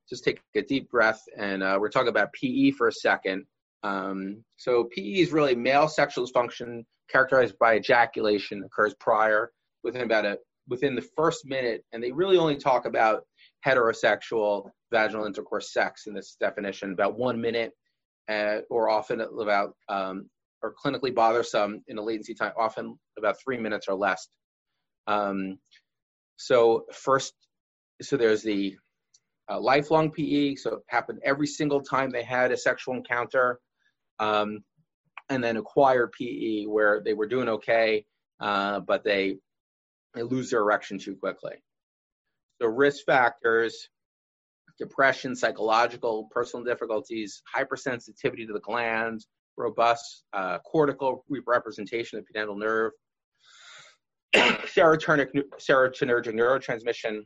Just 0.10 0.24
take 0.24 0.42
a 0.56 0.62
deep 0.62 0.90
breath, 0.90 1.22
and 1.38 1.62
uh, 1.62 1.78
we're 1.80 1.90
talking 1.90 2.10
about 2.10 2.34
PE 2.34 2.72
for 2.72 2.88
a 2.88 2.92
second. 2.92 3.46
Um, 3.84 4.44
so 4.58 4.86
PE 4.86 5.02
is 5.02 5.32
really 5.32 5.56
male 5.56 5.88
sexual 5.88 6.26
dysfunction 6.26 6.84
characterized 7.10 7.58
by 7.60 7.78
ejaculation 7.78 8.64
occurs 8.64 8.94
prior 9.00 9.52
within 9.84 10.02
about 10.02 10.26
a 10.26 10.38
within 10.68 10.96
the 10.96 11.08
first 11.18 11.46
minute, 11.46 11.84
and 11.94 12.04
they 12.04 12.12
really 12.12 12.38
only 12.38 12.56
talk 12.56 12.86
about 12.86 13.24
heterosexual 13.66 14.70
vaginal 14.92 15.26
intercourse 15.26 15.74
sex 15.74 16.06
in 16.08 16.14
this 16.14 16.38
definition 16.40 16.92
about 16.94 17.18
one 17.18 17.40
minute, 17.42 17.74
uh, 18.30 18.60
or 18.70 18.90
often 18.90 19.22
about 19.22 19.74
um, 19.90 20.30
or 20.62 20.74
clinically 20.84 21.14
bothersome 21.14 21.84
in 21.88 21.98
a 21.98 22.02
latency 22.02 22.34
time, 22.34 22.52
often 22.58 22.98
about 23.18 23.38
three 23.44 23.58
minutes 23.58 23.88
or 23.88 23.96
less. 23.96 24.28
Um, 25.08 25.58
so 26.38 26.86
first, 26.94 27.34
so 28.02 28.18
there's 28.18 28.44
the 28.44 28.76
uh, 29.50 29.60
lifelong 29.60 30.12
PE, 30.12 30.56
so 30.56 30.76
it 30.76 30.84
happened 30.88 31.20
every 31.24 31.48
single 31.48 31.82
time 31.82 32.10
they 32.10 32.24
had 32.24 32.52
a 32.52 32.58
sexual 32.58 32.96
encounter 32.96 33.60
um, 34.20 34.60
and 35.30 35.44
then 35.44 35.58
acquired 35.58 36.12
PE 36.12 36.66
where 36.66 37.02
they 37.04 37.14
were 37.14 37.28
doing 37.28 37.50
okay, 37.50 38.06
uh, 38.40 38.80
but 38.82 39.04
they, 39.04 39.38
they 40.14 40.24
lose 40.24 40.52
their 40.52 40.62
erection 40.62 41.00
too 41.00 41.16
quickly. 41.16 41.54
So 42.62 42.68
risk 42.68 43.06
factors, 43.06 43.90
depression, 44.78 45.36
psychological, 45.36 46.28
personal 46.32 46.66
difficulties, 46.66 47.42
hypersensitivity 47.56 48.48
to 48.48 48.54
the 48.54 48.62
glans, 48.62 49.24
robust 49.58 50.24
uh, 50.34 50.58
cortical 50.60 51.24
representation 51.46 52.18
of 52.18 52.26
the 52.26 52.40
pudendal 52.40 52.58
nerve, 52.58 52.92
serotonergic, 54.36 55.44
serotonergic 55.60 56.34
neurotransmission, 56.34 57.22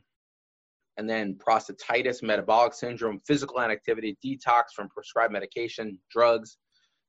and 0.96 1.08
then 1.08 1.34
prostatitis, 1.34 2.22
metabolic 2.22 2.74
syndrome, 2.74 3.20
physical 3.26 3.58
inactivity, 3.60 4.16
detox 4.24 4.64
from 4.74 4.88
prescribed 4.88 5.32
medication, 5.32 5.98
drugs, 6.10 6.58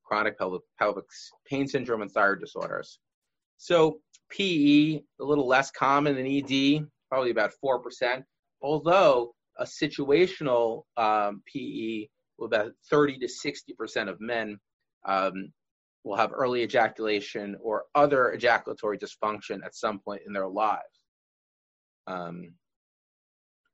chronic 0.03 0.37
pelvic, 0.37 0.61
pelvic 0.79 1.05
pain 1.47 1.67
syndrome, 1.67 2.01
and 2.01 2.11
thyroid 2.11 2.39
disorders. 2.39 2.99
So 3.57 3.99
PE, 4.29 5.01
a 5.19 5.23
little 5.23 5.47
less 5.47 5.71
common 5.71 6.15
than 6.15 6.25
ED, 6.25 6.87
probably 7.09 7.31
about 7.31 7.51
4%, 7.63 8.23
although 8.61 9.33
a 9.57 9.65
situational 9.65 10.83
um, 10.97 11.41
PE, 11.53 12.07
about 12.41 12.71
30 12.89 13.19
to 13.19 13.27
60% 13.27 14.09
of 14.09 14.19
men 14.19 14.59
um, 15.07 15.51
will 16.03 16.17
have 16.17 16.31
early 16.33 16.63
ejaculation 16.63 17.55
or 17.61 17.85
other 17.95 18.31
ejaculatory 18.33 18.97
dysfunction 18.97 19.63
at 19.65 19.75
some 19.75 19.99
point 19.99 20.21
in 20.25 20.33
their 20.33 20.47
lives. 20.47 20.83
Um, 22.07 22.51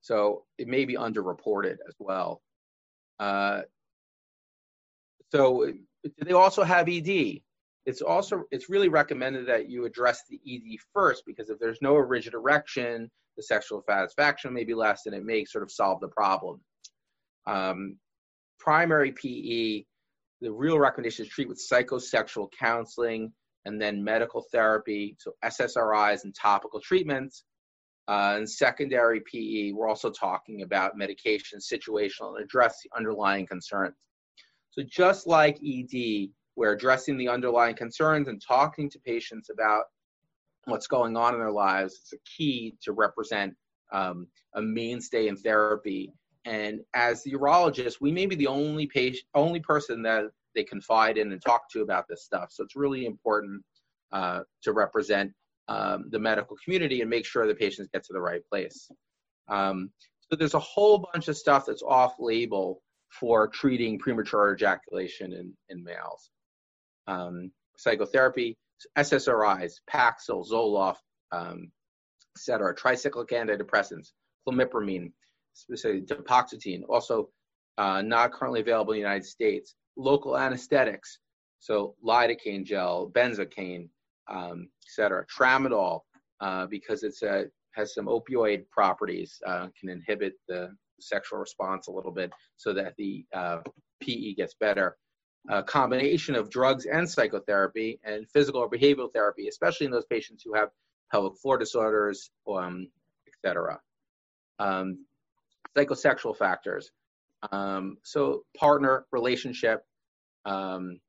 so 0.01 0.43
it 0.57 0.67
may 0.67 0.85
be 0.85 0.95
underreported 0.95 1.77
as 1.87 1.95
well. 1.99 2.41
Uh, 3.19 3.61
so 5.31 5.71
they 6.23 6.33
also 6.33 6.63
have 6.63 6.89
ED. 6.89 7.41
It's 7.85 8.01
also 8.01 8.43
it's 8.51 8.69
really 8.69 8.89
recommended 8.89 9.47
that 9.47 9.69
you 9.69 9.85
address 9.85 10.23
the 10.29 10.39
ED 10.47 10.79
first 10.93 11.23
because 11.25 11.49
if 11.49 11.59
there's 11.59 11.81
no 11.81 11.95
rigid 11.95 12.33
erection, 12.33 13.09
the 13.37 13.43
sexual 13.43 13.83
satisfaction 13.87 14.53
may 14.53 14.63
be 14.63 14.73
less, 14.73 15.05
and 15.05 15.15
it 15.15 15.23
may 15.23 15.45
sort 15.45 15.63
of 15.63 15.71
solve 15.71 16.01
the 16.01 16.07
problem. 16.07 16.59
Um, 17.47 17.97
primary 18.59 19.11
PE, 19.11 19.85
the 20.41 20.51
real 20.51 20.77
recommendation 20.79 21.25
is 21.25 21.31
treat 21.31 21.47
with 21.47 21.59
psychosexual 21.59 22.49
counseling 22.57 23.31
and 23.65 23.79
then 23.79 24.03
medical 24.03 24.45
therapy, 24.51 25.15
so 25.19 25.33
SSRIs 25.43 26.23
and 26.23 26.35
topical 26.35 26.79
treatments. 26.81 27.43
Uh, 28.07 28.35
and 28.37 28.49
secondary 28.49 29.21
PE, 29.21 29.71
we're 29.71 29.87
also 29.87 30.09
talking 30.09 30.63
about 30.63 30.97
medication, 30.97 31.59
situational, 31.59 32.35
and 32.35 32.43
address 32.43 32.79
the 32.83 32.89
underlying 32.97 33.45
concerns. 33.45 33.95
So 34.71 34.83
just 34.83 35.27
like 35.27 35.59
ED, 35.63 36.29
we're 36.55 36.73
addressing 36.73 37.17
the 37.17 37.29
underlying 37.29 37.75
concerns 37.75 38.27
and 38.27 38.41
talking 38.45 38.89
to 38.89 38.99
patients 38.99 39.49
about 39.49 39.85
what's 40.65 40.87
going 40.87 41.17
on 41.17 41.33
in 41.33 41.39
their 41.39 41.51
lives 41.51 41.99
It's 42.01 42.13
a 42.13 42.17
key 42.37 42.75
to 42.83 42.91
represent 42.91 43.55
um, 43.91 44.27
a 44.55 44.61
mainstay 44.61 45.27
in 45.27 45.35
therapy. 45.37 46.13
And 46.45 46.81
as 46.93 47.23
the 47.23 47.33
urologist, 47.33 48.01
we 48.01 48.11
may 48.11 48.25
be 48.25 48.35
the 48.35 48.47
only 48.47 48.87
patient, 48.87 49.25
only 49.35 49.59
person 49.59 50.01
that 50.03 50.25
they 50.55 50.63
confide 50.63 51.17
in 51.17 51.31
and 51.31 51.41
talk 51.41 51.69
to 51.71 51.81
about 51.81 52.07
this 52.07 52.23
stuff. 52.23 52.49
So 52.51 52.63
it's 52.63 52.75
really 52.75 53.05
important 53.05 53.63
uh, 54.11 54.41
to 54.63 54.73
represent 54.73 55.31
um, 55.71 56.05
the 56.09 56.19
medical 56.19 56.57
community 56.63 56.99
and 57.01 57.09
make 57.09 57.25
sure 57.25 57.47
the 57.47 57.55
patients 57.55 57.89
get 57.93 58.03
to 58.03 58.13
the 58.13 58.19
right 58.19 58.41
place. 58.49 58.89
Um, 59.47 59.89
so 60.29 60.35
there's 60.35 60.53
a 60.53 60.59
whole 60.59 61.07
bunch 61.13 61.27
of 61.29 61.37
stuff 61.37 61.65
that's 61.65 61.81
off 61.81 62.15
label 62.19 62.81
for 63.19 63.47
treating 63.47 63.97
premature 63.97 64.53
ejaculation 64.53 65.33
in, 65.33 65.53
in 65.69 65.83
males. 65.83 66.29
Um, 67.07 67.51
psychotherapy, 67.77 68.57
SSRIs, 68.97 69.73
Paxil, 69.89 70.45
Zoloft, 70.49 71.03
um, 71.31 71.71
etc., 72.35 72.75
tricyclic 72.75 73.29
antidepressants, 73.29 74.11
clomipramine, 74.47 75.11
specifically 75.53 76.01
duloxetine, 76.01 76.81
also 76.89 77.29
uh, 77.77 78.01
not 78.01 78.33
currently 78.33 78.61
available 78.61 78.93
in 78.93 78.97
the 78.97 79.07
United 79.07 79.25
States. 79.25 79.75
Local 79.97 80.37
anesthetics, 80.37 81.19
so 81.59 81.95
lidocaine 82.05 82.65
gel, 82.65 83.11
benzocaine, 83.13 83.89
um, 84.27 84.69
etc. 84.85 85.25
Tramadol, 85.25 86.01
uh, 86.39 86.65
because 86.67 87.03
it's 87.03 87.21
a 87.21 87.45
has 87.73 87.93
some 87.93 88.07
opioid 88.07 88.69
properties, 88.69 89.41
uh, 89.47 89.67
can 89.79 89.89
inhibit 89.89 90.33
the 90.47 90.75
sexual 90.99 91.39
response 91.39 91.87
a 91.87 91.91
little 91.91 92.11
bit 92.11 92.31
so 92.57 92.73
that 92.73 92.95
the 92.97 93.25
uh, 93.33 93.59
PE 94.01 94.33
gets 94.33 94.53
better. 94.55 94.97
A 95.49 95.63
combination 95.63 96.35
of 96.35 96.49
drugs 96.51 96.85
and 96.85 97.09
psychotherapy 97.09 97.99
and 98.03 98.29
physical 98.29 98.61
or 98.61 98.69
behavioral 98.69 99.11
therapy, 99.11 99.47
especially 99.47 99.85
in 99.85 99.91
those 99.91 100.05
patients 100.05 100.43
who 100.43 100.53
have 100.53 100.69
pelvic 101.11 101.37
floor 101.39 101.57
disorders, 101.57 102.29
um, 102.47 102.87
etc. 103.27 103.79
Um, 104.59 105.05
psychosexual 105.75 106.37
factors. 106.37 106.91
Um, 107.51 107.97
so 108.03 108.43
partner, 108.55 109.05
relationship, 109.11 109.83
um, 110.45 110.99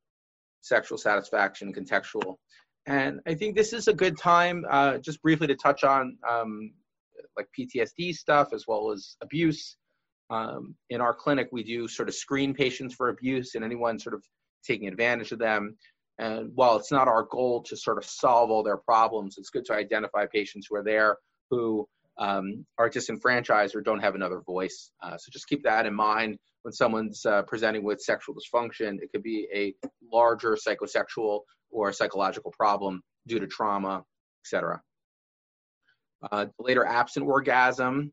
sexual 0.62 0.96
satisfaction, 0.96 1.74
contextual. 1.74 2.36
And 2.86 3.20
I 3.26 3.34
think 3.34 3.54
this 3.54 3.72
is 3.72 3.88
a 3.88 3.92
good 3.92 4.18
time, 4.18 4.64
uh, 4.68 4.98
just 4.98 5.22
briefly 5.22 5.46
to 5.46 5.54
touch 5.54 5.84
on 5.84 6.16
um, 6.28 6.72
like 7.36 7.48
PTSD 7.58 8.14
stuff 8.14 8.52
as 8.52 8.66
well 8.66 8.90
as 8.90 9.16
abuse. 9.22 9.76
Um, 10.30 10.74
in 10.90 11.00
our 11.00 11.14
clinic, 11.14 11.48
we 11.52 11.62
do 11.62 11.86
sort 11.86 12.08
of 12.08 12.14
screen 12.14 12.54
patients 12.54 12.94
for 12.94 13.08
abuse 13.08 13.54
and 13.54 13.64
anyone 13.64 13.98
sort 13.98 14.14
of 14.14 14.24
taking 14.66 14.88
advantage 14.88 15.30
of 15.32 15.38
them. 15.38 15.76
And 16.18 16.50
while 16.54 16.76
it's 16.76 16.92
not 16.92 17.08
our 17.08 17.24
goal 17.24 17.62
to 17.64 17.76
sort 17.76 17.98
of 17.98 18.04
solve 18.04 18.50
all 18.50 18.62
their 18.62 18.76
problems, 18.76 19.36
it's 19.38 19.50
good 19.50 19.64
to 19.66 19.74
identify 19.74 20.26
patients 20.26 20.66
who 20.68 20.76
are 20.76 20.84
there 20.84 21.18
who 21.50 21.86
um, 22.18 22.64
are 22.78 22.88
disenfranchised 22.88 23.74
or 23.74 23.80
don't 23.80 24.00
have 24.00 24.14
another 24.14 24.40
voice. 24.40 24.90
Uh, 25.02 25.16
so 25.16 25.30
just 25.30 25.48
keep 25.48 25.62
that 25.64 25.86
in 25.86 25.94
mind 25.94 26.38
when 26.62 26.72
someone's 26.72 27.24
uh, 27.26 27.42
presenting 27.42 27.84
with 27.84 28.00
sexual 28.00 28.34
dysfunction. 28.34 28.98
It 29.02 29.10
could 29.12 29.22
be 29.22 29.48
a 29.54 29.74
larger 30.12 30.56
psychosexual 30.56 31.40
or 31.70 31.92
psychological 31.92 32.52
problem 32.56 33.02
due 33.26 33.38
to 33.38 33.46
trauma, 33.46 34.02
etc. 34.44 34.80
Uh, 36.30 36.46
later 36.58 36.84
absent 36.84 37.26
orgasm, 37.26 38.12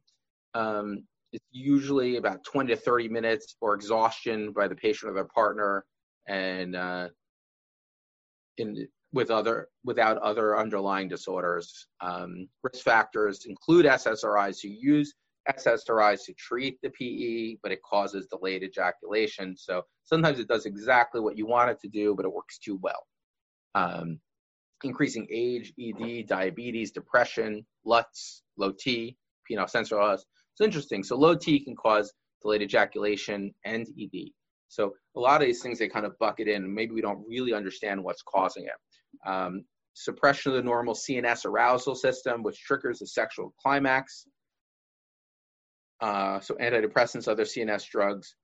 um, 0.55 1.03
it's 1.31 1.45
usually 1.51 2.17
about 2.17 2.43
20 2.43 2.73
to 2.73 2.79
30 2.79 3.07
minutes 3.09 3.55
or 3.61 3.75
exhaustion 3.75 4.51
by 4.51 4.67
the 4.67 4.75
patient 4.75 5.11
or 5.11 5.13
their 5.13 5.25
partner 5.25 5.85
and 6.27 6.75
uh, 6.75 7.07
in, 8.57 8.87
with 9.13 9.31
other 9.31 9.67
without 9.83 10.17
other 10.19 10.57
underlying 10.57 11.07
disorders. 11.07 11.87
Um, 12.01 12.47
risk 12.63 12.83
factors 12.83 13.45
include 13.45 13.85
SSRIs. 13.85 14.63
You 14.63 14.75
use 14.79 15.13
SSRIs 15.57 16.25
to 16.25 16.33
treat 16.33 16.79
the 16.81 16.89
PE, 16.89 17.57
but 17.61 17.71
it 17.71 17.81
causes 17.81 18.27
delayed 18.27 18.63
ejaculation. 18.63 19.55
So 19.57 19.83
sometimes 20.03 20.39
it 20.39 20.47
does 20.47 20.65
exactly 20.65 21.21
what 21.21 21.37
you 21.37 21.47
want 21.47 21.71
it 21.71 21.79
to 21.81 21.87
do, 21.87 22.15
but 22.15 22.25
it 22.25 22.33
works 22.33 22.57
too 22.59 22.79
well. 22.81 23.05
Um, 23.75 24.19
increasing 24.83 25.27
age, 25.31 25.73
ED, 25.79 26.27
diabetes, 26.27 26.91
depression, 26.91 27.65
LUTs, 27.85 28.43
low 28.57 28.71
T, 28.71 29.17
penile 29.49 29.69
sensor 29.69 29.97
loss. 29.97 30.25
It's 30.53 30.61
interesting. 30.61 31.03
So 31.03 31.15
low 31.17 31.35
T 31.35 31.59
can 31.59 31.75
cause 31.75 32.13
delayed 32.41 32.61
ejaculation 32.61 33.53
and 33.65 33.87
ED. 33.99 34.29
So 34.67 34.93
a 35.15 35.19
lot 35.19 35.41
of 35.41 35.47
these 35.47 35.61
things 35.61 35.79
they 35.79 35.89
kind 35.89 36.05
of 36.05 36.17
bucket 36.19 36.47
in. 36.47 36.73
Maybe 36.73 36.93
we 36.93 37.01
don't 37.01 37.23
really 37.27 37.53
understand 37.53 38.03
what's 38.03 38.21
causing 38.21 38.65
it. 38.65 39.29
Um, 39.29 39.65
suppression 39.93 40.51
of 40.51 40.57
the 40.57 40.63
normal 40.63 40.93
CNS 40.93 41.45
arousal 41.45 41.95
system, 41.95 42.43
which 42.43 42.61
triggers 42.61 42.99
the 42.99 43.07
sexual 43.07 43.53
climax. 43.61 44.27
Uh, 46.01 46.39
so 46.39 46.55
antidepressants, 46.55 47.27
other 47.27 47.43
CNS 47.43 47.87
drugs, 47.89 48.35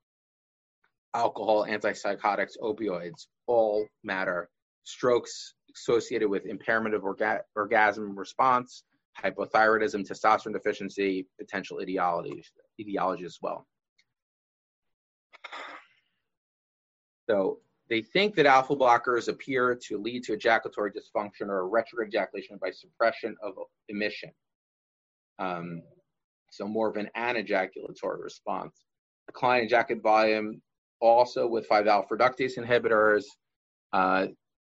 alcohol, 1.14 1.66
antipsychotics, 1.66 2.58
opioids, 2.62 3.28
all 3.48 3.88
matter. 4.04 4.50
Strokes 4.84 5.54
associated 5.76 6.30
with 6.30 6.46
impairment 6.46 6.94
of 6.94 7.04
orga- 7.04 7.42
orgasm 7.56 8.18
response, 8.18 8.84
hypothyroidism, 9.22 10.08
testosterone 10.08 10.54
deficiency, 10.54 11.28
potential 11.40 11.82
etiology, 11.82 12.44
etiology 12.80 13.26
as 13.26 13.38
well. 13.42 13.66
So 17.30 17.60
they 17.90 18.02
think 18.02 18.36
that 18.36 18.46
alpha 18.46 18.76
blockers 18.76 19.28
appear 19.28 19.78
to 19.88 19.98
lead 19.98 20.24
to 20.26 20.34
ejaculatory 20.34 20.92
dysfunction 20.92 21.48
or 21.48 21.68
retrograde 21.68 22.10
ejaculation 22.10 22.58
by 22.62 22.72
suppression 22.72 23.36
of 23.42 23.54
emission. 23.90 24.32
Um, 25.40 25.82
so 26.50 26.68
more 26.68 26.90
of 26.90 26.96
an 26.96 27.10
anejaculatory 27.16 28.22
response. 28.22 28.86
Decline 29.28 29.64
ejaculate 29.64 30.04
volume 30.04 30.62
also 31.02 31.48
with 31.48 31.68
5-alpha 31.68 32.16
reductase 32.16 32.58
inhibitors, 32.58 33.24
uh, 33.94 34.28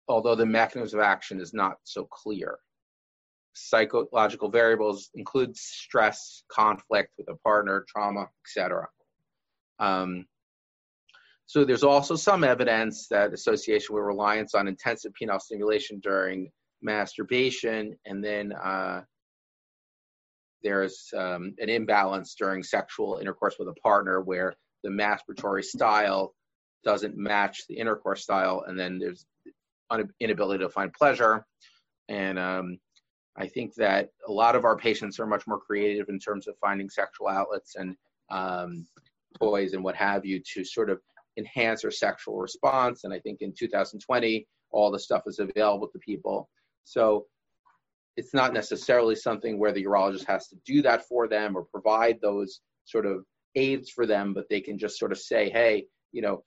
although 0.08 0.36
the 0.36 0.46
mechanism 0.46 1.00
of 1.00 1.06
action 1.06 1.40
is 1.40 1.54
not 1.54 1.76
so 1.84 2.06
clear. 2.06 2.58
Psychological 3.54 4.50
variables 4.50 5.10
include 5.16 5.56
stress, 5.56 6.44
conflict 6.50 7.12
with 7.18 7.28
a 7.30 7.36
partner, 7.38 7.86
trauma, 7.88 8.28
etc. 8.46 8.88
Um, 9.80 10.26
so 11.48 11.64
there's 11.64 11.84
also 11.84 12.16
some 12.16 12.44
evidence 12.44 13.08
that 13.10 13.34
association 13.34 13.96
with 13.96 14.04
reliance 14.04 14.54
on 14.54 14.68
intensive 14.68 15.14
penile 15.20 15.42
stimulation 15.42 16.00
during 16.04 16.52
masturbation, 16.82 17.96
and 18.06 18.24
then 18.24 18.52
uh, 18.52 19.02
there's 20.64 21.10
um, 21.16 21.54
an 21.60 21.70
imbalance 21.70 22.36
during 22.36 22.64
sexual 22.64 23.18
intercourse 23.20 23.56
with 23.60 23.68
a 23.68 23.74
partner 23.82 24.22
where 24.22 24.54
the 24.84 24.90
masturbatory 24.90 25.64
style 25.64 26.34
doesn't 26.84 27.18
match 27.18 27.64
the 27.68 27.76
intercourse 27.76 28.24
style, 28.24 28.64
and 28.68 28.80
then 28.80 29.00
there's 29.00 29.26
inability 30.20 30.64
to 30.64 30.70
find 30.70 30.94
pleasure. 30.94 31.46
And 32.10 32.40
um, 32.40 32.78
I 33.38 33.48
think 33.48 33.76
that 33.76 34.10
a 34.28 34.32
lot 34.32 34.56
of 34.56 34.66
our 34.66 34.78
patients 34.78 35.20
are 35.20 35.28
much 35.28 35.46
more 35.48 35.60
creative 35.60 36.10
in 36.10 36.20
terms 36.20 36.48
of 36.48 36.56
finding 36.60 36.90
sexual 36.90 37.28
outlets 37.28 37.76
and 37.76 37.96
um, 38.30 38.88
toys 39.40 39.74
and 39.74 39.84
what 39.84 39.96
have 39.96 40.26
you 40.26 40.42
to 40.54 40.64
sort 40.64 40.90
of 40.90 41.00
enhance 41.38 41.84
their 41.84 41.92
sexual 41.92 42.38
response. 42.38 43.04
And 43.04 43.14
I 43.14 43.20
think 43.20 43.42
in 43.42 43.54
2020, 43.58 44.48
all 44.72 44.92
the 44.92 45.00
stuff 45.00 45.24
is 45.28 45.40
available 45.40 45.88
to 45.88 46.00
people. 46.00 46.50
So 46.84 47.26
it's 48.18 48.34
not 48.34 48.54
necessarily 48.54 49.16
something 49.16 49.60
where 49.60 49.72
the 49.72 49.86
urologist 49.86 50.26
has 50.26 50.48
to 50.48 50.58
do 50.66 50.82
that 50.82 51.08
for 51.08 51.28
them 51.28 51.56
or 51.56 51.64
provide 51.64 52.20
those 52.20 52.62
sort 52.86 53.06
of 53.06 53.24
aids 53.56 53.90
for 53.90 54.06
them, 54.06 54.34
but 54.34 54.50
they 54.50 54.60
can 54.60 54.78
just 54.78 54.98
sort 54.98 55.12
of 55.12 55.20
say, 55.20 55.50
hey, 55.50 55.86
you 56.12 56.22
know, 56.22 56.44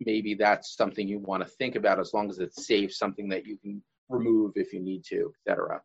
maybe 0.00 0.34
that's 0.34 0.76
something 0.76 1.06
you 1.06 1.20
want 1.20 1.42
to 1.42 1.48
think 1.48 1.76
about 1.76 2.00
as 2.00 2.12
long 2.12 2.28
as 2.28 2.40
it's 2.40 2.66
safe, 2.66 2.92
something 2.92 3.28
that 3.28 3.46
you 3.46 3.56
can 3.56 3.80
remove 4.08 4.52
if 4.56 4.72
you 4.72 4.80
need 4.80 5.04
to, 5.04 5.32
etc. 5.46 5.80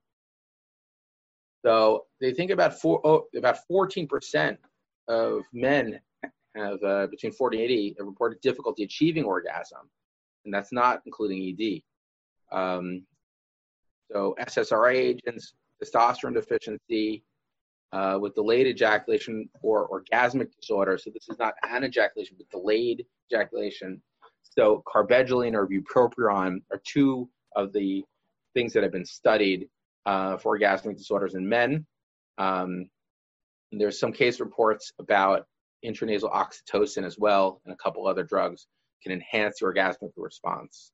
So 1.63 2.05
they 2.19 2.33
think 2.33 2.51
about 2.51 2.79
four, 2.79 2.99
oh, 3.05 3.25
about 3.35 3.57
14% 3.71 4.57
of 5.07 5.43
men 5.53 5.99
have 6.55 6.81
uh, 6.83 7.07
between 7.07 7.31
40 7.31 7.57
and 7.57 7.65
80 7.65 7.95
have 7.99 8.07
reported 8.07 8.41
difficulty 8.41 8.83
achieving 8.83 9.25
orgasm, 9.25 9.89
and 10.45 10.53
that's 10.53 10.71
not 10.71 11.01
including 11.05 11.55
ED. 11.59 11.81
Um, 12.57 13.03
so 14.11 14.35
SSRI 14.39 14.95
agents, 14.95 15.53
testosterone 15.83 16.33
deficiency, 16.33 17.23
uh, 17.91 18.17
with 18.19 18.35
delayed 18.35 18.67
ejaculation 18.67 19.49
or 19.61 19.89
orgasmic 19.89 20.49
disorder. 20.59 20.97
So 20.97 21.09
this 21.11 21.27
is 21.29 21.39
not 21.39 21.55
anejaculation, 21.63 22.37
but 22.37 22.49
delayed 22.49 23.05
ejaculation. 23.31 24.01
So 24.43 24.83
cabergoline 24.87 25.53
or 25.53 25.67
bupropion 25.67 26.61
are 26.71 26.81
two 26.85 27.29
of 27.55 27.73
the 27.73 28.03
things 28.53 28.73
that 28.73 28.83
have 28.83 28.91
been 28.91 29.05
studied 29.05 29.67
uh, 30.05 30.37
for 30.37 30.57
orgasmic 30.57 30.97
disorders 30.97 31.35
in 31.35 31.47
men. 31.47 31.85
Um, 32.37 32.89
there's 33.71 33.99
some 33.99 34.11
case 34.11 34.39
reports 34.39 34.91
about 34.99 35.45
intranasal 35.85 36.33
oxytocin 36.33 37.05
as 37.05 37.17
well, 37.17 37.61
and 37.65 37.73
a 37.73 37.77
couple 37.77 38.07
other 38.07 38.23
drugs 38.23 38.67
can 39.03 39.11
enhance 39.11 39.59
the 39.59 39.65
orgasmic 39.65 40.11
response. 40.15 40.91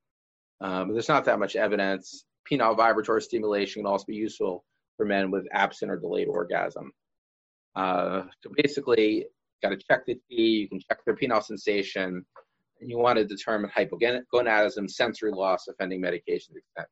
Um, 0.62 0.88
but 0.88 0.94
there's 0.94 1.10
not 1.10 1.26
that 1.26 1.40
much 1.40 1.56
evidence. 1.56 2.26
Penile 2.50 2.78
vibratory 2.78 3.22
stimulation 3.22 3.82
can 3.82 3.92
also 3.92 4.06
be 4.08 4.16
useful 4.16 4.64
for 4.98 5.06
men 5.06 5.32
with 5.32 5.46
absent 5.52 5.92
or 5.92 5.98
delayed 5.98 6.28
orgasm. 6.28 6.92
Uh, 7.76 8.24
so 8.42 8.52
basically, 8.56 9.26
got 9.62 9.70
to 9.70 9.78
check 9.78 10.06
the 10.06 10.16
T, 10.30 10.36
you 10.36 10.70
can 10.70 10.80
check 10.80 11.00
their 11.06 11.16
penile 11.16 11.44
sensation, 11.44 12.26
and 12.82 12.90
you 12.90 12.98
want 12.98 13.18
to 13.18 13.26
determine 13.26 13.70
hypogonadism, 13.70 14.90
sensory 14.90 15.32
loss, 15.32 15.68
offending 15.68 16.02
medications, 16.02 16.56
etc. 16.78 16.88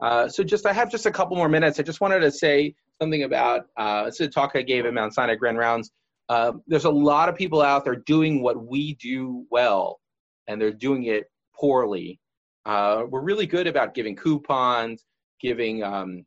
Uh, 0.00 0.28
so 0.28 0.42
just 0.42 0.66
I 0.66 0.72
have 0.72 0.90
just 0.90 1.06
a 1.06 1.10
couple 1.10 1.36
more 1.36 1.48
minutes. 1.48 1.78
I 1.78 1.82
just 1.82 2.00
wanted 2.00 2.20
to 2.20 2.30
say 2.30 2.74
something 3.00 3.24
about 3.24 3.66
uh, 3.76 4.10
a 4.18 4.28
talk 4.28 4.52
I 4.54 4.62
gave 4.62 4.86
at 4.86 4.94
Mount 4.94 5.14
Sinai 5.14 5.34
Grand 5.34 5.58
Rounds. 5.58 5.90
Uh, 6.28 6.52
there's 6.66 6.84
a 6.84 6.90
lot 6.90 7.28
of 7.28 7.34
people 7.34 7.60
out 7.60 7.84
there 7.84 7.96
doing 7.96 8.42
what 8.42 8.66
we 8.66 8.94
do 8.94 9.44
well, 9.50 10.00
and 10.46 10.60
they're 10.60 10.72
doing 10.72 11.04
it 11.04 11.24
poorly. 11.58 12.19
Uh, 12.66 13.04
we're 13.08 13.22
really 13.22 13.46
good 13.46 13.66
about 13.66 13.94
giving 13.94 14.14
coupons, 14.16 15.04
giving 15.40 15.82
um, 15.82 16.24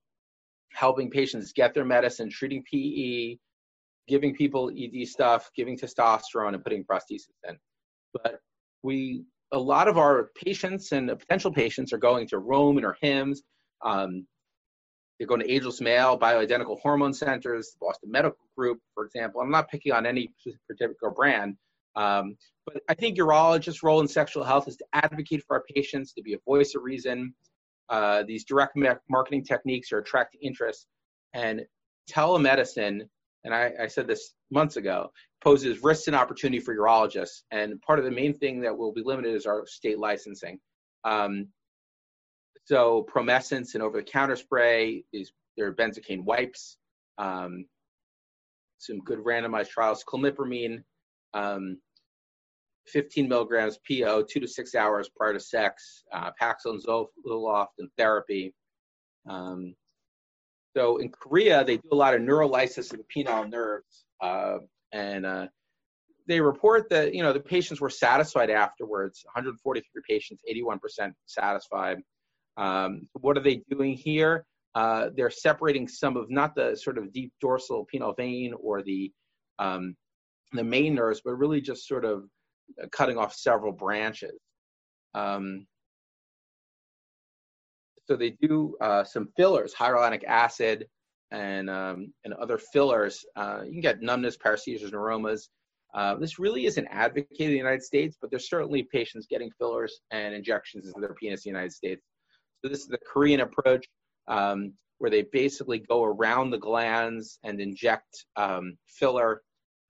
helping 0.73 1.09
patients 1.09 1.53
get 1.53 1.73
their 1.73 1.85
medicine, 1.85 2.29
treating 2.29 2.63
PE, 2.71 3.37
giving 4.07 4.35
people 4.35 4.71
ED 4.75 5.07
stuff, 5.07 5.49
giving 5.55 5.77
testosterone, 5.77 6.53
and 6.53 6.63
putting 6.63 6.83
prosthesis 6.83 7.29
in. 7.47 7.57
But 8.13 8.39
we, 8.81 9.23
a 9.51 9.57
lot 9.57 9.87
of 9.87 9.97
our 9.97 10.31
patients 10.43 10.91
and 10.91 11.07
potential 11.07 11.51
patients 11.51 11.93
are 11.93 11.97
going 11.97 12.27
to 12.29 12.39
Roman 12.39 12.83
or 12.83 12.97
Hims. 13.01 13.43
Um, 13.85 14.25
they're 15.17 15.27
going 15.27 15.41
to 15.41 15.51
Ageless 15.51 15.79
Male, 15.79 16.17
bioidentical 16.19 16.79
hormone 16.81 17.13
centers, 17.13 17.75
Boston 17.79 18.11
Medical 18.11 18.45
Group, 18.57 18.79
for 18.93 19.05
example. 19.05 19.41
I'm 19.41 19.51
not 19.51 19.69
picking 19.69 19.93
on 19.93 20.05
any 20.05 20.33
particular 20.67 21.13
brand, 21.13 21.55
um, 21.95 22.37
but 22.65 22.81
I 22.89 22.93
think 22.93 23.17
urologists' 23.17 23.83
role 23.83 23.99
in 24.01 24.07
sexual 24.07 24.43
health 24.43 24.67
is 24.67 24.77
to 24.77 24.85
advocate 24.93 25.43
for 25.45 25.57
our 25.57 25.63
patients, 25.73 26.13
to 26.13 26.21
be 26.21 26.33
a 26.33 26.39
voice 26.45 26.75
of 26.75 26.83
reason, 26.83 27.33
uh, 27.89 28.23
these 28.23 28.45
direct 28.45 28.77
marketing 29.09 29.43
techniques 29.43 29.91
are 29.91 29.99
attracting 29.99 30.41
interest. 30.41 30.87
And 31.33 31.61
telemedicine, 32.09 33.01
and 33.43 33.53
I, 33.53 33.71
I, 33.81 33.87
said 33.87 34.07
this 34.07 34.33
months 34.51 34.77
ago, 34.77 35.11
poses 35.43 35.83
risks 35.83 36.07
and 36.07 36.15
opportunity 36.15 36.59
for 36.59 36.75
urologists. 36.75 37.43
And 37.51 37.81
part 37.81 37.99
of 37.99 38.05
the 38.05 38.11
main 38.11 38.33
thing 38.33 38.61
that 38.61 38.77
will 38.77 38.93
be 38.93 39.01
limited 39.03 39.35
is 39.35 39.45
our 39.45 39.65
state 39.67 39.99
licensing. 39.99 40.59
Um, 41.03 41.47
so 42.65 43.05
Promescent 43.13 43.73
and 43.73 43.83
over-the-counter 43.83 44.37
spray, 44.37 45.03
these 45.11 45.31
there 45.57 45.67
are 45.67 45.73
benzocaine 45.73 46.23
wipes, 46.23 46.77
um, 47.17 47.65
some 48.79 48.99
good 48.99 49.19
randomized 49.19 49.69
trials, 49.69 50.03
clomipramine, 50.03 50.83
um, 51.33 51.77
15 52.87 53.27
milligrams 53.27 53.79
PO, 53.89 54.23
two 54.23 54.39
to 54.39 54.47
six 54.47 54.75
hours 54.75 55.09
prior 55.15 55.33
to 55.33 55.39
sex, 55.39 56.03
uh, 56.13 56.31
Paxil 56.41 56.71
and 56.71 56.83
Zoloft 56.83 57.67
and 57.79 57.89
therapy. 57.97 58.53
Um, 59.27 59.75
so 60.75 60.97
in 60.97 61.09
Korea, 61.09 61.63
they 61.63 61.77
do 61.77 61.89
a 61.91 61.95
lot 61.95 62.15
of 62.15 62.21
neurolysis 62.21 62.91
of 62.91 62.99
the 62.99 63.05
penile 63.15 63.49
nerves, 63.49 64.05
uh, 64.21 64.57
and 64.91 65.25
uh, 65.25 65.47
they 66.27 66.41
report 66.41 66.89
that 66.89 67.13
you 67.13 67.21
know 67.21 67.31
the 67.31 67.39
patients 67.39 67.79
were 67.79 67.89
satisfied 67.89 68.49
afterwards. 68.49 69.23
143 69.25 70.01
patients, 70.07 70.43
81% 70.51 71.13
satisfied. 71.25 71.97
Um, 72.57 73.07
what 73.13 73.37
are 73.37 73.41
they 73.41 73.63
doing 73.69 73.93
here? 73.93 74.45
Uh, 74.75 75.09
they're 75.15 75.29
separating 75.29 75.87
some 75.87 76.17
of 76.17 76.31
not 76.31 76.55
the 76.55 76.75
sort 76.75 76.97
of 76.97 77.13
deep 77.13 77.31
dorsal 77.39 77.87
penile 77.93 78.15
vein 78.17 78.53
or 78.59 78.81
the 78.81 79.11
um, 79.59 79.95
the 80.57 80.63
main 80.63 80.95
nerves, 80.95 81.21
but 81.23 81.33
really 81.33 81.61
just 81.61 81.87
sort 81.87 82.05
of 82.05 82.23
cutting 82.91 83.17
off 83.17 83.33
several 83.33 83.71
branches. 83.71 84.39
Um, 85.13 85.67
so 88.05 88.15
they 88.15 88.31
do 88.41 88.75
uh, 88.81 89.03
some 89.03 89.29
fillers, 89.37 89.73
hyaluronic 89.73 90.23
acid, 90.25 90.87
and 91.31 91.69
um, 91.69 92.13
and 92.25 92.33
other 92.35 92.57
fillers. 92.57 93.25
Uh, 93.35 93.61
you 93.65 93.71
can 93.71 93.81
get 93.81 94.01
numbness, 94.01 94.37
paresthesias, 94.37 94.91
neuromas. 94.91 95.49
Uh, 95.93 96.15
this 96.15 96.39
really 96.39 96.65
isn't 96.65 96.87
advocated 96.89 97.39
in 97.39 97.49
the 97.51 97.57
United 97.57 97.83
States, 97.83 98.17
but 98.19 98.31
there's 98.31 98.49
certainly 98.49 98.83
patients 98.83 99.27
getting 99.29 99.51
fillers 99.59 100.01
and 100.11 100.33
injections 100.33 100.87
into 100.87 100.99
their 100.99 101.13
penis 101.13 101.45
in 101.45 101.51
the 101.51 101.57
United 101.57 101.71
States. 101.71 102.01
So 102.61 102.69
this 102.69 102.79
is 102.79 102.87
the 102.87 102.97
Korean 102.97 103.41
approach, 103.41 103.85
um, 104.27 104.73
where 104.97 105.11
they 105.11 105.25
basically 105.31 105.79
go 105.79 106.03
around 106.03 106.49
the 106.49 106.57
glans 106.57 107.37
and 107.43 107.61
inject 107.61 108.25
um, 108.35 108.75
filler 108.87 109.43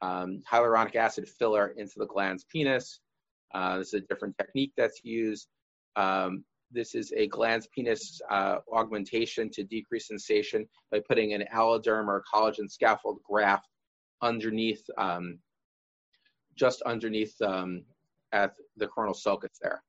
um, 0.04 0.41
hyaluronic 0.51 0.95
acid 0.95 1.28
filler 1.28 1.74
into 1.78 1.93
the 1.97 2.08
glans 2.08 2.41
penis. 2.51 2.99
Uh, 3.54 3.78
this 3.78 3.93
is 3.93 3.93
a 3.93 4.01
different 4.01 4.38
technique 4.38 4.74
that's 4.76 5.01
used. 5.04 5.47
Um, 5.95 6.43
this 6.72 6.93
is 6.93 7.14
a 7.16 7.30
glans 7.30 7.66
penis 7.74 8.20
uh, 8.30 8.58
augmentation 8.74 9.49
to 9.51 9.64
decrease 9.64 10.08
sensation 10.08 10.68
by 10.91 10.99
putting 11.08 11.34
an 11.34 11.45
alloderm 11.54 12.08
or 12.08 12.24
collagen 12.34 12.70
scaffold 12.70 13.20
graft 13.24 13.68
underneath, 14.22 14.84
um, 14.97 15.39
just 16.56 16.82
underneath 16.82 17.39
um, 17.41 17.84
at 18.34 18.54
the 18.76 18.88
coronal 18.88 19.14
sulcus 19.14 19.58
there. 19.62 19.84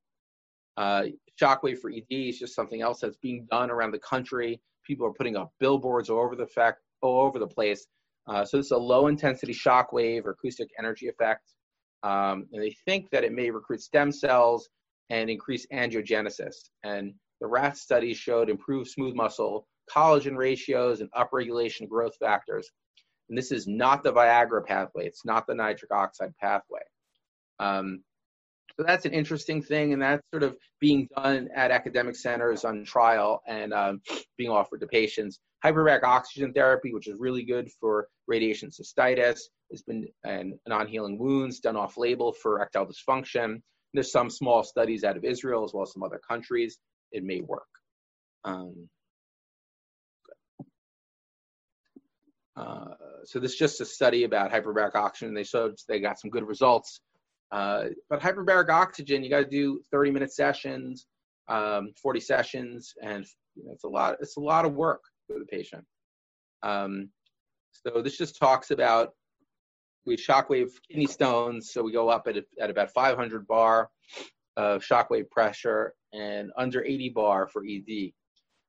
Uh, 0.77 1.05
shockwave 1.41 1.79
for 1.79 1.91
ED 1.91 2.05
is 2.11 2.39
just 2.39 2.55
something 2.55 2.83
else 2.83 3.01
that's 3.01 3.17
being 3.17 3.47
done 3.51 3.71
around 3.71 3.91
the 3.91 3.99
country. 3.99 4.61
People 4.87 5.07
are 5.07 5.12
putting 5.12 5.37
up 5.37 5.53
billboards 5.59 6.11
all 6.11 6.21
over 6.21 6.37
the 6.37 6.47
fact, 6.47 6.83
all 7.01 7.23
over 7.23 7.39
the 7.39 7.47
place 7.47 7.87
uh, 8.27 8.45
so 8.45 8.57
this 8.57 8.66
is 8.66 8.72
a 8.72 8.77
low 8.79 9.07
intensity 9.09 9.53
shock 9.53 9.93
wave 9.93 10.27
or 10.27 10.31
acoustic 10.31 10.70
energy 10.79 11.09
effect. 11.09 11.53
Um, 12.03 12.47
and 12.53 12.62
they 12.62 12.77
think 12.85 13.11
that 13.11 13.25
it 13.25 13.33
may 13.33 13.51
recruit 13.51 13.81
stem 13.81 14.12
cells 14.12 14.68
and 15.11 15.29
increase 15.31 15.66
angiogenesis. 15.72 16.55
And 16.83 17.14
the 17.41 17.47
rat 17.47 17.77
studies 17.77 18.16
showed 18.16 18.49
improved 18.49 18.91
smooth 18.91 19.14
muscle 19.14 19.66
collagen 19.95 20.37
ratios 20.37 21.01
and 21.01 21.11
upregulation 21.12 21.89
growth 21.89 22.16
factors. 22.16 22.70
And 23.29 23.37
this 23.37 23.53
is 23.53 23.66
not 23.66 24.03
the 24.03 24.12
Viagra 24.12 24.64
pathway. 24.64 25.07
It's 25.07 25.25
not 25.25 25.47
the 25.47 25.55
nitric 25.55 25.93
oxide 25.93 26.35
pathway. 26.41 26.81
Um, 27.59 28.03
so 28.77 28.85
that's 28.85 29.07
an 29.07 29.12
interesting 29.12 29.62
thing, 29.62 29.93
and 29.93 30.03
that's 30.03 30.22
sort 30.33 30.43
of 30.43 30.57
being 30.81 31.09
done 31.16 31.49
at 31.55 31.70
academic 31.70 32.16
centers 32.16 32.64
on 32.64 32.85
trial 32.85 33.41
and 33.47 33.72
um, 33.72 34.01
being 34.37 34.51
offered 34.51 34.81
to 34.81 34.87
patients. 34.87 35.39
Hyperbaric 35.64 36.03
oxygen 36.03 36.53
therapy, 36.53 36.93
which 36.93 37.07
is 37.07 37.16
really 37.18 37.45
good 37.45 37.70
for 37.81 38.09
radiation 38.27 38.70
cystitis, 38.70 39.39
has 39.70 39.83
been 39.87 40.07
and 40.25 40.55
non-healing 40.66 41.18
wounds 41.18 41.61
done 41.61 41.77
off-label 41.77 42.33
for 42.33 42.57
erectile 42.57 42.87
dysfunction. 42.87 43.62
There's 43.93 44.11
some 44.11 44.29
small 44.29 44.64
studies 44.64 45.05
out 45.05 45.16
of 45.16 45.25
Israel 45.25 45.64
as 45.64 45.72
well 45.72 45.85
as 45.85 45.93
some 45.93 46.03
other 46.03 46.20
countries. 46.29 46.79
It 47.12 47.22
may 47.22 47.43
work. 47.43 47.62
Um, 48.45 48.89
uh, 52.57 52.95
so 53.25 53.39
this 53.39 53.53
is 53.53 53.59
just 53.59 53.81
a 53.81 53.85
study 53.85 54.25
about 54.25 54.51
hyperbaric 54.51 54.97
oxygen. 54.97 55.33
They 55.33 55.45
showed 55.45 55.77
they 55.89 56.01
got 56.01 56.18
some 56.18 56.31
good 56.31 56.47
results 56.47 57.01
uh, 57.53 57.84
but 58.11 58.20
hyperbaric 58.20 58.68
oxygen, 58.68 59.22
you 59.22 59.30
got 59.30 59.40
to 59.40 59.49
do 59.51 59.80
30 59.90 60.11
minute 60.11 60.32
sessions, 60.32 61.07
um, 61.49 61.92
40 62.01 62.20
sessions, 62.20 62.95
and 63.03 63.24
you 63.55 63.64
know, 63.64 63.72
it's 63.72 63.84
a 63.84 63.88
lot. 63.88 64.16
It's 64.20 64.36
a 64.36 64.40
lot 64.40 64.64
of 64.64 64.74
work 64.74 65.03
for 65.26 65.38
the 65.38 65.45
patient. 65.45 65.84
Um, 66.62 67.11
so 67.72 68.03
this 68.03 68.16
just 68.16 68.38
talks 68.38 68.70
about 68.70 69.11
we 70.07 70.16
shockwave 70.16 70.70
kidney 70.88 71.07
stones. 71.07 71.72
So 71.72 71.82
we 71.82 71.92
go 71.92 72.09
up 72.09 72.26
at, 72.26 72.36
at 72.61 72.70
about 72.70 72.90
500 72.92 73.47
bar 73.47 73.90
of 74.57 74.82
shockwave 74.82 75.30
pressure 75.30 75.95
and 76.12 76.51
under 76.59 76.84
80 76.84 77.11
bar 77.11 77.49
for 77.49 77.64
ED. 77.68 78.11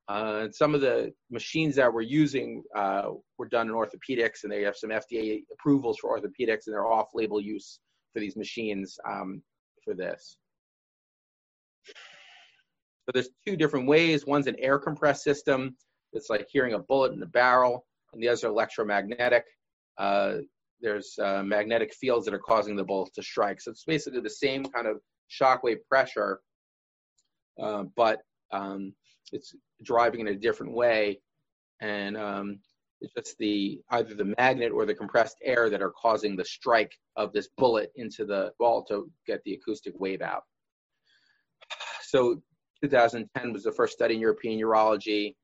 Uh, 0.07 0.49
some 0.51 0.75
of 0.75 0.81
the 0.81 1.11
machines 1.31 1.75
that 1.75 1.91
we're 1.91 2.01
using 2.01 2.63
uh, 2.75 3.09
were 3.37 3.47
done 3.47 3.67
in 3.67 3.73
orthopedics, 3.73 4.43
and 4.43 4.51
they 4.51 4.61
have 4.61 4.75
some 4.75 4.91
FDA 4.91 5.41
approvals 5.51 5.97
for 5.99 6.17
orthopedics, 6.17 6.67
and 6.67 6.73
they're 6.73 6.85
off-label 6.85 7.41
use 7.41 7.79
for 8.15 8.21
these 8.21 8.37
machines 8.37 8.97
um, 9.05 9.41
for 9.83 9.93
this. 9.93 10.37
So 11.85 13.11
there's 13.13 13.29
two 13.45 13.57
different 13.57 13.87
ways. 13.87 14.25
One's 14.25 14.47
an 14.47 14.55
air 14.57 14.79
compressed 14.79 15.23
system. 15.23 15.75
It's 16.13 16.29
like 16.29 16.47
hearing 16.49 16.73
a 16.73 16.79
bullet 16.79 17.11
in 17.11 17.19
the 17.19 17.25
barrel, 17.25 17.85
and 18.13 18.23
the 18.23 18.29
other 18.29 18.47
electromagnetic. 18.47 19.43
Uh, 19.97 20.37
there's 20.81 21.19
uh, 21.21 21.43
magnetic 21.43 21.93
fields 21.93 22.25
that 22.25 22.33
are 22.33 22.39
causing 22.39 22.77
the 22.77 22.85
bullet 22.85 23.13
to 23.15 23.21
strike. 23.21 23.59
So 23.59 23.71
it's 23.71 23.83
basically 23.83 24.21
the 24.21 24.29
same 24.29 24.63
kind 24.63 24.87
of 24.87 25.01
shockwave 25.29 25.79
pressure, 25.89 26.39
uh, 27.61 27.83
but 27.97 28.21
um, 28.53 28.93
it's 29.33 29.53
driving 29.83 30.21
in 30.21 30.29
a 30.29 30.35
different 30.35 30.73
way. 30.73 31.19
And 31.81 32.15
um, 32.15 32.59
It's 33.05 33.13
just 33.13 33.37
the 33.37 33.79
either 33.91 34.15
the 34.15 34.33
magnet 34.37 34.71
or 34.71 34.85
the 34.85 34.95
compressed 34.95 35.37
air 35.43 35.69
that 35.69 35.81
are 35.81 35.91
causing 35.91 36.35
the 36.35 36.45
strike 36.45 36.91
of 37.15 37.31
this 37.33 37.49
bullet 37.57 37.91
into 37.95 38.25
the 38.25 38.51
ball 38.59 38.83
to 38.85 39.09
get 39.27 39.43
the 39.43 39.53
acoustic 39.53 39.93
wave 39.99 40.21
out. 40.21 40.43
So 42.01 42.41
2010 42.83 43.53
was 43.53 43.63
the 43.63 43.71
first 43.71 43.93
study 43.93 44.15
in 44.15 44.21
European 44.21 44.59
urology, 44.59 45.35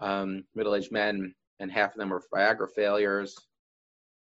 um, 0.00 0.44
middle-aged 0.54 0.92
men, 0.92 1.34
and 1.60 1.70
half 1.70 1.92
of 1.92 1.98
them 1.98 2.10
were 2.10 2.22
Viagra 2.34 2.68
failures. 2.74 3.34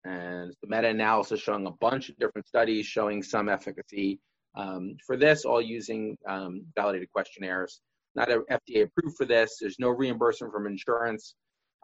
And 0.03 0.51
the 0.61 0.67
meta-analysis 0.67 1.39
showing 1.39 1.67
a 1.67 1.71
bunch 1.71 2.09
of 2.09 2.17
different 2.17 2.47
studies 2.47 2.87
showing 2.87 3.21
some 3.21 3.47
efficacy 3.47 4.19
um, 4.55 4.95
for 5.05 5.15
this, 5.15 5.45
all 5.45 5.61
using 5.61 6.17
um, 6.27 6.65
validated 6.75 7.11
questionnaires. 7.11 7.81
Not 8.15 8.29
FDA 8.29 8.83
approved 8.83 9.17
for 9.17 9.25
this. 9.25 9.57
There's 9.61 9.79
no 9.79 9.89
reimbursement 9.89 10.51
from 10.51 10.65
insurance. 10.65 11.35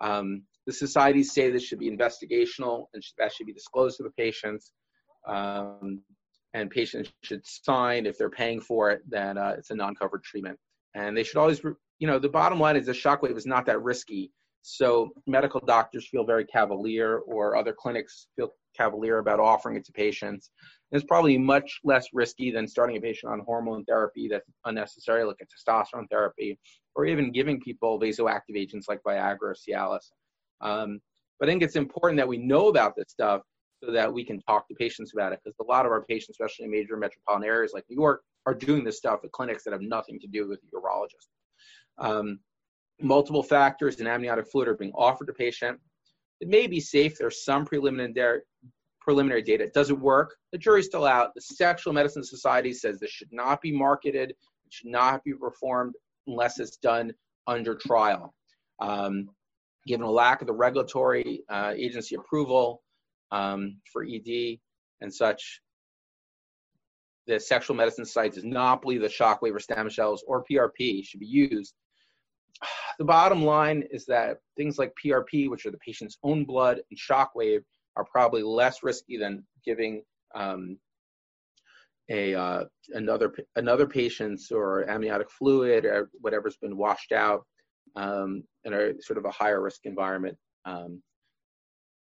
Um, 0.02 0.43
the 0.66 0.74
societies 0.74 1.34
say 1.34 1.50
this 1.50 1.64
should 1.64 1.80
be 1.80 1.89
investigational 1.89 2.86
and 2.93 3.04
that 3.18 3.34
should 3.34 3.48
be 3.48 3.54
disclosed 3.54 3.98
to 3.98 4.04
the 4.04 4.12
patients. 4.12 4.72
Um, 5.28 6.02
and 6.54 6.70
patients 6.70 7.12
should 7.24 7.45
sign 7.45 8.06
if 8.06 8.18
they're 8.18 8.30
paying 8.30 8.60
for 8.60 8.89
it 8.89 9.02
that 9.10 9.38
uh, 9.38 9.54
it's 9.58 9.70
a 9.70 9.76
non-covered 9.76 10.24
treatment. 10.24 10.58
And 10.95 11.16
they 11.16 11.24
should 11.24 11.38
always, 11.38 11.62
you 12.00 12.08
know, 12.08 12.20
the 12.20 12.30
bottom 12.30 12.60
line 12.60 12.76
is 12.76 12.88
the 12.88 12.93
shockwave 12.93 13.38
is 13.38 13.45
not 13.45 13.66
that 13.68 13.82
risky. 13.82 14.32
So 14.62 15.12
medical 15.28 15.62
doctors 15.62 16.08
feel 16.08 16.26
very 16.26 16.45
cavalier, 16.45 17.20
or 17.20 17.56
other 17.56 17.74
clinics 17.74 18.28
feel 18.36 18.50
cavalier 18.76 19.20
about 19.20 19.39
offering 19.39 19.78
it 19.78 19.86
to 19.86 19.91
patients. 19.91 20.50
It's 20.92 21.04
probably 21.04 21.38
much 21.38 21.80
less 21.84 22.08
risky 22.14 22.50
than 22.50 22.68
starting 22.68 22.98
a 22.98 23.02
patient 23.02 23.32
on 23.32 23.42
hormone 23.42 23.84
therapy 23.86 24.28
that's 24.30 24.50
unnecessary, 24.66 25.26
like 25.26 25.42
a 25.42 25.46
testosterone 25.46 26.10
therapy, 26.10 26.58
or 26.96 27.06
even 27.06 27.32
giving 27.32 27.60
people 27.60 28.00
vasoactive 28.00 28.56
agents 28.56 28.88
like 28.88 29.02
Viagra 29.06 29.38
or 29.42 29.56
Cialis. 29.56 30.12
Um, 30.62 31.00
but 31.40 31.48
I 31.48 31.52
think 31.52 31.62
it's 31.62 31.76
important 31.76 32.18
that 32.18 32.28
we 32.28 32.38
know 32.38 32.70
about 32.70 32.96
this 32.96 33.10
stuff 33.10 33.42
so 33.84 33.92
that 33.92 34.12
we 34.12 34.24
can 34.24 34.42
talk 34.44 34.68
to 34.68 34.76
patients 34.76 35.12
about 35.14 35.34
it 35.34 35.40
because 35.44 35.58
a 35.60 35.64
lot 35.64 35.86
of 35.86 35.92
our 35.92 36.04
patients, 36.04 36.40
especially 36.40 36.66
in 36.66 36.72
major 36.72 36.98
metropolitan 36.98 37.48
areas 37.48 37.74
like 37.74 37.84
New 37.90 38.00
York, 38.00 38.24
are 38.46 38.56
doing 38.56 38.84
this 38.84 38.98
stuff 38.98 39.20
at 39.24 39.32
clinics 39.34 39.64
that 39.64 39.74
have 39.74 39.82
nothing 39.82 40.20
to 40.20 40.28
do 40.28 40.48
with 40.48 40.60
the 40.62 40.78
urologist. 40.78 41.28
Um, 42.00 42.40
multiple 43.02 43.44
factors 43.44 44.00
in 44.00 44.08
amniotic 44.08 44.48
fluid 44.50 44.68
are 44.68 44.76
being 44.76 44.94
offered 44.94 45.28
to 45.28 45.34
patient. 45.34 45.80
It 46.40 46.48
may 46.48 46.66
be 46.66 46.80
safe. 46.80 47.18
There's 47.18 47.44
some 47.44 47.66
preliminary 47.66 48.42
preliminary 49.08 49.41
data. 49.41 49.64
It 49.64 49.74
doesn't 49.74 50.01
work. 50.01 50.36
The 50.51 50.58
jury's 50.58 50.88
still 50.88 51.05
out. 51.05 51.34
The 51.34 51.39
Sexual 51.39 51.93
Medicine 51.93 52.26
Society 52.26 52.74
says 52.74 52.99
this 52.99 53.10
should 53.10 53.32
not 53.32 53.62
be 53.62 53.72
marketed. 53.72 54.32
It 54.32 54.36
should 54.70 54.89
not 54.89 55.24
be 55.24 55.34
performed 55.34 55.95
unless 56.28 56.60
it's 56.60 56.76
done 56.76 57.14
under 57.47 57.74
trial. 57.74 58.36
Um, 58.82 59.30
given 59.86 60.05
a 60.05 60.12
lack 60.12 60.41
of 60.41 60.47
the 60.47 60.53
regulatory 60.53 61.43
uh, 61.49 61.72
agency 61.74 62.16
approval 62.16 62.84
um, 63.32 63.78
for 63.93 64.03
ED 64.03 64.58
and 64.99 65.14
such, 65.14 65.62
the 67.28 67.39
Sexual 67.39 67.78
Medicine 67.78 68.03
Society 68.03 68.36
does 68.36 68.43
not 68.43 68.82
believe 68.82 68.99
that 69.03 69.12
shockwave 69.12 69.55
or 69.55 69.60
stem 69.60 69.89
cells 69.89 70.22
or 70.28 70.43
PRP 70.43 71.05
should 71.05 71.22
be 71.22 71.28
used. 71.28 71.74
The 72.99 73.05
bottom 73.05 73.45
line 73.45 73.84
is 73.91 74.08
that 74.08 74.38
things 74.58 74.80
like 74.80 74.91
PRP, 75.05 75.51
which 75.51 75.68
are 75.68 75.72
the 75.72 75.78
patient's 75.78 76.18
own 76.24 76.45
blood, 76.45 76.82
and 76.89 76.99
shockwave 76.99 77.62
are 77.98 78.06
probably 78.06 78.43
less 78.43 78.84
risky 78.84 79.18
than 79.18 79.43
giving 79.66 80.04
um, 80.36 80.78
a 82.10 82.34
uh, 82.36 82.64
another 82.93 83.34
another 83.56 83.88
patient's 83.88 84.52
or 84.52 84.89
amniotic 84.89 85.30
fluid 85.30 85.84
or 85.86 86.10
whatever's 86.22 86.58
been 86.58 86.78
washed 86.78 87.12
out 87.12 87.45
um, 87.95 88.43
in 88.64 88.74
a 88.74 88.93
sort 89.02 89.18
of 89.18 89.26
a 89.26 89.32
higher 89.32 89.62
risk 89.62 89.82
environment. 89.86 90.38
Um, 90.66 91.02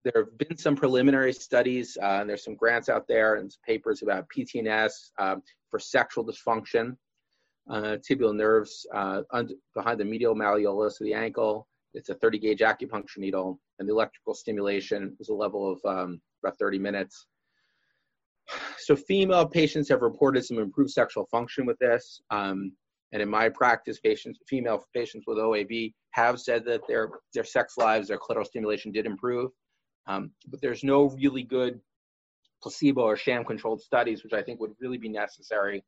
there 0.06 0.24
have 0.24 0.38
been 0.38 0.58
some 0.58 0.76
preliminary 0.76 1.34
studies, 1.34 1.98
uh, 2.02 2.20
and 2.22 2.30
there's 2.30 2.46
some 2.46 2.56
grants 2.56 2.88
out 2.88 3.06
there 3.08 3.36
and 3.36 3.54
papers 3.66 4.02
about 4.02 4.26
PTNS 4.36 4.92
um, 5.20 5.42
for 5.70 5.80
sexual 5.80 6.26
dysfunction, 6.26 6.96
uh, 7.70 7.98
tibial 8.10 8.34
nerves 8.34 8.86
uh, 8.94 9.22
under, 9.32 9.54
behind 9.76 10.00
the 10.00 10.06
medial 10.06 10.36
malleolus 10.36 11.00
of 11.02 11.06
the 11.06 11.14
ankle. 11.14 11.68
It's 11.94 12.10
a 12.10 12.16
30 12.16 12.40
gauge 12.40 12.60
acupuncture 12.60 13.18
needle, 13.18 13.60
and 13.80 13.88
the 13.88 13.94
electrical 13.94 14.34
stimulation 14.34 15.16
is 15.20 15.30
a 15.30 15.34
level 15.34 15.72
of 15.72 15.80
um, 15.86 16.22
about 16.44 16.58
30 16.60 16.80
minutes. 16.80 17.28
So 18.78 18.96
female 18.96 19.48
patients 19.48 19.90
have 19.90 20.02
reported 20.02 20.46
some 20.46 20.58
improved 20.58 20.92
sexual 20.92 21.26
function 21.26 21.66
with 21.66 21.78
this. 21.80 22.22
Um, 22.32 22.74
and 23.12 23.22
in 23.22 23.30
my 23.30 23.50
practice, 23.50 24.00
patients, 24.00 24.40
female 24.48 24.84
patients 24.96 25.26
with 25.28 25.38
OAB 25.38 25.94
have 26.12 26.40
said 26.40 26.64
that 26.66 26.82
their, 26.88 27.10
their 27.34 27.44
sex 27.44 27.76
lives, 27.78 28.08
their 28.08 28.18
clitoral 28.18 28.46
stimulation 28.46 28.92
did 28.92 29.06
improve. 29.06 29.52
Um, 30.08 30.32
but 30.48 30.62
there's 30.62 30.84
no 30.84 31.10
really 31.10 31.44
good 31.44 31.80
placebo 32.62 33.02
or 33.02 33.16
sham 33.16 33.44
controlled 33.46 33.82
studies, 33.82 34.24
which 34.24 34.34
I 34.34 34.42
think 34.42 34.60
would 34.60 34.74
really 34.80 34.98
be 34.98 35.10
necessary 35.10 35.84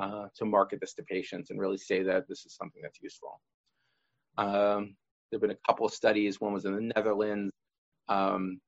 uh, 0.00 0.26
to 0.36 0.44
market 0.44 0.80
this 0.80 0.94
to 0.94 1.02
patients 1.02 1.50
and 1.50 1.60
really 1.60 1.76
say 1.76 2.02
that 2.02 2.28
this 2.28 2.44
is 2.46 2.54
something 2.54 2.82
that's 2.82 3.00
useful. 3.02 3.40
Um, 4.36 4.94
there 5.30 5.38
have 5.38 5.42
been 5.42 5.50
a 5.56 5.66
couple 5.66 5.86
of 5.86 5.92
studies. 5.92 6.40
One 6.40 6.52
was 6.52 6.64
in 6.64 6.74
the 6.74 6.92
Netherlands. 6.94 7.52
Um, 8.08 8.60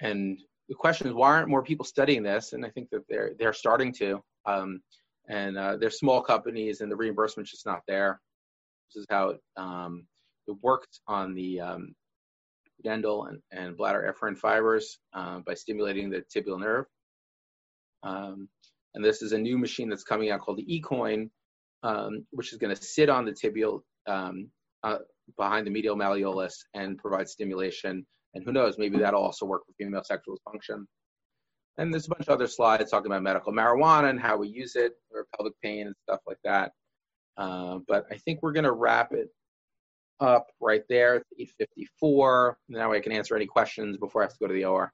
and 0.00 0.38
the 0.68 0.74
question 0.74 1.06
is, 1.06 1.14
why 1.14 1.28
aren't 1.28 1.48
more 1.48 1.62
people 1.62 1.84
studying 1.84 2.22
this? 2.22 2.52
And 2.52 2.64
I 2.64 2.70
think 2.70 2.88
that 2.90 3.02
they're 3.08 3.32
they're 3.38 3.52
starting 3.52 3.92
to. 3.94 4.20
Um, 4.44 4.80
and 5.28 5.56
uh, 5.58 5.76
they're 5.76 5.90
small 5.90 6.22
companies, 6.22 6.80
and 6.80 6.90
the 6.90 6.96
reimbursement's 6.96 7.50
just 7.50 7.66
not 7.66 7.80
there. 7.88 8.20
This 8.94 9.00
is 9.02 9.06
how 9.10 9.30
it, 9.30 9.40
um, 9.56 10.06
it 10.46 10.56
works 10.62 11.00
on 11.08 11.34
the 11.34 11.60
um, 11.60 11.94
pudendal 12.80 13.28
and, 13.28 13.40
and 13.50 13.76
bladder 13.76 14.12
efferent 14.12 14.38
fibers 14.38 14.98
uh, 15.14 15.40
by 15.40 15.54
stimulating 15.54 16.10
the 16.10 16.22
tibial 16.34 16.60
nerve. 16.60 16.86
Um, 18.02 18.48
and 18.94 19.04
this 19.04 19.20
is 19.22 19.32
a 19.32 19.38
new 19.38 19.58
machine 19.58 19.88
that's 19.88 20.04
coming 20.04 20.30
out 20.30 20.40
called 20.40 20.58
the 20.58 20.80
eCoin, 20.80 21.28
um, 21.82 22.24
which 22.30 22.52
is 22.52 22.58
going 22.58 22.74
to 22.74 22.80
sit 22.80 23.08
on 23.08 23.24
the 23.24 23.32
tibial 23.32 23.80
um, 24.06 24.48
uh, 24.84 24.98
behind 25.36 25.66
the 25.66 25.70
medial 25.70 25.96
malleolus 25.96 26.54
and 26.74 26.98
provide 26.98 27.28
stimulation 27.28 28.06
and 28.36 28.44
who 28.44 28.52
knows, 28.52 28.76
maybe 28.76 28.98
that'll 28.98 29.22
also 29.22 29.46
work 29.46 29.62
for 29.66 29.72
female 29.78 30.04
sexual 30.04 30.36
dysfunction. 30.36 30.84
And 31.78 31.92
there's 31.92 32.06
a 32.06 32.10
bunch 32.10 32.28
of 32.28 32.34
other 32.34 32.46
slides 32.46 32.90
talking 32.90 33.06
about 33.06 33.22
medical 33.22 33.52
marijuana 33.52 34.10
and 34.10 34.20
how 34.20 34.36
we 34.36 34.48
use 34.48 34.76
it 34.76 34.92
for 35.10 35.26
pelvic 35.34 35.54
pain 35.62 35.86
and 35.86 35.96
stuff 36.02 36.20
like 36.26 36.38
that. 36.44 36.72
Uh, 37.38 37.78
but 37.88 38.04
I 38.10 38.16
think 38.16 38.40
we're 38.42 38.52
going 38.52 38.64
to 38.64 38.72
wrap 38.72 39.12
it 39.12 39.28
up 40.20 40.48
right 40.60 40.82
there, 40.88 41.22
854. 41.38 42.58
Now 42.68 42.92
I 42.92 43.00
can 43.00 43.12
answer 43.12 43.36
any 43.36 43.46
questions 43.46 43.96
before 43.96 44.22
I 44.22 44.24
have 44.26 44.32
to 44.32 44.38
go 44.38 44.46
to 44.46 44.54
the 44.54 44.64
OR. 44.66 44.92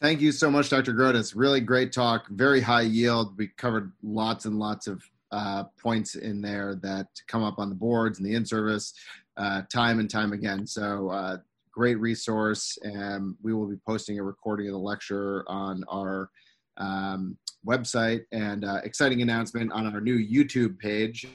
Thank 0.00 0.20
you 0.20 0.32
so 0.32 0.50
much, 0.50 0.70
Dr. 0.70 0.92
Grotas. 0.92 1.34
Really 1.34 1.60
great 1.60 1.92
talk, 1.92 2.26
very 2.28 2.60
high 2.60 2.82
yield. 2.82 3.36
We 3.36 3.48
covered 3.48 3.92
lots 4.02 4.46
and 4.46 4.58
lots 4.58 4.86
of 4.86 5.02
uh, 5.32 5.64
points 5.80 6.14
in 6.14 6.40
there 6.40 6.74
that 6.82 7.06
come 7.28 7.42
up 7.42 7.58
on 7.58 7.68
the 7.68 7.74
boards 7.74 8.18
and 8.18 8.26
the 8.26 8.34
in-service 8.34 8.92
uh, 9.36 9.62
time 9.72 10.00
and 10.00 10.10
time 10.10 10.32
again. 10.32 10.66
So 10.66 11.08
uh, 11.10 11.38
great 11.70 11.98
resource, 12.00 12.76
and 12.82 13.34
we 13.42 13.54
will 13.54 13.66
be 13.66 13.78
posting 13.86 14.18
a 14.18 14.22
recording 14.22 14.66
of 14.66 14.72
the 14.72 14.78
lecture 14.78 15.44
on 15.48 15.84
our 15.88 16.30
um, 16.76 17.36
website. 17.66 18.22
And 18.32 18.64
uh, 18.64 18.80
exciting 18.84 19.22
announcement 19.22 19.72
on 19.72 19.92
our 19.92 20.00
new 20.00 20.18
YouTube 20.18 20.78
page. 20.78 21.26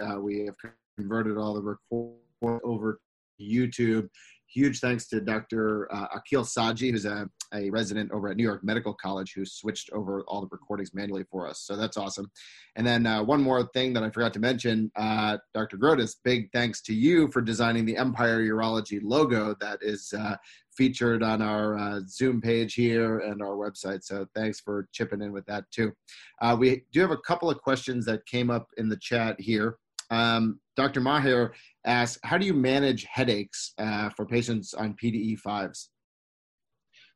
Uh, 0.00 0.20
we 0.20 0.44
have 0.46 0.56
converted 0.98 1.36
all 1.36 1.54
the 1.54 1.62
report 1.62 2.62
over 2.64 3.00
to 3.38 3.44
YouTube 3.44 4.08
huge 4.54 4.78
thanks 4.78 5.06
to 5.08 5.20
Dr. 5.20 5.92
Uh, 5.92 6.06
Akil 6.14 6.44
Saji, 6.44 6.92
who's 6.92 7.04
a, 7.04 7.28
a 7.52 7.68
resident 7.70 8.12
over 8.12 8.28
at 8.28 8.36
New 8.36 8.44
York 8.44 8.62
Medical 8.62 8.94
College, 8.94 9.32
who 9.34 9.44
switched 9.44 9.90
over 9.90 10.22
all 10.28 10.40
the 10.40 10.48
recordings 10.50 10.94
manually 10.94 11.24
for 11.30 11.48
us. 11.48 11.60
So 11.60 11.76
that's 11.76 11.96
awesome. 11.96 12.30
And 12.76 12.86
then 12.86 13.06
uh, 13.06 13.22
one 13.24 13.42
more 13.42 13.64
thing 13.74 13.92
that 13.94 14.04
I 14.04 14.10
forgot 14.10 14.32
to 14.34 14.40
mention, 14.40 14.92
uh, 14.94 15.38
Dr. 15.52 15.76
Grotas, 15.76 16.14
big 16.22 16.50
thanks 16.52 16.80
to 16.82 16.94
you 16.94 17.28
for 17.32 17.42
designing 17.42 17.84
the 17.84 17.96
Empire 17.96 18.40
Urology 18.40 19.00
logo 19.02 19.56
that 19.60 19.80
is 19.82 20.14
uh, 20.16 20.36
featured 20.76 21.22
on 21.22 21.42
our 21.42 21.76
uh, 21.76 22.00
Zoom 22.08 22.40
page 22.40 22.74
here 22.74 23.18
and 23.20 23.42
our 23.42 23.56
website. 23.56 24.04
So 24.04 24.26
thanks 24.34 24.60
for 24.60 24.88
chipping 24.92 25.22
in 25.22 25.32
with 25.32 25.46
that 25.46 25.64
too. 25.72 25.92
Uh, 26.40 26.56
we 26.58 26.84
do 26.92 27.00
have 27.00 27.10
a 27.10 27.18
couple 27.18 27.50
of 27.50 27.60
questions 27.60 28.04
that 28.06 28.26
came 28.26 28.50
up 28.50 28.68
in 28.76 28.88
the 28.88 28.96
chat 28.96 29.40
here. 29.40 29.78
Um, 30.10 30.60
Dr. 30.76 31.00
Maher 31.00 31.54
asks, 31.84 32.18
how 32.24 32.38
do 32.38 32.46
you 32.46 32.54
manage 32.54 33.04
headaches 33.04 33.72
uh, 33.78 34.10
for 34.10 34.26
patients 34.26 34.74
on 34.74 34.96
PDE5s? 35.02 35.88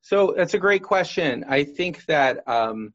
So 0.03 0.35
that's 0.37 0.55
a 0.55 0.59
great 0.59 0.83
question. 0.83 1.45
I 1.49 1.65
think 1.65 2.05
that 2.07 2.47
um, 2.49 2.93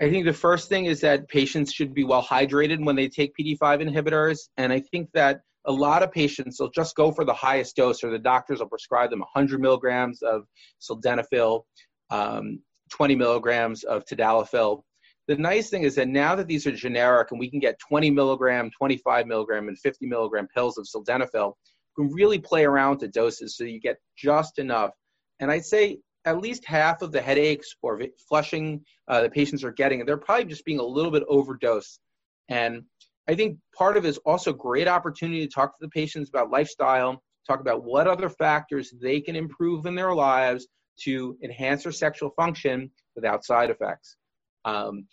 I 0.00 0.08
think 0.10 0.26
the 0.26 0.32
first 0.32 0.68
thing 0.68 0.86
is 0.86 1.00
that 1.00 1.28
patients 1.28 1.72
should 1.72 1.92
be 1.94 2.04
well 2.04 2.22
hydrated 2.22 2.84
when 2.84 2.96
they 2.96 3.08
take 3.08 3.32
PD5 3.38 3.88
inhibitors, 3.88 4.48
and 4.56 4.72
I 4.72 4.80
think 4.80 5.10
that 5.14 5.40
a 5.66 5.72
lot 5.72 6.02
of 6.02 6.12
patients 6.12 6.60
will 6.60 6.70
just 6.70 6.94
go 6.94 7.10
for 7.10 7.24
the 7.24 7.34
highest 7.34 7.76
dose, 7.76 8.04
or 8.04 8.10
the 8.10 8.18
doctors 8.18 8.60
will 8.60 8.68
prescribe 8.68 9.10
them 9.10 9.20
100 9.20 9.60
milligrams 9.60 10.22
of 10.22 10.44
sildenafil, 10.80 11.62
um, 12.10 12.60
20 12.90 13.16
milligrams 13.16 13.84
of 13.84 14.04
tadalafil, 14.04 14.82
the 15.28 15.36
nice 15.36 15.68
thing 15.68 15.82
is 15.82 15.94
that 15.96 16.08
now 16.08 16.34
that 16.34 16.48
these 16.48 16.66
are 16.66 16.72
generic 16.72 17.30
and 17.30 17.38
we 17.38 17.50
can 17.50 17.60
get 17.60 17.78
20 17.78 18.10
milligram, 18.10 18.70
25 18.70 19.26
milligram, 19.26 19.68
and 19.68 19.78
50 19.78 20.06
milligram 20.06 20.48
pills 20.52 20.78
of 20.78 20.86
sildenafil, 20.86 21.52
we 21.96 22.06
can 22.06 22.14
really 22.14 22.38
play 22.38 22.64
around 22.64 22.98
the 22.98 23.08
doses 23.08 23.56
so 23.56 23.64
you 23.64 23.78
get 23.78 23.98
just 24.16 24.58
enough. 24.58 24.92
And 25.38 25.50
I'd 25.50 25.66
say 25.66 25.98
at 26.24 26.40
least 26.40 26.64
half 26.64 27.02
of 27.02 27.12
the 27.12 27.20
headaches 27.20 27.74
or 27.82 28.00
flushing 28.28 28.82
uh, 29.06 29.20
the 29.20 29.30
patients 29.30 29.62
are 29.64 29.72
getting, 29.72 30.04
they're 30.04 30.16
probably 30.16 30.46
just 30.46 30.64
being 30.64 30.80
a 30.80 30.84
little 30.84 31.12
bit 31.12 31.24
overdosed. 31.28 32.00
And 32.48 32.84
I 33.28 33.34
think 33.34 33.58
part 33.76 33.98
of 33.98 34.06
it 34.06 34.08
is 34.08 34.18
also 34.18 34.52
great 34.54 34.88
opportunity 34.88 35.46
to 35.46 35.52
talk 35.52 35.78
to 35.78 35.84
the 35.84 35.90
patients 35.90 36.30
about 36.30 36.50
lifestyle, 36.50 37.22
talk 37.46 37.60
about 37.60 37.84
what 37.84 38.06
other 38.06 38.30
factors 38.30 38.94
they 39.00 39.20
can 39.20 39.36
improve 39.36 39.84
in 39.84 39.94
their 39.94 40.14
lives 40.14 40.66
to 41.00 41.36
enhance 41.44 41.82
their 41.82 41.92
sexual 41.92 42.30
function 42.30 42.90
without 43.14 43.44
side 43.44 43.68
effects. 43.68 44.16
Um, 44.64 45.06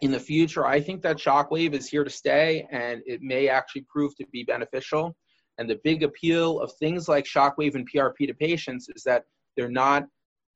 in 0.00 0.10
the 0.10 0.20
future, 0.20 0.66
I 0.66 0.80
think 0.80 1.02
that 1.02 1.18
shockwave 1.18 1.74
is 1.74 1.88
here 1.88 2.04
to 2.04 2.10
stay 2.10 2.66
and 2.70 3.02
it 3.06 3.20
may 3.20 3.48
actually 3.48 3.84
prove 3.88 4.16
to 4.16 4.26
be 4.32 4.44
beneficial. 4.44 5.14
And 5.58 5.68
the 5.68 5.80
big 5.84 6.02
appeal 6.02 6.60
of 6.60 6.72
things 6.78 7.06
like 7.08 7.26
shockwave 7.26 7.74
and 7.74 7.88
PRP 7.90 8.26
to 8.26 8.34
patients 8.34 8.88
is 8.94 9.02
that 9.04 9.24
they're 9.56 9.70
not 9.70 10.06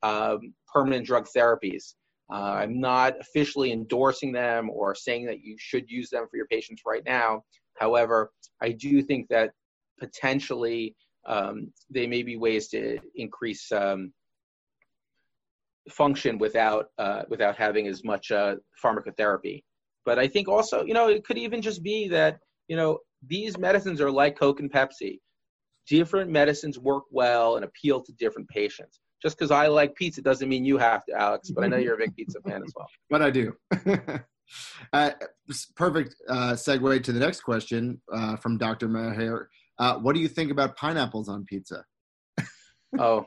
um, 0.02 0.54
permanent 0.72 1.06
drug 1.06 1.26
therapies. 1.36 1.94
Uh, 2.32 2.54
I'm 2.56 2.80
not 2.80 3.20
officially 3.20 3.70
endorsing 3.70 4.32
them 4.32 4.70
or 4.70 4.94
saying 4.94 5.26
that 5.26 5.40
you 5.40 5.56
should 5.58 5.90
use 5.90 6.08
them 6.08 6.26
for 6.30 6.36
your 6.36 6.46
patients 6.46 6.82
right 6.86 7.04
now. 7.04 7.42
However, 7.74 8.32
I 8.62 8.72
do 8.72 9.02
think 9.02 9.28
that 9.28 9.50
potentially 10.00 10.94
um, 11.26 11.72
they 11.90 12.06
may 12.06 12.22
be 12.22 12.36
ways 12.36 12.68
to 12.68 12.98
increase 13.14 13.70
um, 13.72 14.12
function 15.90 16.38
without 16.38 16.86
uh, 16.98 17.22
without 17.28 17.56
having 17.56 17.86
as 17.86 18.04
much 18.04 18.30
uh, 18.30 18.56
pharmacotherapy. 18.82 19.62
But 20.04 20.18
I 20.18 20.28
think 20.28 20.48
also, 20.48 20.84
you 20.84 20.94
know, 20.94 21.08
it 21.08 21.24
could 21.24 21.38
even 21.38 21.62
just 21.62 21.82
be 21.82 22.08
that 22.08 22.38
you 22.68 22.76
know 22.76 22.98
these 23.26 23.58
medicines 23.58 24.00
are 24.00 24.10
like 24.10 24.38
Coke 24.38 24.60
and 24.60 24.72
Pepsi. 24.72 25.20
Different 25.86 26.30
medicines 26.30 26.78
work 26.78 27.04
well 27.10 27.56
and 27.56 27.64
appeal 27.64 28.00
to 28.02 28.12
different 28.12 28.48
patients. 28.48 29.00
Just 29.22 29.38
because 29.38 29.50
I 29.50 29.66
like 29.66 29.94
pizza 29.94 30.22
doesn't 30.22 30.48
mean 30.48 30.64
you 30.64 30.78
have 30.78 31.04
to, 31.06 31.14
Alex. 31.14 31.50
But 31.50 31.64
I 31.64 31.66
know 31.68 31.76
you're 31.76 31.94
a 31.94 31.98
big 31.98 32.14
pizza 32.14 32.40
fan 32.40 32.62
as 32.62 32.72
well. 32.74 32.86
But 33.10 33.22
I 33.22 33.30
do. 33.30 33.54
uh, 34.92 35.10
perfect 35.76 36.16
uh, 36.28 36.52
segue 36.52 37.02
to 37.02 37.12
the 37.12 37.20
next 37.20 37.40
question 37.40 38.00
uh, 38.12 38.36
from 38.36 38.58
Dr. 38.58 38.88
Maher. 38.88 39.48
Uh, 39.78 39.98
what 39.98 40.14
do 40.14 40.20
you 40.20 40.28
think 40.28 40.50
about 40.50 40.76
pineapples 40.76 41.28
on 41.28 41.44
pizza? 41.44 41.84
oh, 42.98 43.26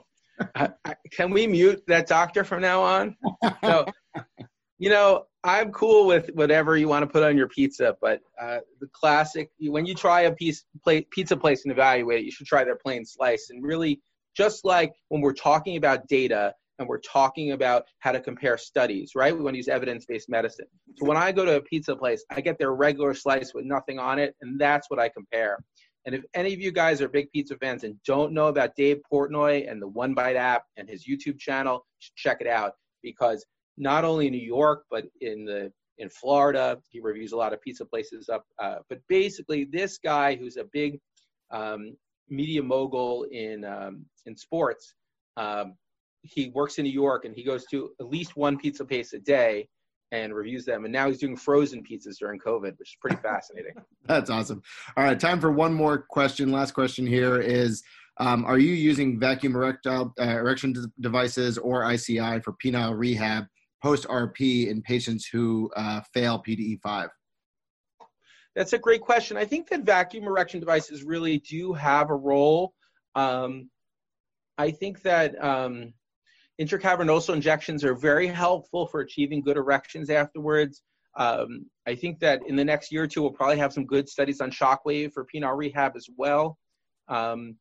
I, 0.55 0.69
I, 0.85 0.95
can 1.11 1.31
we 1.31 1.47
mute 1.47 1.83
that 1.87 2.07
doctor 2.07 2.43
from 2.43 2.61
now 2.61 2.81
on? 2.81 3.15
No, 3.63 3.85
you 4.79 4.89
know, 4.89 5.25
I'm 5.43 5.71
cool 5.71 6.07
with 6.07 6.29
whatever 6.33 6.77
you 6.77 6.87
want 6.87 7.03
to 7.03 7.07
put 7.07 7.23
on 7.23 7.37
your 7.37 7.47
pizza, 7.47 7.95
but 8.01 8.21
uh, 8.39 8.59
the 8.79 8.87
classic, 8.91 9.49
when 9.59 9.85
you 9.85 9.95
try 9.95 10.21
a 10.21 10.31
piece, 10.31 10.65
play, 10.83 11.01
pizza 11.09 11.37
place 11.37 11.63
and 11.63 11.71
evaluate 11.71 12.19
it, 12.19 12.25
you 12.25 12.31
should 12.31 12.47
try 12.47 12.63
their 12.63 12.75
plain 12.75 13.05
slice. 13.05 13.49
And 13.49 13.63
really, 13.63 14.01
just 14.35 14.65
like 14.65 14.93
when 15.09 15.21
we're 15.21 15.33
talking 15.33 15.77
about 15.77 16.07
data 16.07 16.53
and 16.79 16.87
we're 16.87 16.99
talking 16.99 17.53
about 17.53 17.85
how 17.99 18.11
to 18.11 18.19
compare 18.19 18.57
studies, 18.57 19.13
right? 19.15 19.35
We 19.35 19.43
want 19.43 19.55
to 19.55 19.57
use 19.57 19.67
evidence 19.67 20.05
based 20.05 20.29
medicine. 20.29 20.67
So 20.97 21.05
when 21.05 21.17
I 21.17 21.31
go 21.31 21.45
to 21.45 21.55
a 21.55 21.61
pizza 21.61 21.95
place, 21.95 22.23
I 22.29 22.41
get 22.41 22.59
their 22.59 22.73
regular 22.73 23.13
slice 23.13 23.53
with 23.53 23.65
nothing 23.65 23.99
on 23.99 24.19
it, 24.19 24.35
and 24.41 24.59
that's 24.59 24.89
what 24.89 24.99
I 24.99 25.09
compare. 25.09 25.57
And 26.07 26.15
if 26.15 26.23
any 26.33 26.53
of 26.53 26.61
you 26.61 26.71
guys 26.71 27.01
are 27.01 27.09
big 27.09 27.29
pizza 27.33 27.57
fans 27.57 27.83
and 27.83 28.01
don't 28.05 28.31
know 28.31 28.47
about 28.47 28.77
Dave 28.77 29.01
Portnoy 29.11 29.69
and 29.69 29.81
the 29.81 29.89
One 29.89 30.13
Bite 30.13 30.37
app 30.37 30.63
and 30.77 30.87
his 30.87 31.05
YouTube 31.05 31.37
channel, 31.37 31.85
check 32.15 32.37
it 32.39 32.47
out 32.47 32.75
because 33.03 33.45
not 33.77 34.05
only 34.05 34.27
in 34.27 34.31
New 34.31 34.39
York 34.39 34.85
but 34.89 35.05
in 35.19 35.43
the 35.43 35.69
in 35.97 36.09
Florida, 36.09 36.77
he 36.89 37.01
reviews 37.01 37.33
a 37.33 37.35
lot 37.35 37.53
of 37.53 37.61
pizza 37.61 37.83
places 37.83 38.29
up. 38.29 38.45
Uh, 38.57 38.77
but 38.87 38.99
basically, 39.09 39.65
this 39.65 39.97
guy 39.97 40.35
who's 40.35 40.55
a 40.55 40.63
big 40.71 40.99
um, 41.51 41.97
media 42.29 42.63
mogul 42.63 43.23
in 43.31 43.65
um, 43.65 44.05
in 44.25 44.37
sports, 44.37 44.93
um, 45.35 45.73
he 46.21 46.49
works 46.49 46.77
in 46.77 46.85
New 46.85 46.91
York 46.91 47.25
and 47.25 47.35
he 47.35 47.43
goes 47.43 47.65
to 47.65 47.91
at 47.99 48.07
least 48.07 48.37
one 48.37 48.57
pizza 48.57 48.85
place 48.85 49.11
a 49.11 49.19
day 49.19 49.67
and 50.11 50.33
reviews 50.33 50.65
them. 50.65 50.85
And 50.85 50.93
now 50.93 51.07
he's 51.07 51.19
doing 51.19 51.35
frozen 51.35 51.83
pizzas 51.83 52.17
during 52.19 52.39
COVID, 52.39 52.77
which 52.77 52.91
is 52.91 52.97
pretty 52.99 53.17
fascinating. 53.17 53.73
That's 54.05 54.29
awesome. 54.29 54.61
All 54.95 55.03
right, 55.03 55.19
time 55.19 55.39
for 55.39 55.51
one 55.51 55.73
more 55.73 55.99
question. 56.09 56.51
Last 56.51 56.71
question 56.71 57.05
here 57.05 57.41
is 57.41 57.83
um, 58.17 58.45
Are 58.45 58.59
you 58.59 58.73
using 58.73 59.19
vacuum 59.19 59.55
erectile, 59.55 60.13
uh, 60.19 60.23
erection 60.23 60.91
devices 60.99 61.57
or 61.57 61.89
ICI 61.91 62.39
for 62.39 62.53
penile 62.63 62.97
rehab 62.97 63.45
post 63.83 64.07
RP 64.07 64.67
in 64.67 64.81
patients 64.81 65.27
who 65.27 65.69
uh, 65.75 66.01
fail 66.13 66.41
PDE5? 66.47 67.09
That's 68.55 68.73
a 68.73 68.79
great 68.79 69.01
question. 69.01 69.37
I 69.37 69.45
think 69.45 69.69
that 69.69 69.81
vacuum 69.81 70.23
erection 70.23 70.59
devices 70.59 71.03
really 71.03 71.37
do 71.39 71.73
have 71.73 72.09
a 72.09 72.15
role. 72.15 72.73
Um, 73.13 73.69
I 74.57 74.71
think 74.71 75.03
that 75.03 75.41
um, 75.43 75.93
Intracavernosal 76.59 77.35
injections 77.35 77.83
are 77.83 77.93
very 77.93 78.27
helpful 78.27 78.87
for 78.87 79.01
achieving 79.01 79.41
good 79.41 79.57
erections 79.57 80.09
afterwards. 80.09 80.81
Um, 81.17 81.65
I 81.87 81.95
think 81.95 82.19
that 82.19 82.41
in 82.47 82.55
the 82.55 82.65
next 82.65 82.91
year 82.91 83.03
or 83.03 83.07
two, 83.07 83.21
we'll 83.21 83.31
probably 83.31 83.57
have 83.57 83.73
some 83.73 83.85
good 83.85 84.09
studies 84.09 84.41
on 84.41 84.51
shockwave 84.51 85.13
for 85.13 85.25
penile 85.25 85.57
rehab 85.57 85.93
as 85.95 86.07
well. 86.17 86.57
Um, 87.07 87.55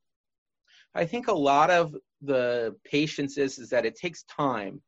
I 0.94 1.05
think 1.05 1.28
a 1.28 1.32
lot 1.32 1.70
of 1.70 1.94
the 2.22 2.74
patients 2.84 3.36
is, 3.36 3.59
is 3.59 3.68
that 3.70 3.84
it 3.84 3.97
takes 3.97 4.24
time 4.24 4.80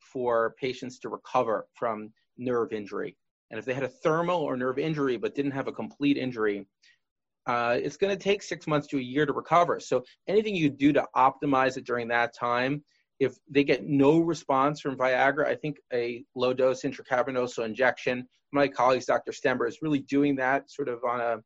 for 0.00 0.54
patients 0.58 0.98
to 1.00 1.08
recover 1.08 1.66
from 1.74 2.12
nerve 2.38 2.72
injury. 2.72 3.16
And 3.50 3.58
if 3.58 3.64
they 3.64 3.74
had 3.74 3.82
a 3.82 3.88
thermal 3.88 4.40
or 4.40 4.56
nerve 4.56 4.78
injury 4.78 5.16
but 5.16 5.34
didn't 5.34 5.50
have 5.52 5.68
a 5.68 5.72
complete 5.72 6.16
injury, 6.16 6.66
uh, 7.46 7.76
it's 7.80 7.96
going 7.96 8.16
to 8.16 8.22
take 8.22 8.42
six 8.42 8.66
months 8.66 8.86
to 8.88 8.98
a 8.98 9.02
year 9.02 9.26
to 9.26 9.32
recover. 9.32 9.80
So 9.80 10.04
anything 10.28 10.54
you 10.54 10.70
do 10.70 10.92
to 10.92 11.06
optimize 11.16 11.76
it 11.76 11.84
during 11.84 12.08
that 12.08 12.34
time 12.34 12.84
if 13.20 13.36
they 13.50 13.62
get 13.62 13.86
no 13.86 14.18
response 14.18 14.80
from 14.80 14.96
Viagra, 14.96 15.46
I 15.46 15.54
think 15.54 15.76
a 15.92 16.24
low 16.34 16.54
dose 16.54 16.82
intracavernosal 16.82 17.66
injection, 17.66 18.26
my 18.50 18.66
colleagues, 18.66 19.04
Dr. 19.04 19.30
Stember, 19.30 19.68
is 19.68 19.82
really 19.82 20.00
doing 20.00 20.34
that 20.36 20.70
sort 20.70 20.88
of 20.88 21.04
on 21.04 21.20
a, 21.20 21.36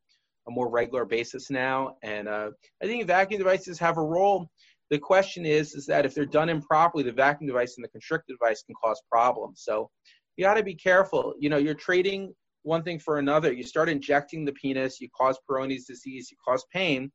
a 0.46 0.50
more 0.50 0.70
regular 0.70 1.04
basis 1.04 1.50
now. 1.50 1.96
And 2.04 2.28
uh, 2.28 2.50
I 2.80 2.86
think 2.86 3.04
vacuum 3.06 3.38
devices 3.38 3.78
have 3.80 3.98
a 3.98 4.02
role. 4.02 4.48
The 4.90 4.98
question 5.00 5.44
is, 5.44 5.74
is 5.74 5.84
that 5.86 6.06
if 6.06 6.14
they're 6.14 6.24
done 6.24 6.48
improperly, 6.48 7.02
the 7.02 7.12
vacuum 7.12 7.48
device 7.48 7.74
and 7.76 7.84
the 7.84 7.88
constrictor 7.88 8.34
device 8.34 8.62
can 8.62 8.76
cause 8.82 9.02
problems. 9.10 9.62
So 9.64 9.90
you 10.36 10.44
got 10.44 10.54
to 10.54 10.62
be 10.62 10.74
careful. 10.74 11.34
You 11.40 11.50
know, 11.50 11.56
you're 11.56 11.74
trading 11.74 12.32
one 12.62 12.84
thing 12.84 13.00
for 13.00 13.18
another. 13.18 13.52
You 13.52 13.64
start 13.64 13.88
injecting 13.88 14.44
the 14.44 14.52
penis, 14.52 15.00
you 15.00 15.08
cause 15.16 15.38
Peyronie's 15.50 15.86
disease, 15.86 16.30
you 16.30 16.36
cause 16.46 16.64
pain 16.72 17.10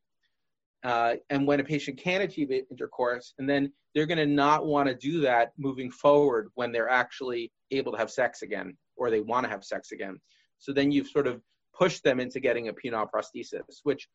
uh, 0.84 1.16
and 1.30 1.46
when 1.46 1.60
a 1.60 1.64
patient 1.64 1.98
can 1.98 2.22
achieve 2.22 2.52
intercourse, 2.52 3.34
and 3.38 3.50
then 3.50 3.72
they're 3.94 4.06
going 4.06 4.18
to 4.18 4.26
not 4.26 4.66
want 4.66 4.88
to 4.88 4.96
do 4.96 5.22
that 5.22 5.52
moving 5.58 5.92
forward 5.92 6.50
when 6.56 6.72
they're 6.72 6.90
actually 6.90 7.52
able 7.72 7.92
to 7.92 7.98
have 7.98 8.12
sex 8.12 8.42
again 8.42 8.78
or 8.96 9.10
they 9.10 9.22
want 9.22 9.46
to 9.46 9.50
have 9.50 9.64
sex 9.64 9.92
again. 9.92 10.20
So 10.60 10.72
then 10.74 10.92
you've 10.92 11.08
sort 11.08 11.28
of 11.28 11.42
pushed 11.78 12.04
them 12.04 12.20
into 12.20 12.40
getting 12.40 12.68
a 12.68 12.74
penile 12.74 13.10
prosthesis, 13.14 13.80
which 13.84 14.08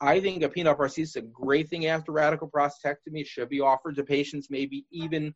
I 0.00 0.20
think 0.20 0.42
a 0.42 0.48
penile 0.48 0.76
prosthesis 0.76 0.98
is 0.98 1.16
a 1.16 1.22
great 1.22 1.68
thing 1.68 1.86
after 1.86 2.12
radical 2.12 2.50
prostatectomy. 2.50 3.20
It 3.20 3.26
should 3.26 3.48
be 3.48 3.60
offered 3.60 3.96
to 3.96 4.04
patients 4.04 4.48
maybe 4.50 4.84
even, 4.90 5.34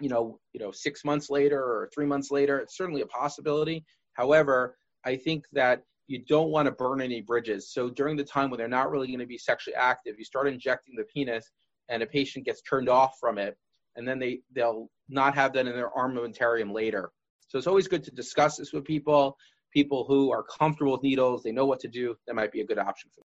you 0.00 0.08
know, 0.08 0.38
you 0.52 0.60
know, 0.60 0.70
six 0.70 1.04
months 1.04 1.28
later 1.30 1.60
or 1.60 1.90
three 1.92 2.06
months 2.06 2.30
later. 2.30 2.58
It's 2.58 2.76
certainly 2.76 3.02
a 3.02 3.06
possibility. 3.06 3.84
However, 4.14 4.76
I 5.04 5.16
think 5.16 5.44
that 5.52 5.82
you 6.10 6.18
don't 6.26 6.50
want 6.50 6.66
to 6.66 6.72
burn 6.72 7.00
any 7.00 7.20
bridges. 7.20 7.72
So 7.72 7.88
during 7.88 8.16
the 8.16 8.24
time 8.24 8.50
when 8.50 8.58
they're 8.58 8.66
not 8.66 8.90
really 8.90 9.06
going 9.06 9.20
to 9.20 9.26
be 9.26 9.38
sexually 9.38 9.76
active, 9.76 10.16
you 10.18 10.24
start 10.24 10.48
injecting 10.48 10.96
the 10.96 11.04
penis 11.04 11.52
and 11.88 12.02
a 12.02 12.06
patient 12.06 12.44
gets 12.44 12.62
turned 12.62 12.88
off 12.88 13.14
from 13.20 13.38
it 13.38 13.56
and 13.94 14.06
then 14.06 14.18
they 14.18 14.40
they'll 14.52 14.90
not 15.08 15.34
have 15.36 15.52
that 15.52 15.68
in 15.68 15.72
their 15.72 15.90
armamentarium 15.90 16.72
later. 16.72 17.10
So 17.46 17.58
it's 17.58 17.68
always 17.68 17.86
good 17.86 18.02
to 18.04 18.10
discuss 18.10 18.56
this 18.56 18.72
with 18.72 18.84
people, 18.84 19.36
people 19.72 20.04
who 20.04 20.32
are 20.32 20.42
comfortable 20.42 20.92
with 20.92 21.02
needles, 21.02 21.44
they 21.44 21.52
know 21.52 21.66
what 21.66 21.80
to 21.80 21.88
do. 21.88 22.16
That 22.26 22.34
might 22.34 22.50
be 22.50 22.60
a 22.60 22.66
good 22.66 22.78
option 22.78 23.10
for 23.14 23.14
them. 23.14 23.18